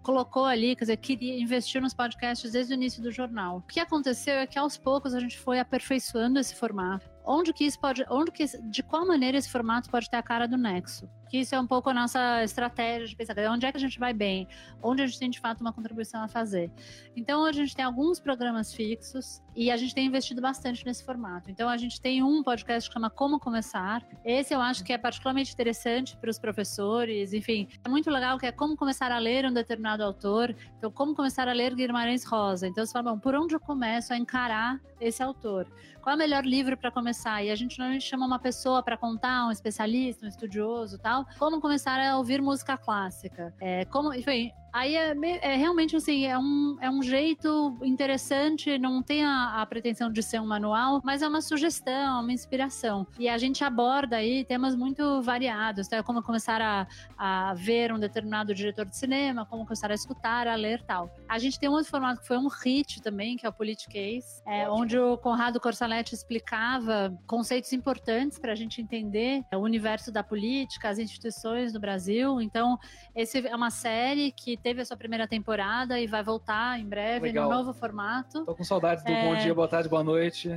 colocou 0.01 0.45
ali, 0.45 0.75
quer 0.75 0.85
dizer, 0.85 0.97
queria 0.97 1.39
investir 1.39 1.81
nos 1.81 1.93
podcasts 1.93 2.51
desde 2.51 2.73
o 2.73 2.75
início 2.75 3.01
do 3.01 3.11
jornal. 3.11 3.57
O 3.57 3.61
que 3.61 3.79
aconteceu 3.79 4.35
é 4.35 4.47
que 4.47 4.57
aos 4.57 4.77
poucos 4.77 5.13
a 5.13 5.19
gente 5.19 5.37
foi 5.37 5.59
aperfeiçoando 5.59 6.39
esse 6.39 6.55
formato. 6.55 7.09
Onde 7.23 7.53
que 7.53 7.65
isso 7.65 7.79
pode, 7.79 8.03
onde 8.09 8.31
que, 8.31 8.45
de 8.45 8.83
qual 8.83 9.05
maneira 9.05 9.37
esse 9.37 9.49
formato 9.49 9.89
pode 9.89 10.09
ter 10.09 10.17
a 10.17 10.23
cara 10.23 10.47
do 10.47 10.57
Nexo? 10.57 11.07
Que 11.31 11.37
isso 11.37 11.55
é 11.55 11.59
um 11.59 11.65
pouco 11.65 11.89
a 11.89 11.93
nossa 11.93 12.43
estratégia 12.43 13.07
de 13.07 13.15
pensar 13.15 13.33
onde 13.49 13.65
é 13.65 13.71
que 13.71 13.77
a 13.77 13.79
gente 13.79 13.97
vai 13.97 14.11
bem, 14.11 14.49
onde 14.83 15.01
a 15.01 15.07
gente 15.07 15.17
tem 15.17 15.29
de 15.29 15.39
fato 15.39 15.61
uma 15.61 15.71
contribuição 15.71 16.21
a 16.21 16.27
fazer. 16.27 16.69
Então, 17.15 17.45
a 17.45 17.53
gente 17.53 17.73
tem 17.73 17.85
alguns 17.85 18.19
programas 18.19 18.73
fixos 18.73 19.41
e 19.55 19.71
a 19.71 19.77
gente 19.77 19.95
tem 19.95 20.05
investido 20.05 20.41
bastante 20.41 20.85
nesse 20.85 21.05
formato. 21.05 21.49
Então, 21.49 21.69
a 21.69 21.77
gente 21.77 22.01
tem 22.01 22.21
um 22.21 22.43
podcast 22.43 22.89
que 22.89 22.93
chama 22.93 23.09
Como 23.09 23.39
Começar. 23.39 24.05
Esse 24.25 24.53
eu 24.53 24.59
acho 24.59 24.83
que 24.83 24.91
é 24.91 24.97
particularmente 24.97 25.53
interessante 25.53 26.17
para 26.17 26.29
os 26.29 26.37
professores. 26.37 27.31
Enfim, 27.31 27.69
é 27.81 27.87
muito 27.87 28.09
legal 28.09 28.37
que 28.37 28.45
é 28.45 28.51
como 28.51 28.75
começar 28.75 29.09
a 29.09 29.17
ler 29.17 29.45
um 29.45 29.53
determinado 29.53 30.03
autor. 30.03 30.53
Então, 30.77 30.91
como 30.91 31.15
começar 31.15 31.47
a 31.47 31.53
ler 31.53 31.73
Guimarães 31.73 32.25
Rosa. 32.25 32.67
Então, 32.67 32.85
você 32.85 32.91
fala, 32.91 33.11
bom, 33.11 33.19
por 33.19 33.35
onde 33.35 33.55
eu 33.55 33.59
começo 33.61 34.11
a 34.11 34.17
encarar 34.17 34.81
esse 34.99 35.23
autor? 35.23 35.65
Qual 36.01 36.13
é 36.13 36.15
o 36.15 36.19
melhor 36.19 36.43
livro 36.43 36.75
para 36.75 36.89
começar? 36.89 37.43
E 37.43 37.51
a 37.51 37.55
gente 37.55 37.77
normalmente 37.77 38.05
chama 38.05 38.25
uma 38.25 38.39
pessoa 38.39 38.81
para 38.81 38.97
contar, 38.97 39.45
um 39.47 39.51
especialista, 39.51 40.25
um 40.25 40.29
estudioso 40.29 40.97
tal, 40.97 41.20
como 41.37 41.61
começar 41.61 41.99
a 41.99 42.17
ouvir 42.17 42.41
música 42.41 42.77
clássica. 42.77 43.53
É, 43.59 43.85
como, 43.85 44.13
enfim, 44.13 44.51
Aí 44.73 44.95
é, 44.95 45.13
é, 45.41 45.55
realmente 45.55 45.95
assim, 45.95 46.25
é 46.25 46.37
um, 46.37 46.77
é 46.79 46.89
um 46.89 47.03
jeito 47.03 47.77
interessante, 47.83 48.77
não 48.77 49.03
tem 49.03 49.23
a, 49.25 49.61
a, 49.61 49.65
pretensão 49.65 50.11
de 50.11 50.23
ser 50.23 50.39
um 50.39 50.47
manual, 50.47 51.01
mas 51.03 51.21
é 51.21 51.27
uma 51.27 51.41
sugestão, 51.41 52.21
uma 52.21 52.31
inspiração. 52.31 53.05
E 53.19 53.27
a 53.27 53.37
gente 53.37 53.63
aborda 53.63 54.17
aí 54.17 54.45
temas 54.45 54.75
muito 54.75 55.21
variados, 55.21 55.87
tá? 55.87 56.01
como 56.01 56.23
começar 56.23 56.61
a, 56.61 56.87
a 57.17 57.53
ver 57.53 57.91
um 57.91 57.99
determinado 57.99 58.55
diretor 58.55 58.85
de 58.85 58.95
cinema, 58.95 59.45
como 59.45 59.65
começar 59.65 59.91
a 59.91 59.95
escutar, 59.95 60.47
a 60.47 60.55
ler 60.55 60.81
tal. 60.83 61.13
A 61.27 61.37
gente 61.37 61.59
tem 61.59 61.67
um 61.67 61.73
outro 61.73 61.89
formato 61.89 62.21
que 62.21 62.27
foi 62.27 62.37
um 62.37 62.47
hit 62.47 63.01
também, 63.01 63.35
que 63.35 63.45
é 63.45 63.49
o 63.49 63.53
Politicase, 63.53 64.41
é, 64.45 64.69
onde 64.69 64.97
o 64.97 65.17
Conrado 65.17 65.59
Corsaletti 65.59 66.15
explicava 66.15 67.13
conceitos 67.27 67.73
importantes 67.73 68.39
para 68.39 68.53
a 68.53 68.55
gente 68.55 68.81
entender 68.81 69.43
o 69.53 69.57
universo 69.57 70.11
da 70.11 70.23
política, 70.23 70.89
as 70.89 70.97
instituições 70.97 71.73
do 71.73 71.79
Brasil. 71.79 72.39
Então, 72.41 72.79
esse 73.13 73.45
é 73.45 73.55
uma 73.55 73.69
série 73.69 74.31
que 74.31 74.60
teve 74.61 74.81
a 74.81 74.85
sua 74.85 74.95
primeira 74.95 75.27
temporada 75.27 75.99
e 75.99 76.07
vai 76.07 76.23
voltar 76.23 76.79
em 76.79 76.85
breve 76.85 77.27
Legal. 77.27 77.49
no 77.49 77.57
novo 77.57 77.73
formato. 77.73 78.45
Tô 78.45 78.55
com 78.55 78.63
saudades 78.63 79.03
do 79.03 79.11
é... 79.11 79.27
bom 79.27 79.35
dia, 79.35 79.53
boa 79.53 79.67
tarde, 79.67 79.89
boa 79.89 80.03
noite. 80.03 80.49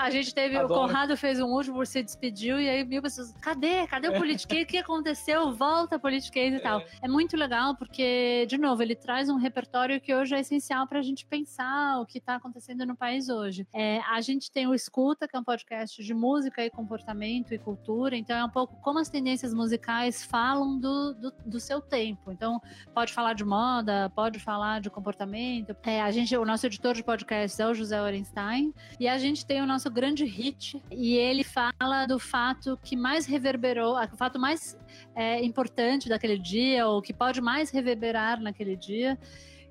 A 0.00 0.10
gente 0.10 0.34
teve, 0.34 0.58
o 0.58 0.68
Conrado 0.68 1.16
fez 1.16 1.40
um 1.40 1.46
último, 1.46 1.84
se 1.86 2.02
despediu 2.02 2.60
e 2.60 2.68
aí 2.68 2.84
mil 2.84 3.02
pessoas, 3.02 3.32
cadê? 3.40 3.86
Cadê 3.86 4.08
o 4.08 4.12
Politicase? 4.12 4.62
O 4.62 4.66
que 4.66 4.78
aconteceu? 4.78 5.52
Volta 5.52 5.98
Politicase 5.98 6.56
e 6.56 6.56
é. 6.56 6.60
tal. 6.60 6.82
É 7.00 7.08
muito 7.08 7.36
legal 7.36 7.74
porque, 7.76 8.46
de 8.48 8.58
novo, 8.58 8.82
ele 8.82 8.94
traz 8.94 9.28
um 9.28 9.36
repertório 9.36 10.00
que 10.00 10.14
hoje 10.14 10.34
é 10.34 10.40
essencial 10.40 10.86
pra 10.86 11.00
gente 11.02 11.26
pensar 11.26 12.00
o 12.00 12.06
que 12.06 12.20
tá 12.20 12.36
acontecendo 12.36 12.84
no 12.84 12.96
país 12.96 13.28
hoje. 13.28 13.66
É, 13.72 14.00
a 14.00 14.20
gente 14.20 14.50
tem 14.50 14.66
o 14.66 14.74
Escuta, 14.74 15.26
que 15.26 15.36
é 15.36 15.40
um 15.40 15.44
podcast 15.44 16.02
de 16.02 16.14
música 16.14 16.64
e 16.64 16.70
comportamento 16.70 17.54
e 17.54 17.58
cultura, 17.58 18.16
então 18.16 18.36
é 18.36 18.44
um 18.44 18.50
pouco 18.50 18.76
como 18.82 18.98
as 18.98 19.08
tendências 19.08 19.54
musicais 19.54 20.24
falam 20.24 20.78
do, 20.78 21.14
do, 21.14 21.32
do 21.46 21.60
seu 21.60 21.80
tempo. 21.80 22.30
Então, 22.30 22.60
pode 22.94 23.12
falar 23.12 23.32
de 23.32 23.45
moda, 23.46 24.10
pode 24.14 24.38
falar 24.40 24.80
de 24.80 24.90
comportamento. 24.90 25.74
É, 25.84 26.02
a 26.02 26.10
gente, 26.10 26.36
o 26.36 26.44
nosso 26.44 26.66
editor 26.66 26.94
de 26.94 27.02
podcast 27.02 27.62
é 27.62 27.66
o 27.66 27.72
José 27.72 28.00
Orenstein 28.00 28.74
e 28.98 29.06
a 29.06 29.16
gente 29.16 29.46
tem 29.46 29.62
o 29.62 29.66
nosso 29.66 29.90
grande 29.90 30.24
hit 30.24 30.82
e 30.90 31.14
ele 31.14 31.44
fala 31.44 32.06
do 32.06 32.18
fato 32.18 32.78
que 32.82 32.96
mais 32.96 33.24
reverberou, 33.24 33.96
o 33.96 34.16
fato 34.16 34.38
mais 34.38 34.76
é, 35.14 35.42
importante 35.44 36.08
daquele 36.08 36.36
dia 36.38 36.86
ou 36.86 37.00
que 37.00 37.14
pode 37.14 37.40
mais 37.40 37.70
reverberar 37.70 38.40
naquele 38.40 38.76
dia 38.76 39.16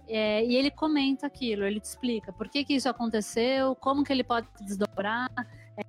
É, 0.07 0.45
e 0.45 0.55
ele 0.55 0.69
comenta 0.69 1.25
aquilo, 1.25 1.63
ele 1.65 1.79
te 1.79 1.85
explica 1.85 2.31
por 2.31 2.47
que, 2.47 2.63
que 2.63 2.75
isso 2.75 2.87
aconteceu, 2.87 3.75
como 3.75 4.03
que 4.03 4.13
ele 4.13 4.23
pode 4.23 4.47
desdobrar. 4.61 5.29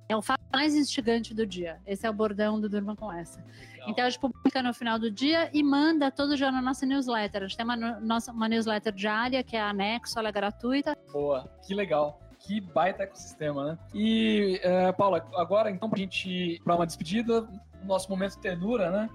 É 0.09 0.15
o 0.15 0.21
fato 0.21 0.43
mais 0.51 0.75
instigante 0.75 1.33
do 1.33 1.45
dia. 1.45 1.79
Esse 1.85 2.05
é 2.05 2.09
o 2.09 2.13
bordão 2.13 2.59
do 2.59 2.67
Durma 2.67 2.95
com 2.95 3.11
essa. 3.11 3.39
Legal. 3.87 3.91
Então 3.91 4.05
a 4.05 4.09
gente 4.09 4.19
publica 4.19 4.61
no 4.61 4.73
final 4.73 4.99
do 4.99 5.09
dia 5.09 5.49
e 5.53 5.63
manda 5.63 6.11
todo 6.11 6.35
dia 6.35 6.51
na 6.51 6.61
nossa 6.61 6.85
newsletter. 6.85 7.43
A 7.43 7.47
gente 7.47 7.57
tem 7.57 7.65
uma, 7.65 7.75
nossa, 7.99 8.31
uma 8.31 8.47
newsletter 8.47 8.93
diária 8.93 9.43
que 9.43 9.55
é 9.55 9.61
anexo, 9.61 10.17
ela 10.19 10.29
é 10.29 10.31
gratuita. 10.31 10.97
Boa, 11.11 11.49
que 11.65 11.73
legal. 11.73 12.19
Que 12.39 12.61
baita 12.61 13.03
ecossistema, 13.03 13.65
né? 13.65 13.79
E, 13.93 14.61
uh, 14.63 14.93
Paula, 14.95 15.27
agora 15.35 15.71
então, 15.71 15.89
pra 15.89 15.97
gente 15.97 16.29
ir 16.29 16.61
pra 16.63 16.75
uma 16.75 16.85
despedida, 16.85 17.47
nosso 17.83 18.09
momento 18.09 18.37
ternura, 18.37 18.91
né? 18.91 19.09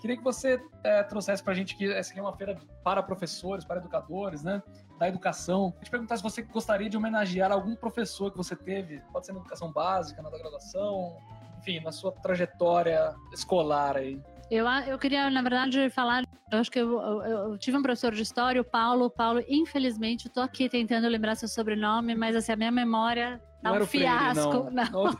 Queria 0.00 0.16
que 0.16 0.22
você 0.22 0.62
é, 0.84 1.02
trouxesse 1.02 1.42
para 1.42 1.52
a 1.52 1.56
gente 1.56 1.76
que 1.76 1.92
essa 1.92 2.10
aqui 2.10 2.20
é 2.20 2.22
uma 2.22 2.32
feira 2.32 2.56
para 2.84 3.02
professores, 3.02 3.64
para 3.64 3.78
educadores, 3.78 4.44
né? 4.44 4.62
Da 4.96 5.08
educação. 5.08 5.74
A 5.76 5.78
gente 5.78 5.90
perguntar 5.90 6.16
se 6.16 6.22
você 6.22 6.42
gostaria 6.42 6.88
de 6.88 6.96
homenagear 6.96 7.50
algum 7.50 7.74
professor 7.74 8.30
que 8.30 8.36
você 8.36 8.54
teve, 8.54 9.00
pode 9.12 9.26
ser 9.26 9.32
na 9.32 9.40
educação 9.40 9.72
básica, 9.72 10.22
na 10.22 10.30
da 10.30 10.38
graduação, 10.38 11.16
enfim, 11.58 11.80
na 11.80 11.92
sua 11.92 12.12
trajetória 12.12 13.14
escolar 13.32 13.96
aí. 13.96 14.20
Eu, 14.50 14.66
eu 14.66 14.98
queria, 14.98 15.28
na 15.28 15.42
verdade, 15.42 15.90
falar. 15.90 16.24
Eu 16.50 16.58
acho 16.58 16.70
que 16.70 16.78
eu, 16.78 17.00
eu, 17.00 17.22
eu 17.22 17.58
tive 17.58 17.76
um 17.76 17.82
professor 17.82 18.14
de 18.14 18.22
história, 18.22 18.60
o 18.60 18.64
Paulo. 18.64 19.06
O 19.06 19.10
Paulo, 19.10 19.44
infelizmente, 19.46 20.28
estou 20.28 20.42
aqui 20.42 20.68
tentando 20.68 21.06
lembrar 21.06 21.34
seu 21.34 21.48
sobrenome, 21.48 22.14
mas 22.14 22.34
assim, 22.34 22.52
a 22.52 22.56
minha 22.56 22.70
memória 22.70 23.42
tá 23.62 23.72
um 23.72 23.84
fiasco. 23.84 24.64
Freire, 24.64 24.74
não. 24.74 25.04
não. 25.04 25.18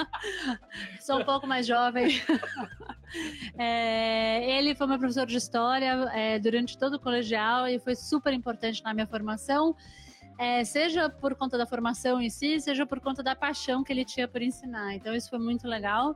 Sou 1.00 1.20
um 1.20 1.24
pouco 1.24 1.46
mais 1.46 1.66
jovem. 1.66 2.08
É, 3.56 4.58
ele 4.58 4.74
foi 4.74 4.86
meu 4.88 4.98
professor 4.98 5.24
de 5.26 5.36
história 5.36 6.10
é, 6.12 6.38
durante 6.40 6.76
todo 6.76 6.94
o 6.94 7.00
colegial 7.00 7.66
e 7.66 7.78
foi 7.78 7.94
super 7.94 8.32
importante 8.32 8.82
na 8.82 8.92
minha 8.92 9.06
formação. 9.06 9.74
É, 10.38 10.64
seja 10.64 11.08
por 11.08 11.34
conta 11.34 11.56
da 11.56 11.66
formação 11.66 12.20
em 12.20 12.28
si, 12.28 12.60
seja 12.60 12.84
por 12.84 13.00
conta 13.00 13.22
da 13.22 13.34
paixão 13.34 13.82
que 13.82 13.92
ele 13.92 14.04
tinha 14.04 14.28
por 14.28 14.42
ensinar. 14.42 14.94
Então, 14.94 15.14
isso 15.14 15.30
foi 15.30 15.38
muito 15.38 15.66
legal. 15.66 16.14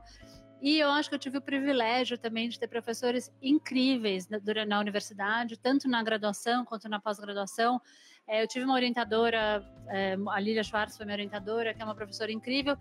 E 0.61 0.77
eu 0.77 0.91
acho 0.91 1.09
que 1.09 1.15
eu 1.15 1.19
tive 1.19 1.39
o 1.39 1.41
privilégio 1.41 2.19
também 2.19 2.47
de 2.47 2.59
ter 2.59 2.67
professores 2.67 3.31
incríveis 3.41 4.27
durante 4.43 4.69
na 4.69 4.79
universidade, 4.79 5.57
tanto 5.57 5.89
na 5.89 6.03
graduação 6.03 6.63
quanto 6.63 6.87
na 6.87 6.99
pós-graduação. 6.99 7.81
É, 8.27 8.43
eu 8.43 8.47
tive 8.47 8.65
uma 8.65 8.75
orientadora, 8.75 9.63
é, 9.89 10.15
a 10.29 10.39
Lilia 10.39 10.63
Schwartz 10.63 10.95
foi 10.95 11.05
minha 11.05 11.15
orientadora, 11.15 11.73
que 11.73 11.81
é 11.81 11.85
uma 11.85 11.95
professora 11.95 12.31
incrível, 12.31 12.77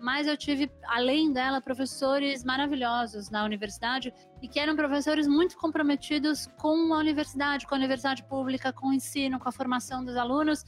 mas 0.00 0.26
eu 0.26 0.36
tive, 0.36 0.70
além 0.84 1.32
dela, 1.32 1.60
professores 1.60 2.44
maravilhosos 2.44 3.30
na 3.30 3.44
universidade 3.44 4.12
e 4.42 4.48
que 4.48 4.60
eram 4.60 4.76
professores 4.76 5.26
muito 5.26 5.56
comprometidos 5.56 6.46
com 6.58 6.92
a 6.92 6.98
universidade, 6.98 7.66
com 7.66 7.74
a 7.74 7.78
universidade 7.78 8.22
pública, 8.24 8.72
com 8.72 8.88
o 8.88 8.92
ensino, 8.92 9.38
com 9.38 9.48
a 9.48 9.52
formação 9.52 10.04
dos 10.04 10.16
alunos. 10.16 10.64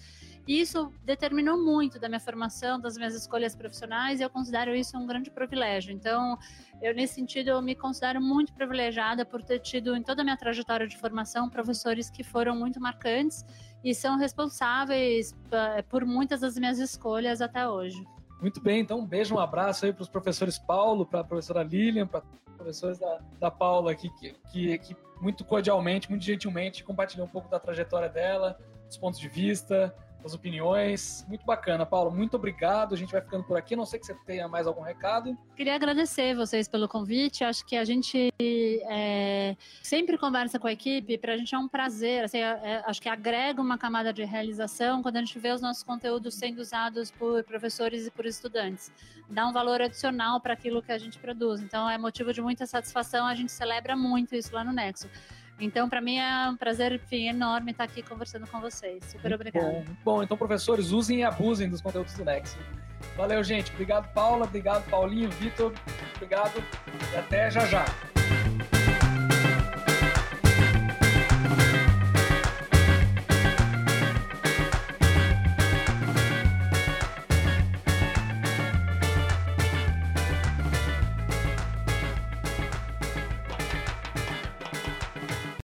E 0.47 0.61
isso 0.61 0.93
determinou 1.05 1.63
muito 1.63 1.99
da 1.99 2.09
minha 2.09 2.21
formação, 2.21 2.79
das 2.81 2.97
minhas 2.97 3.15
escolhas 3.15 3.57
profissionais, 3.57 4.21
e 4.21 4.23
eu 4.23 4.31
considero 4.31 4.75
isso 4.75 4.97
um 4.97 5.05
grande 5.05 5.29
privilégio. 5.29 5.93
Então, 5.93 6.39
eu, 6.81 6.95
nesse 6.95 7.15
sentido, 7.15 7.49
eu 7.49 7.61
me 7.61 7.75
considero 7.75 8.21
muito 8.21 8.53
privilegiada 8.53 9.25
por 9.25 9.43
ter 9.43 9.59
tido, 9.59 9.97
em 9.97 10.03
toda 10.05 10.23
a 10.23 10.25
minha 10.25 10.37
trajetória 10.37 10.87
de 10.87 10.97
formação, 10.97 11.51
professores 11.51 12.09
que 12.09 12.23
foram 12.23 12.55
muito 12.55 12.81
marcantes 12.81 13.45
e 13.83 13.93
são 13.93 14.17
responsáveis 14.17 15.35
eh, 15.51 15.83
por 15.83 16.05
muitas 16.05 16.41
das 16.41 16.57
minhas 16.57 16.79
escolhas 16.79 17.41
até 17.41 17.69
hoje. 17.69 18.01
Muito 18.41 18.61
bem, 18.61 18.81
então 18.81 18.99
um 18.99 19.07
beijo, 19.07 19.35
um 19.35 19.39
abraço 19.39 19.87
aí 19.87 19.93
para 19.93 20.03
os 20.03 20.09
professores 20.09 20.59
Paulo, 20.59 21.07
para 21.07 21.21
a 21.21 21.25
professora 21.25 21.63
Lilian, 21.63 22.07
para 22.07 22.23
os 22.23 22.57
professores 22.57 22.99
da, 22.99 23.19
da 23.41 23.51
Paula 23.51 23.93
aqui, 23.93 24.11
que, 24.11 24.35
que, 24.53 24.79
que 24.79 24.97
muito 25.21 25.45
cordialmente, 25.45 26.11
muito 26.11 26.25
gentilmente 26.25 26.85
compartilhou 26.85 27.27
um 27.27 27.31
pouco 27.31 27.49
da 27.49 27.59
trajetória 27.59 28.09
dela, 28.09 28.59
dos 28.87 28.99
pontos 28.99 29.19
de 29.19 29.29
vista, 29.29 29.95
as 30.25 30.35
opiniões. 30.35 31.25
Muito 31.29 31.45
bacana, 31.45 31.87
Paulo. 31.87 32.11
Muito 32.11 32.35
obrigado. 32.35 32.95
A 32.95 32.99
gente 32.99 33.13
vai 33.13 33.21
ficando 33.21 33.45
por 33.45 33.57
aqui. 33.57 33.77
Não 33.77 33.87
sei 33.87 33.99
que 34.01 34.07
você 34.07 34.15
tenha 34.27 34.49
mais 34.49 34.67
algum 34.67 34.83
recado. 34.83 35.37
Queria 35.57 35.75
agradecer 35.75 36.35
vocês 36.35 36.69
pelo 36.69 36.89
convite. 36.89 37.45
Acho 37.45 37.65
que 37.65 37.77
a 37.77 37.85
gente 37.85 38.33
é, 38.41 39.57
sempre 39.83 40.19
conversa 40.19 40.59
com 40.59 40.67
a 40.67 40.73
equipe. 40.73 41.17
Para 41.19 41.35
a 41.35 41.37
gente 41.37 41.55
é 41.55 41.59
um 41.59 41.69
prazer. 41.69 42.25
Assim, 42.25 42.39
é, 42.39 42.61
é, 42.63 42.83
acho 42.87 43.01
que 43.01 43.09
agrega 43.09 43.61
uma 43.63 43.79
camada 43.79 44.13
de 44.13 44.25
realização 44.25 45.03
quando 45.03 45.17
a 45.17 45.21
gente 45.21 45.39
vê 45.39 45.53
os 45.53 45.61
nossos 45.61 45.83
conteúdos 45.83 46.35
sendo 46.35 46.61
usados 46.61 47.11
por 47.11 47.45
professores 47.45 48.07
e 48.07 48.11
por 48.11 48.27
estudantes. 48.27 48.93
Dá 49.29 49.47
um 49.47 49.53
valor 49.53 49.81
adicional 49.81 50.41
para 50.41 50.55
aquilo 50.55 50.83
que 50.83 50.93
a 50.93 50.99
gente 50.99 51.19
produz. 51.19 51.61
Então, 51.61 51.89
é 51.89 51.97
motivo 51.99 52.33
de 52.33 52.41
muita 52.41 52.67
satisfação. 52.67 53.27
A 53.27 53.35
gente 53.35 53.53
celebra 53.53 53.97
muito 53.97 54.35
isso 54.35 54.55
lá 54.55 54.65
no 54.65 54.73
Nexo. 54.73 55.09
Então, 55.59 55.89
para 55.89 56.01
mim 56.01 56.19
é 56.19 56.49
um 56.49 56.57
prazer 56.57 56.93
enfim, 56.93 57.29
enorme 57.29 57.71
estar 57.71 57.85
aqui 57.85 58.03
conversando 58.03 58.47
com 58.47 58.61
vocês. 58.61 59.05
Super 59.05 59.35
obrigada. 59.35 59.67
Bom, 59.67 59.85
bom, 60.05 60.23
então, 60.23 60.37
professores, 60.37 60.91
usem 60.91 61.21
e 61.21 61.25
abusem 61.25 61.69
dos 61.69 61.81
conteúdos 61.81 62.15
do 62.15 62.25
Nexo. 62.25 62.59
Valeu, 63.17 63.43
gente. 63.43 63.71
Obrigado, 63.73 64.13
Paula. 64.13 64.45
Obrigado, 64.45 64.89
Paulinho, 64.91 65.31
Vitor. 65.31 65.73
Obrigado 66.17 66.63
e 67.13 67.17
até 67.17 67.51
já 67.51 67.67
já. 67.67 67.85